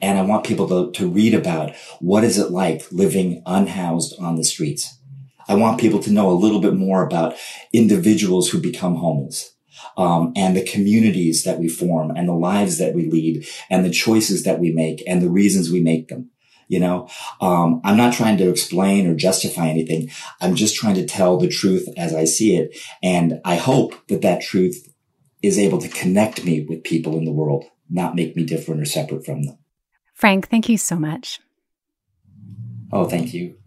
and 0.00 0.18
I 0.18 0.22
want 0.22 0.44
people 0.44 0.66
to, 0.68 0.90
to 0.98 1.08
read 1.08 1.34
about 1.34 1.74
what 2.00 2.24
is 2.24 2.38
it 2.38 2.50
like 2.50 2.90
living 2.90 3.42
unhoused 3.46 4.18
on 4.18 4.36
the 4.36 4.44
streets. 4.44 4.98
I 5.48 5.54
want 5.54 5.80
people 5.80 6.00
to 6.00 6.10
know 6.10 6.30
a 6.30 6.32
little 6.32 6.60
bit 6.60 6.74
more 6.74 7.04
about 7.04 7.34
individuals 7.72 8.50
who 8.50 8.60
become 8.60 8.96
homeless. 8.96 9.54
Um, 9.96 10.32
and 10.36 10.56
the 10.56 10.64
communities 10.64 11.44
that 11.44 11.58
we 11.58 11.68
form 11.68 12.12
and 12.12 12.28
the 12.28 12.34
lives 12.34 12.78
that 12.78 12.94
we 12.94 13.10
lead 13.10 13.46
and 13.68 13.84
the 13.84 13.90
choices 13.90 14.44
that 14.44 14.58
we 14.58 14.70
make 14.70 15.02
and 15.06 15.20
the 15.20 15.28
reasons 15.28 15.70
we 15.70 15.80
make 15.80 16.08
them. 16.08 16.30
You 16.68 16.80
know, 16.80 17.08
um, 17.40 17.80
I'm 17.84 17.96
not 17.96 18.14
trying 18.14 18.38
to 18.38 18.48
explain 18.48 19.06
or 19.06 19.14
justify 19.14 19.68
anything. 19.68 20.10
I'm 20.40 20.54
just 20.54 20.76
trying 20.76 20.94
to 20.96 21.06
tell 21.06 21.36
the 21.36 21.48
truth 21.48 21.88
as 21.96 22.14
I 22.14 22.24
see 22.24 22.56
it. 22.56 22.76
And 23.02 23.40
I 23.44 23.56
hope 23.56 23.94
that 24.08 24.22
that 24.22 24.42
truth 24.42 24.88
is 25.42 25.58
able 25.58 25.78
to 25.78 25.88
connect 25.88 26.44
me 26.44 26.64
with 26.68 26.84
people 26.84 27.16
in 27.18 27.24
the 27.24 27.32
world, 27.32 27.64
not 27.90 28.14
make 28.14 28.36
me 28.36 28.44
different 28.44 28.80
or 28.80 28.84
separate 28.84 29.24
from 29.26 29.42
them. 29.42 29.58
Frank, 30.14 30.48
thank 30.48 30.68
you 30.68 30.78
so 30.78 30.96
much. 30.96 31.40
Oh, 32.92 33.08
thank 33.08 33.34
you. 33.34 33.61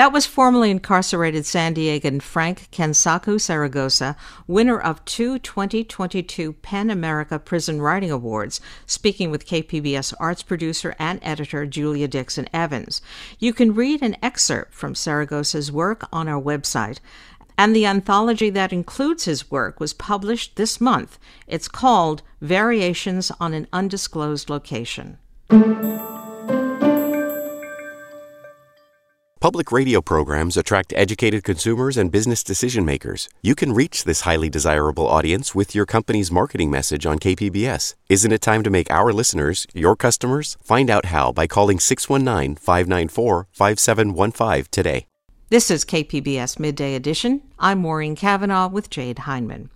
That 0.00 0.14
was 0.14 0.24
formerly 0.24 0.70
incarcerated 0.70 1.44
San 1.44 1.74
Diegan 1.74 2.22
Frank 2.22 2.70
Kensaku 2.72 3.34
Saragosa, 3.38 4.16
winner 4.46 4.80
of 4.80 5.04
two 5.04 5.38
2022 5.38 6.54
PEN 6.54 6.88
America 6.88 7.38
Prison 7.38 7.82
Writing 7.82 8.10
Awards, 8.10 8.62
speaking 8.86 9.30
with 9.30 9.44
KPBS 9.44 10.14
arts 10.18 10.42
producer 10.42 10.96
and 10.98 11.20
editor 11.22 11.66
Julia 11.66 12.08
Dixon 12.08 12.48
Evans. 12.50 13.02
You 13.38 13.52
can 13.52 13.74
read 13.74 14.00
an 14.00 14.16
excerpt 14.22 14.72
from 14.72 14.94
Saragosa's 14.94 15.70
work 15.70 16.08
on 16.10 16.28
our 16.28 16.40
website. 16.40 17.00
And 17.58 17.76
the 17.76 17.84
anthology 17.84 18.48
that 18.48 18.72
includes 18.72 19.26
his 19.26 19.50
work 19.50 19.80
was 19.80 19.92
published 19.92 20.56
this 20.56 20.80
month. 20.80 21.18
It's 21.46 21.68
called 21.68 22.22
Variations 22.40 23.30
on 23.38 23.52
an 23.52 23.66
Undisclosed 23.70 24.48
Location. 24.48 25.18
Public 29.40 29.72
radio 29.72 30.02
programs 30.02 30.58
attract 30.58 30.92
educated 30.94 31.44
consumers 31.44 31.96
and 31.96 32.12
business 32.12 32.44
decision 32.44 32.84
makers. 32.84 33.26
You 33.40 33.54
can 33.54 33.72
reach 33.72 34.04
this 34.04 34.20
highly 34.20 34.50
desirable 34.50 35.08
audience 35.08 35.54
with 35.54 35.74
your 35.74 35.86
company's 35.86 36.30
marketing 36.30 36.70
message 36.70 37.06
on 37.06 37.18
KPBS. 37.18 37.94
Isn't 38.10 38.32
it 38.32 38.42
time 38.42 38.62
to 38.64 38.68
make 38.68 38.90
our 38.90 39.14
listeners 39.14 39.66
your 39.72 39.96
customers? 39.96 40.58
Find 40.62 40.90
out 40.90 41.06
how 41.06 41.32
by 41.32 41.46
calling 41.46 41.80
619 41.80 42.56
594 42.56 43.48
5715 43.50 44.66
today. 44.70 45.06
This 45.48 45.70
is 45.70 45.86
KPBS 45.86 46.58
Midday 46.58 46.94
Edition. 46.94 47.40
I'm 47.58 47.78
Maureen 47.78 48.16
Cavanaugh 48.16 48.68
with 48.68 48.90
Jade 48.90 49.20
Hindmon. 49.20 49.70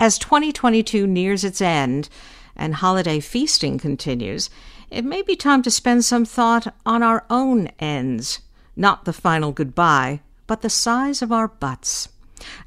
As 0.00 0.18
2022 0.18 1.06
nears 1.06 1.44
its 1.44 1.60
end 1.60 2.08
and 2.56 2.76
holiday 2.76 3.20
feasting 3.20 3.76
continues, 3.76 4.48
it 4.90 5.04
may 5.04 5.20
be 5.20 5.36
time 5.36 5.60
to 5.60 5.70
spend 5.70 6.06
some 6.06 6.24
thought 6.24 6.74
on 6.86 7.02
our 7.02 7.26
own 7.28 7.66
ends 7.78 8.40
not 8.78 9.04
the 9.04 9.12
final 9.12 9.52
goodbye, 9.52 10.20
but 10.46 10.62
the 10.62 10.70
size 10.70 11.20
of 11.20 11.30
our 11.30 11.48
butts. 11.48 12.08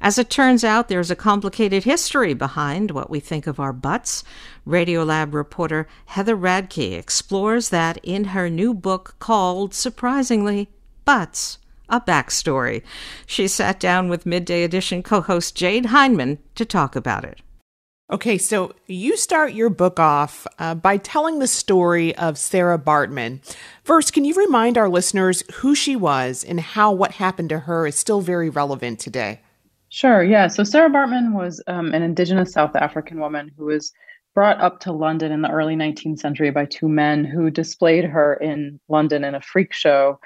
As 0.00 0.18
it 0.18 0.28
turns 0.28 0.62
out, 0.62 0.88
there's 0.88 1.10
a 1.10 1.16
complicated 1.16 1.84
history 1.84 2.34
behind 2.34 2.90
what 2.90 3.08
we 3.10 3.18
think 3.18 3.46
of 3.46 3.58
our 3.58 3.72
butts. 3.72 4.22
Radiolab 4.66 5.32
reporter 5.32 5.88
Heather 6.06 6.36
Radke 6.36 6.96
explores 6.96 7.70
that 7.70 7.98
in 8.02 8.24
her 8.24 8.50
new 8.50 8.74
book 8.74 9.16
called, 9.18 9.74
surprisingly, 9.74 10.68
Butts 11.04 11.58
a 11.88 12.00
Backstory. 12.00 12.82
She 13.26 13.46
sat 13.46 13.78
down 13.78 14.08
with 14.08 14.26
Midday 14.26 14.64
Edition 14.64 15.02
co 15.02 15.20
host 15.20 15.54
Jade 15.54 15.86
Hindmon 15.86 16.38
to 16.54 16.64
talk 16.64 16.96
about 16.96 17.24
it. 17.24 17.40
Okay, 18.12 18.36
so 18.36 18.74
you 18.88 19.16
start 19.16 19.54
your 19.54 19.70
book 19.70 19.98
off 19.98 20.46
uh, 20.58 20.74
by 20.74 20.98
telling 20.98 21.38
the 21.38 21.46
story 21.46 22.14
of 22.16 22.36
Sarah 22.36 22.78
Bartman. 22.78 23.40
First, 23.84 24.12
can 24.12 24.26
you 24.26 24.34
remind 24.34 24.76
our 24.76 24.90
listeners 24.90 25.42
who 25.54 25.74
she 25.74 25.96
was 25.96 26.44
and 26.44 26.60
how 26.60 26.92
what 26.92 27.12
happened 27.12 27.48
to 27.48 27.60
her 27.60 27.86
is 27.86 27.94
still 27.96 28.20
very 28.20 28.50
relevant 28.50 28.98
today? 28.98 29.40
Sure, 29.88 30.22
yeah. 30.22 30.48
So 30.48 30.62
Sarah 30.62 30.90
Bartman 30.90 31.32
was 31.32 31.62
um, 31.66 31.94
an 31.94 32.02
indigenous 32.02 32.52
South 32.52 32.76
African 32.76 33.18
woman 33.18 33.50
who 33.56 33.64
was 33.64 33.94
brought 34.34 34.60
up 34.60 34.80
to 34.80 34.92
London 34.92 35.32
in 35.32 35.40
the 35.40 35.50
early 35.50 35.74
19th 35.74 36.18
century 36.18 36.50
by 36.50 36.66
two 36.66 36.90
men 36.90 37.24
who 37.24 37.50
displayed 37.50 38.04
her 38.04 38.34
in 38.34 38.78
London 38.90 39.24
in 39.24 39.34
a 39.34 39.40
freak 39.40 39.72
show 39.72 40.20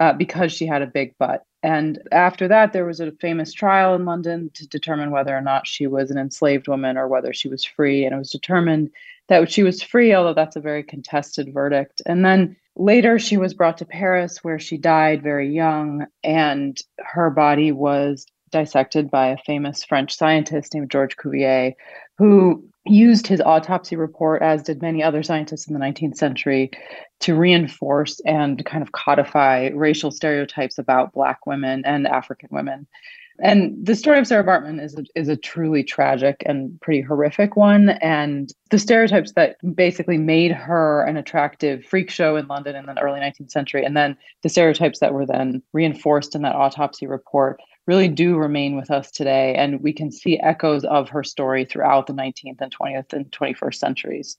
uh, 0.00 0.12
because 0.12 0.52
she 0.52 0.66
had 0.66 0.82
a 0.82 0.86
big 0.86 1.18
butt. 1.18 1.42
And 1.64 1.98
after 2.12 2.46
that, 2.46 2.74
there 2.74 2.84
was 2.84 3.00
a 3.00 3.10
famous 3.12 3.50
trial 3.50 3.94
in 3.94 4.04
London 4.04 4.50
to 4.52 4.68
determine 4.68 5.10
whether 5.10 5.34
or 5.34 5.40
not 5.40 5.66
she 5.66 5.86
was 5.86 6.10
an 6.10 6.18
enslaved 6.18 6.68
woman 6.68 6.98
or 6.98 7.08
whether 7.08 7.32
she 7.32 7.48
was 7.48 7.64
free. 7.64 8.04
And 8.04 8.14
it 8.14 8.18
was 8.18 8.30
determined 8.30 8.90
that 9.28 9.50
she 9.50 9.62
was 9.62 9.82
free, 9.82 10.12
although 10.12 10.34
that's 10.34 10.56
a 10.56 10.60
very 10.60 10.82
contested 10.82 11.54
verdict. 11.54 12.02
And 12.04 12.22
then 12.22 12.54
later, 12.76 13.18
she 13.18 13.38
was 13.38 13.54
brought 13.54 13.78
to 13.78 13.86
Paris, 13.86 14.44
where 14.44 14.58
she 14.58 14.76
died 14.76 15.22
very 15.22 15.50
young, 15.50 16.06
and 16.22 16.78
her 16.98 17.30
body 17.30 17.72
was 17.72 18.26
dissected 18.50 19.10
by 19.10 19.28
a 19.28 19.38
famous 19.38 19.82
French 19.82 20.14
scientist 20.14 20.74
named 20.74 20.90
Georges 20.90 21.16
Cuvier, 21.16 21.72
who 22.18 22.64
used 22.86 23.26
his 23.26 23.40
autopsy 23.40 23.96
report, 23.96 24.42
as 24.42 24.62
did 24.62 24.82
many 24.82 25.02
other 25.02 25.22
scientists 25.22 25.66
in 25.66 25.74
the 25.74 25.80
19th 25.80 26.16
century, 26.16 26.70
to 27.20 27.34
reinforce 27.34 28.20
and 28.26 28.64
kind 28.66 28.82
of 28.82 28.92
codify 28.92 29.70
racial 29.74 30.10
stereotypes 30.10 30.78
about 30.78 31.12
Black 31.12 31.46
women 31.46 31.82
and 31.84 32.06
African 32.06 32.48
women. 32.52 32.86
And 33.40 33.84
the 33.84 33.96
story 33.96 34.20
of 34.20 34.28
Sarah 34.28 34.44
Bartman 34.44 34.80
is 34.80 34.96
a, 34.96 35.04
is 35.16 35.28
a 35.28 35.36
truly 35.36 35.82
tragic 35.82 36.42
and 36.46 36.80
pretty 36.80 37.00
horrific 37.00 37.56
one. 37.56 37.90
And 38.00 38.52
the 38.70 38.78
stereotypes 38.78 39.32
that 39.32 39.56
basically 39.74 40.18
made 40.18 40.52
her 40.52 41.04
an 41.04 41.16
attractive 41.16 41.84
freak 41.84 42.10
show 42.10 42.36
in 42.36 42.46
London 42.46 42.76
in 42.76 42.86
the 42.86 43.00
early 43.00 43.18
19th 43.18 43.50
century, 43.50 43.84
and 43.84 43.96
then 43.96 44.16
the 44.42 44.48
stereotypes 44.48 45.00
that 45.00 45.14
were 45.14 45.26
then 45.26 45.62
reinforced 45.72 46.36
in 46.36 46.42
that 46.42 46.54
autopsy 46.54 47.06
report 47.08 47.60
really 47.86 48.08
do 48.08 48.36
remain 48.36 48.76
with 48.76 48.90
us 48.90 49.10
today. 49.10 49.54
And 49.54 49.82
we 49.82 49.92
can 49.92 50.10
see 50.10 50.38
echoes 50.40 50.84
of 50.84 51.08
her 51.10 51.22
story 51.22 51.64
throughout 51.64 52.06
the 52.06 52.12
19th 52.12 52.60
and 52.60 52.74
20th 52.74 53.12
and 53.12 53.30
21st 53.30 53.74
centuries. 53.74 54.36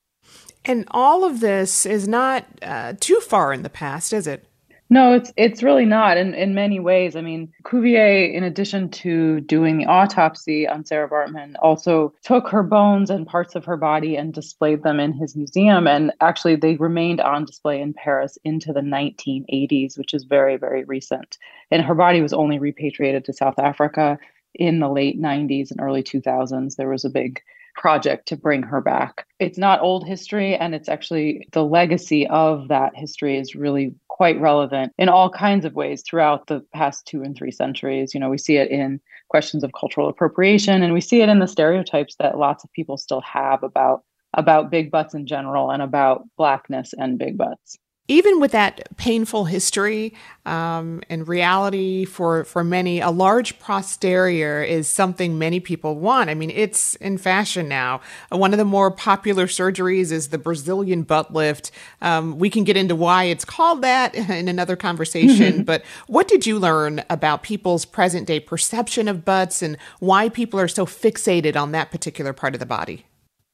And 0.64 0.88
all 0.92 1.24
of 1.24 1.40
this 1.40 1.86
is 1.86 2.08
not 2.08 2.46
uh, 2.62 2.94
too 3.00 3.20
far 3.20 3.54
in 3.54 3.62
the 3.62 3.70
past, 3.70 4.14
is 4.14 4.26
it? 4.26 4.48
No, 4.90 5.14
it's 5.14 5.34
it's 5.36 5.64
really 5.64 5.86
not 5.86 6.16
in, 6.18 6.36
in 6.36 6.54
many 6.54 6.80
ways. 6.80 7.16
I 7.16 7.22
mean, 7.22 7.52
Cuvier, 7.66 8.32
in 8.32 8.44
addition 8.44 8.90
to 8.92 9.40
doing 9.42 9.78
the 9.80 9.88
autopsy 9.88 10.68
on 10.68 10.86
Sarah 10.86 11.10
Bartman, 11.10 11.56
also 11.60 12.14
took 12.24 12.48
her 12.50 12.62
bones 12.62 13.10
and 13.10 13.26
parts 13.26 13.56
of 13.56 13.66
her 13.66 13.78
body 13.78 14.16
and 14.16 14.32
displayed 14.32 14.84
them 14.84 15.00
in 15.00 15.12
his 15.14 15.36
museum. 15.36 15.88
And 15.88 16.12
actually, 16.22 16.56
they 16.56 16.76
remained 16.76 17.20
on 17.20 17.46
display 17.46 17.82
in 17.82 17.94
Paris 17.94 18.38
into 18.44 18.72
the 18.74 18.82
1980s, 18.82 19.98
which 19.98 20.14
is 20.14 20.24
very, 20.24 20.56
very 20.56 20.84
recent. 20.84 21.40
And 21.72 21.82
her 21.82 21.96
body 21.96 22.22
was 22.22 22.34
only 22.34 22.60
repatriated 22.60 23.26
to 23.26 23.34
South 23.34 23.58
Africa 23.58 24.20
in 24.54 24.80
the 24.80 24.90
late 24.90 25.20
90s 25.20 25.72
and 25.72 25.82
early 25.82 26.04
2000s. 26.04 26.76
There 26.76 26.90
was 26.90 27.04
a 27.06 27.10
big 27.10 27.42
project 27.76 28.28
to 28.28 28.38
bring 28.38 28.64
her 28.64 28.82
back. 28.82 29.26
It's 29.40 29.58
not 29.58 29.82
old 29.82 30.08
history, 30.08 30.56
and 30.56 30.74
it's 30.74 30.90
actually 30.90 31.48
the 31.52 31.64
legacy 31.64 32.28
of 32.28 32.68
that 32.70 32.96
history 32.96 33.38
is 33.38 33.56
really 33.56 33.94
quite 34.08 34.40
relevant 34.40 34.94
in 34.98 35.10
all 35.10 35.30
kinds 35.30 35.66
of 35.66 35.76
ways 35.76 36.02
throughout 36.02 36.48
the 36.48 36.62
past 36.74 37.06
two 37.06 37.22
and 37.22 37.36
three 37.36 37.52
centuries. 37.52 38.14
You 38.14 38.20
know, 38.20 38.30
we 38.30 38.38
see 38.38 38.58
it 38.58 38.72
in 38.72 39.02
questions 39.30 39.64
of 39.64 39.72
cultural 39.80 40.10
appropriation, 40.10 40.84
and 40.84 40.94
we 40.94 41.02
see 41.02 41.22
it 41.22 41.30
in 41.30 41.40
the 41.40 41.48
stereotypes 41.48 42.16
that 42.20 42.38
lots 42.38 42.64
of 42.64 42.72
people 42.72 42.98
still 42.98 43.22
have 43.22 43.64
about 43.64 44.04
about 44.38 44.70
big 44.70 44.92
butts 44.92 45.14
in 45.14 45.26
general 45.26 45.72
and 45.72 45.82
about 45.82 46.26
blackness 46.38 46.94
and 46.98 47.18
big 47.18 47.38
butts 47.38 47.78
even 48.08 48.40
with 48.40 48.52
that 48.52 48.96
painful 48.98 49.46
history 49.46 50.14
um, 50.46 51.02
and 51.10 51.28
reality 51.28 52.06
for, 52.06 52.44
for 52.44 52.64
many, 52.64 53.00
a 53.00 53.10
large 53.10 53.58
posterior 53.58 54.62
is 54.62 54.88
something 54.88 55.40
many 55.40 55.60
people 55.60 55.96
want. 55.96 56.30
I 56.30 56.36
mean, 56.36 56.52
it's 56.52 56.94
in 56.96 57.18
fashion 57.18 57.68
now. 57.68 58.02
One 58.30 58.54
of 58.54 58.60
the 58.60 58.66
more 58.66 58.92
popular 58.92 59.48
surgeries 59.48 60.12
is 60.12 60.30
the 60.30 60.38
Brazilian 60.38 61.02
butt 61.02 61.34
lift. 61.34 61.72
Um, 62.02 62.38
we 62.38 62.52
can 62.52 62.64
get 62.64 62.78
into 62.78 62.96
why 62.96 63.24
it's 63.24 63.46
called 63.46 63.82
that 63.82 64.14
in 64.30 64.48
another 64.48 64.76
conversation. 64.76 65.64
but 65.64 65.84
what 66.06 66.28
did 66.28 66.46
you 66.46 66.60
learn 66.60 67.04
about 67.10 67.42
people's 67.42 67.86
present 67.86 68.28
day 68.28 68.40
perception 68.40 69.08
of 69.08 69.26
butts 69.26 69.64
and 69.64 69.78
why 70.00 70.30
people 70.30 70.60
are 70.60 70.68
so 70.68 70.86
fixated 70.86 71.56
on 71.56 71.72
that 71.72 71.90
particular 71.90 72.34
part 72.34 72.54
of 72.54 72.60
the 72.60 72.68
body? 72.68 73.06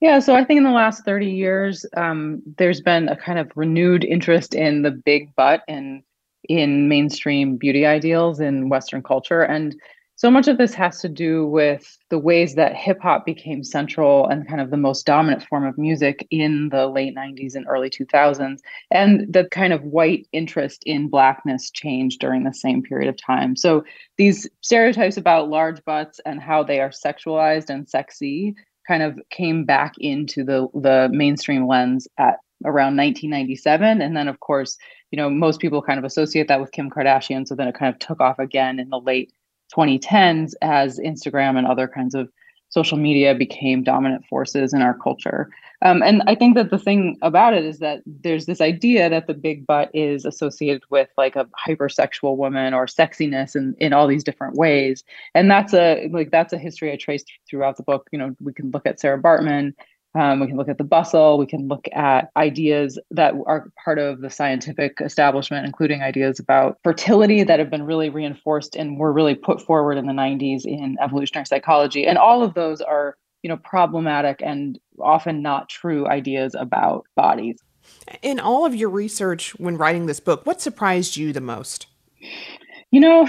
Yeah, 0.02 0.18
so 0.20 0.36
I 0.36 0.44
think 0.44 0.58
in 0.58 0.64
the 0.64 0.72
last 0.72 1.06
30 1.06 1.28
years, 1.28 1.86
um, 1.96 2.42
there's 2.58 2.82
been 2.82 3.08
a 3.08 3.16
kind 3.16 3.38
of 3.38 3.52
renewed 3.56 4.04
interest 4.04 4.56
in 4.56 4.82
the 4.82 4.92
big 4.92 5.34
butt 5.36 5.62
and 5.68 6.02
in 6.50 6.90
mainstream 6.90 7.56
beauty 7.58 7.86
ideals 7.86 8.40
in 8.40 8.68
Western 8.70 9.04
culture. 9.04 9.44
And 9.44 9.76
so 10.16 10.32
much 10.32 10.48
of 10.48 10.58
this 10.58 10.74
has 10.74 11.02
to 11.02 11.10
do 11.10 11.46
with 11.48 11.98
the 12.10 12.18
ways 12.18 12.56
that 12.56 12.76
hip 12.76 13.00
hop 13.02 13.26
became 13.26 13.64
central 13.64 14.28
and 14.28 14.48
kind 14.48 14.60
of 14.60 14.72
the 14.72 14.78
most 14.78 15.06
dominant 15.06 15.44
form 15.44 15.66
of 15.66 15.78
music 15.78 16.28
in 16.32 16.70
the 16.70 16.88
late 16.88 17.16
90s 17.16 17.56
and 17.56 17.66
early 17.70 17.90
2000s. 17.90 18.62
And 18.90 19.32
the 19.32 19.46
kind 19.52 19.72
of 19.72 19.84
white 19.84 20.28
interest 20.32 20.82
in 20.86 21.10
blackness 21.10 21.70
changed 21.72 22.20
during 22.20 22.44
the 22.44 22.54
same 22.54 22.82
period 22.82 23.08
of 23.10 23.18
time. 23.18 23.56
So 23.56 23.84
these 24.18 24.50
stereotypes 24.62 25.18
about 25.18 25.50
large 25.50 25.84
butts 25.86 26.20
and 26.26 26.42
how 26.42 26.64
they 26.64 26.80
are 26.80 26.90
sexualized 26.90 27.70
and 27.70 27.88
sexy 27.88 28.56
kind 28.92 29.04
of 29.04 29.18
came 29.30 29.64
back 29.64 29.94
into 30.00 30.44
the 30.44 30.68
the 30.74 31.08
mainstream 31.14 31.66
lens 31.66 32.10
at 32.18 32.40
around 32.66 32.98
1997 32.98 34.02
and 34.02 34.18
then 34.18 34.28
of 34.28 34.42
course 34.42 34.78
you 35.12 35.18
know 35.18 35.30
most 35.30 35.62
people 35.62 35.82
kind 35.82 35.98
of 35.98 36.04
associate 36.04 36.50
that 36.50 36.60
with 36.60 36.74
kim 36.74 36.90
kardashian. 36.90 37.48
So 37.48 37.56
then 37.56 37.70
it 37.70 37.76
kind 37.76 37.94
of 37.94 38.00
took 38.00 38.20
off 38.20 38.38
again 38.38 38.80
in 38.82 38.90
the 38.90 39.00
late 39.00 39.32
2010s 39.74 40.56
as 40.62 41.00
instagram 41.00 41.58
and 41.58 41.66
other 41.66 41.88
kinds 41.88 42.16
of 42.16 42.30
social 42.72 42.98
media 42.98 43.36
became 43.36 43.84
dominant 43.84 44.26
forces 44.26 44.74
in 44.74 44.82
our 44.82 44.94
culture. 44.96 45.50
Um, 45.84 46.02
and 46.02 46.24
I 46.28 46.36
think 46.36 46.56
that 46.56 46.70
the 46.70 46.78
thing 46.78 47.18
about 47.22 47.54
it 47.54 47.66
is 47.66 47.80
that 47.80 48.02
there's 48.06 48.46
this 48.46 48.62
idea 48.62 49.10
that 49.10 49.28
the 49.28 49.34
big 49.34 49.68
butt 49.68 49.90
is 49.94 50.26
associated 50.26 50.84
with 50.90 51.10
like 51.18 51.36
a 51.36 51.48
hypersexual 51.68 52.38
woman 52.38 52.74
or 52.74 52.86
sexiness 52.86 53.56
in, 53.56 53.76
in 53.80 53.94
all 53.94 54.08
these 54.08 54.24
different 54.24 54.56
ways. 54.56 55.04
And 55.36 55.52
that's 55.52 55.74
a 55.74 56.08
like 56.12 56.32
that's 56.32 56.54
a 56.54 56.58
history 56.58 56.92
I 56.92 56.96
traced 56.96 57.32
throughout 57.50 57.78
the 57.78 57.84
book. 57.84 58.08
You 58.12 58.20
know, 58.20 58.36
we 58.40 58.54
can 58.54 58.72
look 58.72 58.86
at 58.86 59.00
Sarah 59.00 59.22
Baartman 59.22 59.74
um, 60.14 60.42
we 60.42 60.48
can 60.48 60.58
look 60.58 60.68
at 60.68 60.78
the 60.78 60.84
bustle. 60.84 61.38
We 61.38 61.46
can 61.46 61.68
look 61.68 61.88
at 61.94 62.32
ideas 62.36 63.00
that 63.12 63.34
are 63.46 63.72
part 63.84 63.98
of 63.98 64.22
the 64.22 64.30
scientific 64.30 64.98
establishment, 65.00 65.66
including 65.66 66.02
ideas 66.02 66.40
about 66.40 66.78
fertility 66.84 67.44
that 67.44 67.60
have 67.60 67.70
been 67.70 67.84
really 67.84 68.10
reinforced 68.10 68.76
and 68.76 68.98
were 68.98 69.14
really 69.14 69.36
put 69.36 69.62
forward 69.62 69.98
in 69.98 70.08
the 70.08 70.14
90s 70.14 70.66
in 70.66 70.98
evolutionary 71.02 71.46
psychology. 71.46 72.06
And 72.06 72.18
all 72.18 72.44
of 72.44 72.54
those 72.56 72.82
are, 72.82 73.16
you 73.42 73.50
know, 73.50 73.58
problematic 73.58 74.42
and 74.44 74.78
often 75.00 75.42
not 75.42 75.70
true 75.70 76.06
ideas 76.08 76.56
about 76.60 77.06
bodies. 77.16 77.60
In 78.22 78.40
all 78.40 78.66
of 78.66 78.76
your 78.76 78.90
research 78.90 79.58
when 79.60 79.78
writing 79.78 80.08
this 80.08 80.20
book, 80.20 80.46
what 80.46 80.60
surprised 80.60 81.16
you 81.16 81.32
the 81.32 81.42
most? 81.42 81.88
You 82.92 83.00
know, 83.00 83.28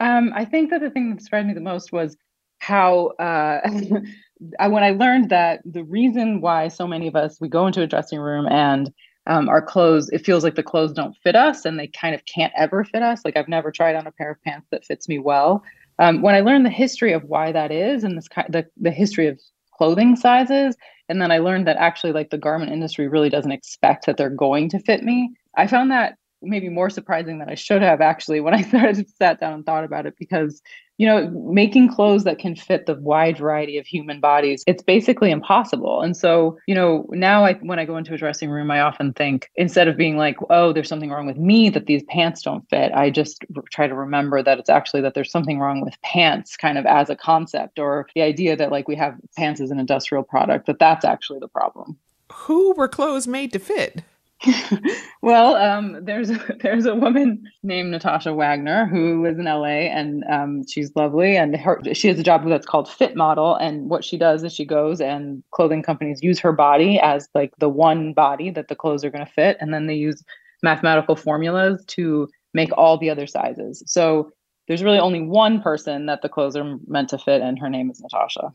um, 0.00 0.32
I 0.34 0.44
think 0.44 0.70
that 0.70 0.80
the 0.80 0.90
thing 0.90 1.10
that 1.10 1.22
surprised 1.22 1.46
me 1.46 1.54
the 1.54 1.60
most 1.60 1.92
was 1.92 2.16
how 2.58 3.08
uh, 3.20 3.60
I, 4.58 4.68
when 4.68 4.82
I 4.82 4.90
learned 4.90 5.30
that 5.30 5.60
the 5.64 5.84
reason 5.84 6.40
why 6.40 6.68
so 6.68 6.86
many 6.86 7.06
of 7.06 7.16
us 7.16 7.40
we 7.40 7.48
go 7.48 7.66
into 7.66 7.82
a 7.82 7.86
dressing 7.86 8.18
room 8.18 8.46
and 8.46 8.92
um, 9.26 9.48
our 9.48 9.62
clothes 9.62 10.10
it 10.10 10.24
feels 10.24 10.44
like 10.44 10.54
the 10.54 10.62
clothes 10.62 10.92
don't 10.92 11.16
fit 11.22 11.36
us 11.36 11.64
and 11.64 11.78
they 11.78 11.86
kind 11.86 12.14
of 12.14 12.24
can't 12.26 12.52
ever 12.56 12.84
fit 12.84 13.02
us. 13.02 13.22
Like 13.24 13.36
i've 13.36 13.48
never 13.48 13.70
tried 13.70 13.96
on 13.96 14.06
a 14.06 14.12
pair 14.12 14.30
of 14.30 14.42
pants 14.42 14.68
that 14.70 14.84
fits 14.84 15.08
me 15.08 15.18
well. 15.18 15.62
Um, 15.98 16.22
when 16.22 16.34
i 16.34 16.40
learned 16.40 16.66
the 16.66 16.70
history 16.70 17.12
of 17.12 17.24
why 17.24 17.52
that 17.52 17.70
is 17.70 18.04
and 18.04 18.16
this 18.16 18.28
kind 18.28 18.52
the, 18.52 18.66
the 18.76 18.90
history 18.90 19.28
of 19.28 19.40
clothing 19.76 20.16
sizes 20.16 20.76
and 21.08 21.20
then 21.20 21.30
i 21.30 21.38
learned 21.38 21.66
that 21.68 21.76
actually 21.76 22.12
like 22.12 22.30
the 22.30 22.38
garment 22.38 22.72
industry 22.72 23.06
really 23.08 23.28
doesn't 23.28 23.52
expect 23.52 24.06
that 24.06 24.16
they're 24.16 24.28
going 24.28 24.68
to 24.70 24.78
fit 24.80 25.04
me 25.04 25.32
i 25.56 25.66
found 25.66 25.90
that 25.90 26.16
maybe 26.44 26.68
more 26.68 26.90
surprising 26.90 27.38
than 27.38 27.48
I 27.48 27.54
should 27.54 27.82
have 27.82 28.00
actually 28.00 28.40
when 28.40 28.54
I 28.54 28.62
started 28.68 29.08
sat 29.16 29.40
down 29.40 29.52
and 29.52 29.66
thought 29.66 29.84
about 29.84 30.06
it 30.06 30.14
because 30.18 30.62
you 30.98 31.06
know 31.06 31.28
making 31.30 31.92
clothes 31.92 32.24
that 32.24 32.38
can 32.38 32.54
fit 32.54 32.86
the 32.86 32.94
wide 32.94 33.38
variety 33.38 33.78
of 33.78 33.86
human 33.86 34.20
bodies 34.20 34.62
it's 34.66 34.82
basically 34.82 35.30
impossible. 35.30 36.00
And 36.00 36.16
so 36.16 36.58
you 36.66 36.74
know 36.74 37.06
now 37.10 37.44
I 37.44 37.54
when 37.54 37.78
I 37.78 37.84
go 37.84 37.96
into 37.96 38.14
a 38.14 38.18
dressing 38.18 38.50
room 38.50 38.70
I 38.70 38.80
often 38.80 39.12
think 39.12 39.50
instead 39.56 39.88
of 39.88 39.96
being 39.96 40.16
like 40.16 40.36
oh 40.50 40.72
there's 40.72 40.88
something 40.88 41.10
wrong 41.10 41.26
with 41.26 41.36
me 41.36 41.70
that 41.70 41.86
these 41.86 42.02
pants 42.04 42.42
don't 42.42 42.68
fit 42.70 42.92
I 42.92 43.10
just 43.10 43.44
try 43.70 43.86
to 43.86 43.94
remember 43.94 44.42
that 44.42 44.58
it's 44.58 44.70
actually 44.70 45.02
that 45.02 45.14
there's 45.14 45.30
something 45.30 45.58
wrong 45.58 45.80
with 45.80 46.00
pants 46.02 46.56
kind 46.56 46.78
of 46.78 46.86
as 46.86 47.10
a 47.10 47.16
concept 47.16 47.78
or 47.78 48.06
the 48.14 48.22
idea 48.22 48.56
that 48.56 48.70
like 48.70 48.88
we 48.88 48.96
have 48.96 49.16
pants 49.36 49.60
as 49.60 49.70
an 49.70 49.78
industrial 49.78 50.22
product 50.22 50.66
that 50.66 50.78
that's 50.78 51.04
actually 51.04 51.38
the 51.38 51.48
problem. 51.48 51.96
Who 52.32 52.72
were 52.74 52.88
clothes 52.88 53.26
made 53.26 53.52
to 53.52 53.58
fit 53.58 54.02
well, 55.22 55.56
um, 55.56 56.04
there's 56.04 56.30
a, 56.30 56.56
there's 56.62 56.86
a 56.86 56.94
woman 56.94 57.42
named 57.62 57.90
Natasha 57.90 58.32
Wagner 58.32 58.86
who 58.86 59.22
lives 59.22 59.38
in 59.38 59.44
LA, 59.44 59.88
and 59.90 60.24
um, 60.30 60.66
she's 60.66 60.94
lovely. 60.96 61.36
And 61.36 61.56
her, 61.56 61.80
she 61.92 62.08
has 62.08 62.18
a 62.18 62.22
job 62.22 62.48
that's 62.48 62.66
called 62.66 62.88
Fit 62.88 63.16
Model. 63.16 63.56
And 63.56 63.88
what 63.88 64.04
she 64.04 64.16
does 64.16 64.42
is 64.44 64.52
she 64.52 64.64
goes 64.64 65.00
and 65.00 65.42
clothing 65.50 65.82
companies 65.82 66.22
use 66.22 66.38
her 66.40 66.52
body 66.52 66.98
as 67.00 67.28
like 67.34 67.52
the 67.58 67.68
one 67.68 68.12
body 68.12 68.50
that 68.50 68.68
the 68.68 68.76
clothes 68.76 69.04
are 69.04 69.10
going 69.10 69.24
to 69.24 69.32
fit, 69.32 69.56
and 69.60 69.72
then 69.72 69.86
they 69.86 69.94
use 69.94 70.22
mathematical 70.62 71.16
formulas 71.16 71.84
to 71.86 72.28
make 72.52 72.70
all 72.76 72.96
the 72.96 73.10
other 73.10 73.26
sizes. 73.26 73.82
So 73.86 74.32
there's 74.68 74.82
really 74.82 74.98
only 74.98 75.20
one 75.20 75.60
person 75.60 76.06
that 76.06 76.22
the 76.22 76.28
clothes 76.28 76.56
are 76.56 76.78
meant 76.86 77.10
to 77.10 77.18
fit, 77.18 77.42
and 77.42 77.58
her 77.58 77.68
name 77.68 77.90
is 77.90 78.00
Natasha. 78.00 78.52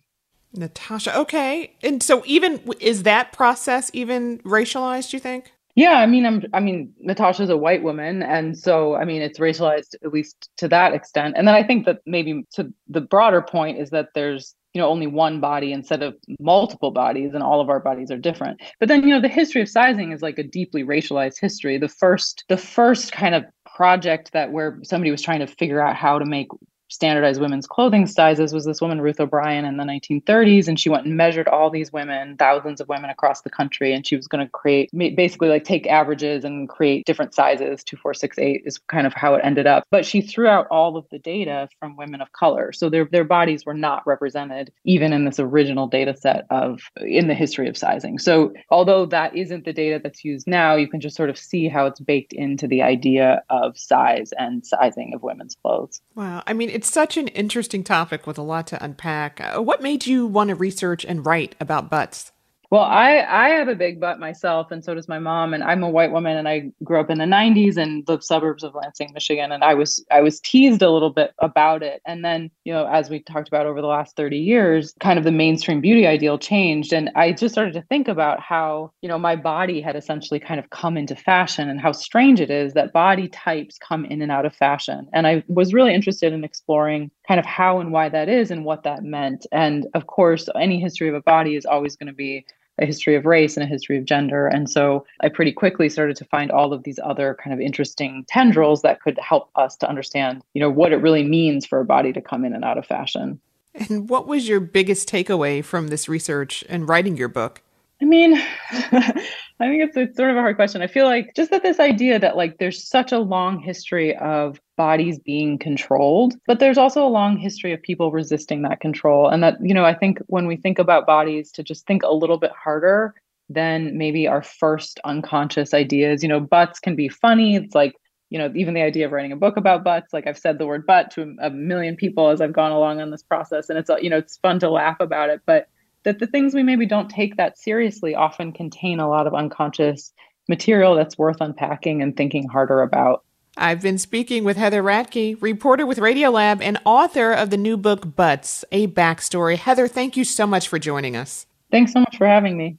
Natasha. 0.53 1.17
Okay. 1.17 1.75
And 1.83 2.01
so 2.01 2.23
even 2.25 2.59
is 2.79 3.03
that 3.03 3.31
process 3.31 3.91
even 3.93 4.39
racialized, 4.39 5.13
you 5.13 5.19
think? 5.19 5.51
Yeah, 5.79 5.93
I 5.93 6.07
mean, 6.07 6.25
I'm, 6.25 6.43
I 6.53 6.59
mean, 6.59 6.93
Natasha's 6.99 7.49
a 7.49 7.55
white 7.55 7.83
woman, 7.83 8.21
and 8.21 8.57
so 8.57 8.95
I 8.95 9.05
mean, 9.05 9.21
it's 9.21 9.39
racialized 9.39 9.95
at 10.03 10.11
least 10.11 10.49
to 10.57 10.67
that 10.67 10.93
extent. 10.93 11.35
And 11.37 11.47
then 11.47 11.55
I 11.55 11.63
think 11.63 11.85
that 11.85 11.99
maybe 12.05 12.43
to 12.55 12.73
the 12.89 12.99
broader 12.99 13.41
point 13.41 13.79
is 13.79 13.89
that 13.91 14.09
there's 14.13 14.53
you 14.73 14.81
know 14.81 14.89
only 14.89 15.07
one 15.07 15.39
body 15.39 15.71
instead 15.71 16.03
of 16.03 16.15
multiple 16.37 16.91
bodies, 16.91 17.33
and 17.33 17.41
all 17.41 17.61
of 17.61 17.69
our 17.69 17.79
bodies 17.79 18.11
are 18.11 18.17
different. 18.17 18.59
But 18.81 18.89
then 18.89 19.07
you 19.07 19.13
know 19.13 19.21
the 19.21 19.29
history 19.29 19.61
of 19.61 19.69
sizing 19.69 20.11
is 20.11 20.21
like 20.21 20.37
a 20.37 20.43
deeply 20.43 20.83
racialized 20.83 21.39
history. 21.39 21.77
The 21.77 21.87
first, 21.87 22.43
the 22.49 22.57
first 22.57 23.13
kind 23.13 23.33
of 23.33 23.45
project 23.73 24.33
that 24.33 24.51
where 24.51 24.79
somebody 24.83 25.11
was 25.11 25.21
trying 25.21 25.39
to 25.39 25.47
figure 25.47 25.79
out 25.79 25.95
how 25.95 26.19
to 26.19 26.25
make 26.25 26.49
standardized 26.89 27.39
women's 27.39 27.67
clothing 27.67 28.07
sizes 28.07 28.53
was 28.53 28.65
this 28.65 28.81
woman 28.81 28.99
Ruth 29.01 29.19
O'Brien 29.19 29.63
in 29.65 29.77
the 29.77 29.83
1930s 29.83 30.67
and 30.67 30.79
she 30.79 30.89
went 30.89 31.05
and 31.05 31.15
measured 31.15 31.47
all 31.47 31.69
these 31.69 31.93
women 31.93 32.35
thousands 32.37 32.81
of 32.81 32.89
women 32.89 33.09
across 33.09 33.41
the 33.41 33.49
country 33.49 33.93
and 33.93 34.05
she 34.05 34.15
was 34.15 34.27
going 34.27 34.43
to 34.43 34.51
create 34.51 34.89
basically 35.15 35.49
like 35.49 35.63
take 35.63 35.87
averages 35.87 36.43
and 36.43 36.67
create 36.67 37.05
different 37.05 37.33
sizes. 37.33 37.83
2468 37.83 38.63
is 38.65 38.77
kind 38.77 39.05
of 39.05 39.13
how 39.13 39.35
it 39.35 39.41
ended 39.43 39.67
up. 39.67 39.83
But 39.91 40.05
she 40.05 40.21
threw 40.21 40.47
out 40.47 40.67
all 40.71 40.97
of 40.97 41.05
the 41.11 41.19
data 41.19 41.69
from 41.79 41.95
women 41.95 42.21
of 42.21 42.31
color. 42.31 42.71
So 42.71 42.89
their 42.89 43.05
their 43.05 43.23
bodies 43.23 43.65
were 43.65 43.73
not 43.73 44.05
represented 44.07 44.71
even 44.83 45.13
in 45.13 45.25
this 45.25 45.39
original 45.39 45.87
data 45.87 46.15
set 46.15 46.45
of 46.49 46.81
in 47.01 47.27
the 47.27 47.35
history 47.35 47.69
of 47.69 47.77
sizing. 47.77 48.17
So 48.17 48.53
although 48.69 49.05
that 49.05 49.35
isn't 49.35 49.65
the 49.65 49.73
data 49.73 49.99
that's 50.01 50.25
used 50.25 50.47
now 50.47 50.75
you 50.75 50.87
can 50.87 51.01
just 51.01 51.15
sort 51.15 51.29
of 51.29 51.37
see 51.37 51.67
how 51.67 51.85
it's 51.85 51.99
baked 51.99 52.33
into 52.33 52.67
the 52.67 52.81
idea 52.81 53.43
of 53.49 53.77
size 53.77 54.31
and 54.37 54.65
sizing 54.65 55.13
of 55.13 55.21
women's 55.21 55.55
clothes. 55.55 56.01
Wow. 56.15 56.43
I 56.47 56.53
mean 56.53 56.69
it's 56.79 56.89
such 56.89 57.17
an 57.17 57.27
interesting 57.27 57.83
topic 57.83 58.25
with 58.25 58.37
a 58.37 58.41
lot 58.41 58.65
to 58.65 58.81
unpack. 58.81 59.41
Uh, 59.41 59.61
what 59.61 59.81
made 59.81 60.07
you 60.07 60.25
want 60.25 60.47
to 60.47 60.55
research 60.55 61.03
and 61.03 61.25
write 61.25 61.53
about 61.59 61.89
butts? 61.89 62.31
Well, 62.71 62.83
I 62.83 63.21
I 63.27 63.49
have 63.49 63.67
a 63.67 63.73
big 63.75 63.99
butt 63.99 64.19
myself, 64.19 64.69
and 64.69 64.83
so 64.85 64.93
does 64.93 65.07
my 65.07 65.17
mom. 65.17 65.55
And 65.55 65.63
I'm 65.63 65.81
a 65.81 65.89
white 65.89 66.11
woman, 66.11 66.37
and 66.37 66.47
I 66.47 66.69
grew 66.83 66.99
up 66.99 67.09
in 67.09 67.17
the 67.17 67.25
'90s 67.25 67.79
in 67.79 68.03
the 68.05 68.19
suburbs 68.21 68.63
of 68.63 68.75
Lansing, 68.75 69.09
Michigan. 69.11 69.51
And 69.51 69.63
I 69.63 69.73
was 69.73 70.05
I 70.11 70.21
was 70.21 70.39
teased 70.39 70.83
a 70.83 70.91
little 70.91 71.09
bit 71.09 71.31
about 71.39 71.81
it. 71.81 71.99
And 72.05 72.23
then, 72.23 72.51
you 72.65 72.73
know, 72.73 72.85
as 72.85 73.09
we 73.09 73.21
talked 73.23 73.47
about 73.47 73.65
over 73.65 73.81
the 73.81 73.87
last 73.87 74.15
30 74.15 74.37
years, 74.37 74.93
kind 74.99 75.17
of 75.17 75.25
the 75.25 75.31
mainstream 75.31 75.81
beauty 75.81 76.05
ideal 76.05 76.37
changed, 76.37 76.93
and 76.93 77.09
I 77.15 77.31
just 77.31 77.55
started 77.55 77.73
to 77.73 77.81
think 77.89 78.07
about 78.07 78.39
how 78.39 78.91
you 79.01 79.09
know 79.09 79.17
my 79.17 79.35
body 79.35 79.81
had 79.81 79.95
essentially 79.95 80.39
kind 80.39 80.59
of 80.59 80.69
come 80.69 80.95
into 80.95 81.15
fashion, 81.15 81.69
and 81.69 81.81
how 81.81 81.91
strange 81.91 82.39
it 82.39 82.51
is 82.51 82.73
that 82.73 82.93
body 82.93 83.29
types 83.29 83.79
come 83.79 84.05
in 84.05 84.21
and 84.21 84.31
out 84.31 84.45
of 84.45 84.53
fashion. 84.55 85.07
And 85.11 85.25
I 85.25 85.43
was 85.47 85.73
really 85.73 85.95
interested 85.95 86.33
in 86.33 86.43
exploring 86.43 87.09
kind 87.27 87.39
of 87.39 87.47
how 87.47 87.79
and 87.79 87.91
why 87.91 88.09
that 88.09 88.29
is, 88.29 88.51
and 88.51 88.63
what 88.63 88.83
that 88.83 89.03
meant. 89.03 89.47
And 89.51 89.87
of 89.95 90.05
course, 90.05 90.47
any 90.55 90.79
history 90.79 91.09
of 91.09 91.15
a 91.15 91.21
body 91.21 91.55
is 91.55 91.65
always 91.65 91.95
going 91.95 92.07
to 92.07 92.13
be 92.13 92.45
a 92.81 92.85
history 92.85 93.15
of 93.15 93.25
race 93.25 93.55
and 93.57 93.63
a 93.63 93.67
history 93.67 93.97
of 93.97 94.05
gender. 94.05 94.47
And 94.47 94.69
so 94.69 95.05
I 95.21 95.29
pretty 95.29 95.51
quickly 95.51 95.89
started 95.89 96.15
to 96.17 96.25
find 96.25 96.51
all 96.51 96.73
of 96.73 96.83
these 96.83 96.99
other 97.03 97.37
kind 97.43 97.53
of 97.53 97.59
interesting 97.59 98.25
tendrils 98.27 98.81
that 98.81 99.01
could 99.01 99.19
help 99.19 99.49
us 99.55 99.75
to 99.77 99.89
understand, 99.89 100.41
you 100.53 100.61
know, 100.61 100.69
what 100.69 100.93
it 100.93 100.97
really 100.97 101.23
means 101.23 101.65
for 101.65 101.79
a 101.79 101.85
body 101.85 102.13
to 102.13 102.21
come 102.21 102.45
in 102.45 102.53
and 102.53 102.63
out 102.63 102.77
of 102.77 102.85
fashion. 102.85 103.39
And 103.75 104.09
what 104.09 104.27
was 104.27 104.47
your 104.47 104.59
biggest 104.59 105.09
takeaway 105.09 105.63
from 105.63 105.87
this 105.87 106.09
research 106.09 106.63
and 106.67 106.89
writing 106.89 107.17
your 107.17 107.27
book? 107.27 107.61
I 108.01 108.05
mean, 108.05 108.33
I 108.71 109.67
think 109.67 109.83
it's, 109.83 109.97
it's 109.97 110.15
sort 110.15 110.31
of 110.31 110.37
a 110.37 110.41
hard 110.41 110.55
question. 110.55 110.81
I 110.81 110.87
feel 110.87 111.05
like 111.05 111.33
just 111.35 111.51
that 111.51 111.63
this 111.63 111.79
idea 111.79 112.17
that 112.19 112.37
like 112.37 112.57
there's 112.57 112.87
such 112.87 113.11
a 113.11 113.19
long 113.19 113.59
history 113.59 114.15
of 114.17 114.59
bodies 114.77 115.19
being 115.19 115.57
controlled, 115.57 116.35
but 116.47 116.59
there's 116.59 116.77
also 116.77 117.05
a 117.05 117.09
long 117.09 117.37
history 117.37 117.73
of 117.73 117.81
people 117.81 118.11
resisting 118.11 118.61
that 118.61 118.79
control. 118.79 119.27
And 119.27 119.43
that, 119.43 119.57
you 119.61 119.73
know, 119.73 119.83
I 119.83 119.93
think 119.93 120.19
when 120.27 120.47
we 120.47 120.55
think 120.55 120.79
about 120.79 121.05
bodies 121.05 121.51
to 121.51 121.63
just 121.63 121.85
think 121.85 122.03
a 122.03 122.13
little 122.13 122.37
bit 122.37 122.51
harder 122.51 123.13
than 123.49 123.97
maybe 123.97 124.27
our 124.27 124.43
first 124.43 124.99
unconscious 125.03 125.73
ideas. 125.73 126.21
You 126.21 126.29
know, 126.29 126.39
butts 126.39 126.79
can 126.79 126.95
be 126.95 127.09
funny. 127.09 127.55
It's 127.55 127.75
like, 127.75 127.95
you 128.29 128.37
know, 128.37 128.51
even 128.55 128.75
the 128.75 128.81
idea 128.81 129.07
of 129.07 129.11
writing 129.11 129.31
a 129.31 129.35
book 129.35 129.57
about 129.57 129.83
butts, 129.83 130.13
like 130.13 130.27
I've 130.27 130.37
said 130.37 130.59
the 130.59 130.67
word 130.67 130.85
butt 130.85 131.11
to 131.11 131.35
a 131.41 131.49
million 131.49 131.95
people 131.95 132.29
as 132.29 132.41
I've 132.41 132.53
gone 132.53 132.71
along 132.71 133.01
on 133.01 133.09
this 133.09 133.23
process. 133.23 133.69
And 133.69 133.79
it's, 133.79 133.89
you 134.01 134.09
know, 134.09 134.19
it's 134.19 134.37
fun 134.37 134.59
to 134.59 134.69
laugh 134.69 134.97
about 134.99 135.31
it. 135.31 135.41
But 135.47 135.67
that 136.03 136.19
the 136.19 136.27
things 136.27 136.53
we 136.53 136.63
maybe 136.63 136.85
don't 136.85 137.09
take 137.09 137.37
that 137.37 137.57
seriously 137.57 138.15
often 138.15 138.51
contain 138.51 138.99
a 138.99 139.09
lot 139.09 139.27
of 139.27 139.33
unconscious 139.33 140.13
material 140.47 140.95
that's 140.95 141.17
worth 141.17 141.41
unpacking 141.41 142.01
and 142.01 142.15
thinking 142.15 142.47
harder 142.47 142.81
about. 142.81 143.23
I've 143.57 143.81
been 143.81 143.97
speaking 143.97 144.45
with 144.45 144.55
Heather 144.55 144.81
Radke, 144.81 145.41
reporter 145.41 145.85
with 145.85 145.97
Radiolab 145.97 146.61
and 146.61 146.79
author 146.85 147.31
of 147.33 147.49
the 147.49 147.57
new 147.57 147.75
book 147.75 148.15
Butts, 148.15 148.63
a 148.71 148.87
backstory. 148.87 149.57
Heather, 149.57 149.87
thank 149.87 150.15
you 150.15 150.23
so 150.23 150.47
much 150.47 150.67
for 150.67 150.79
joining 150.79 151.15
us. 151.15 151.45
Thanks 151.71 151.91
so 151.91 151.99
much 151.99 152.17
for 152.17 152.25
having 152.25 152.57
me. 152.57 152.77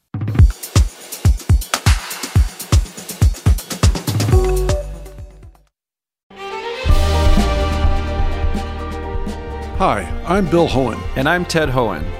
Hi, 9.77 10.03
I'm 10.27 10.49
Bill 10.51 10.69
Hoehn. 10.69 11.01
And 11.17 11.29
I'm 11.29 11.45
Ted 11.45 11.71
Hoehn. 11.71 12.20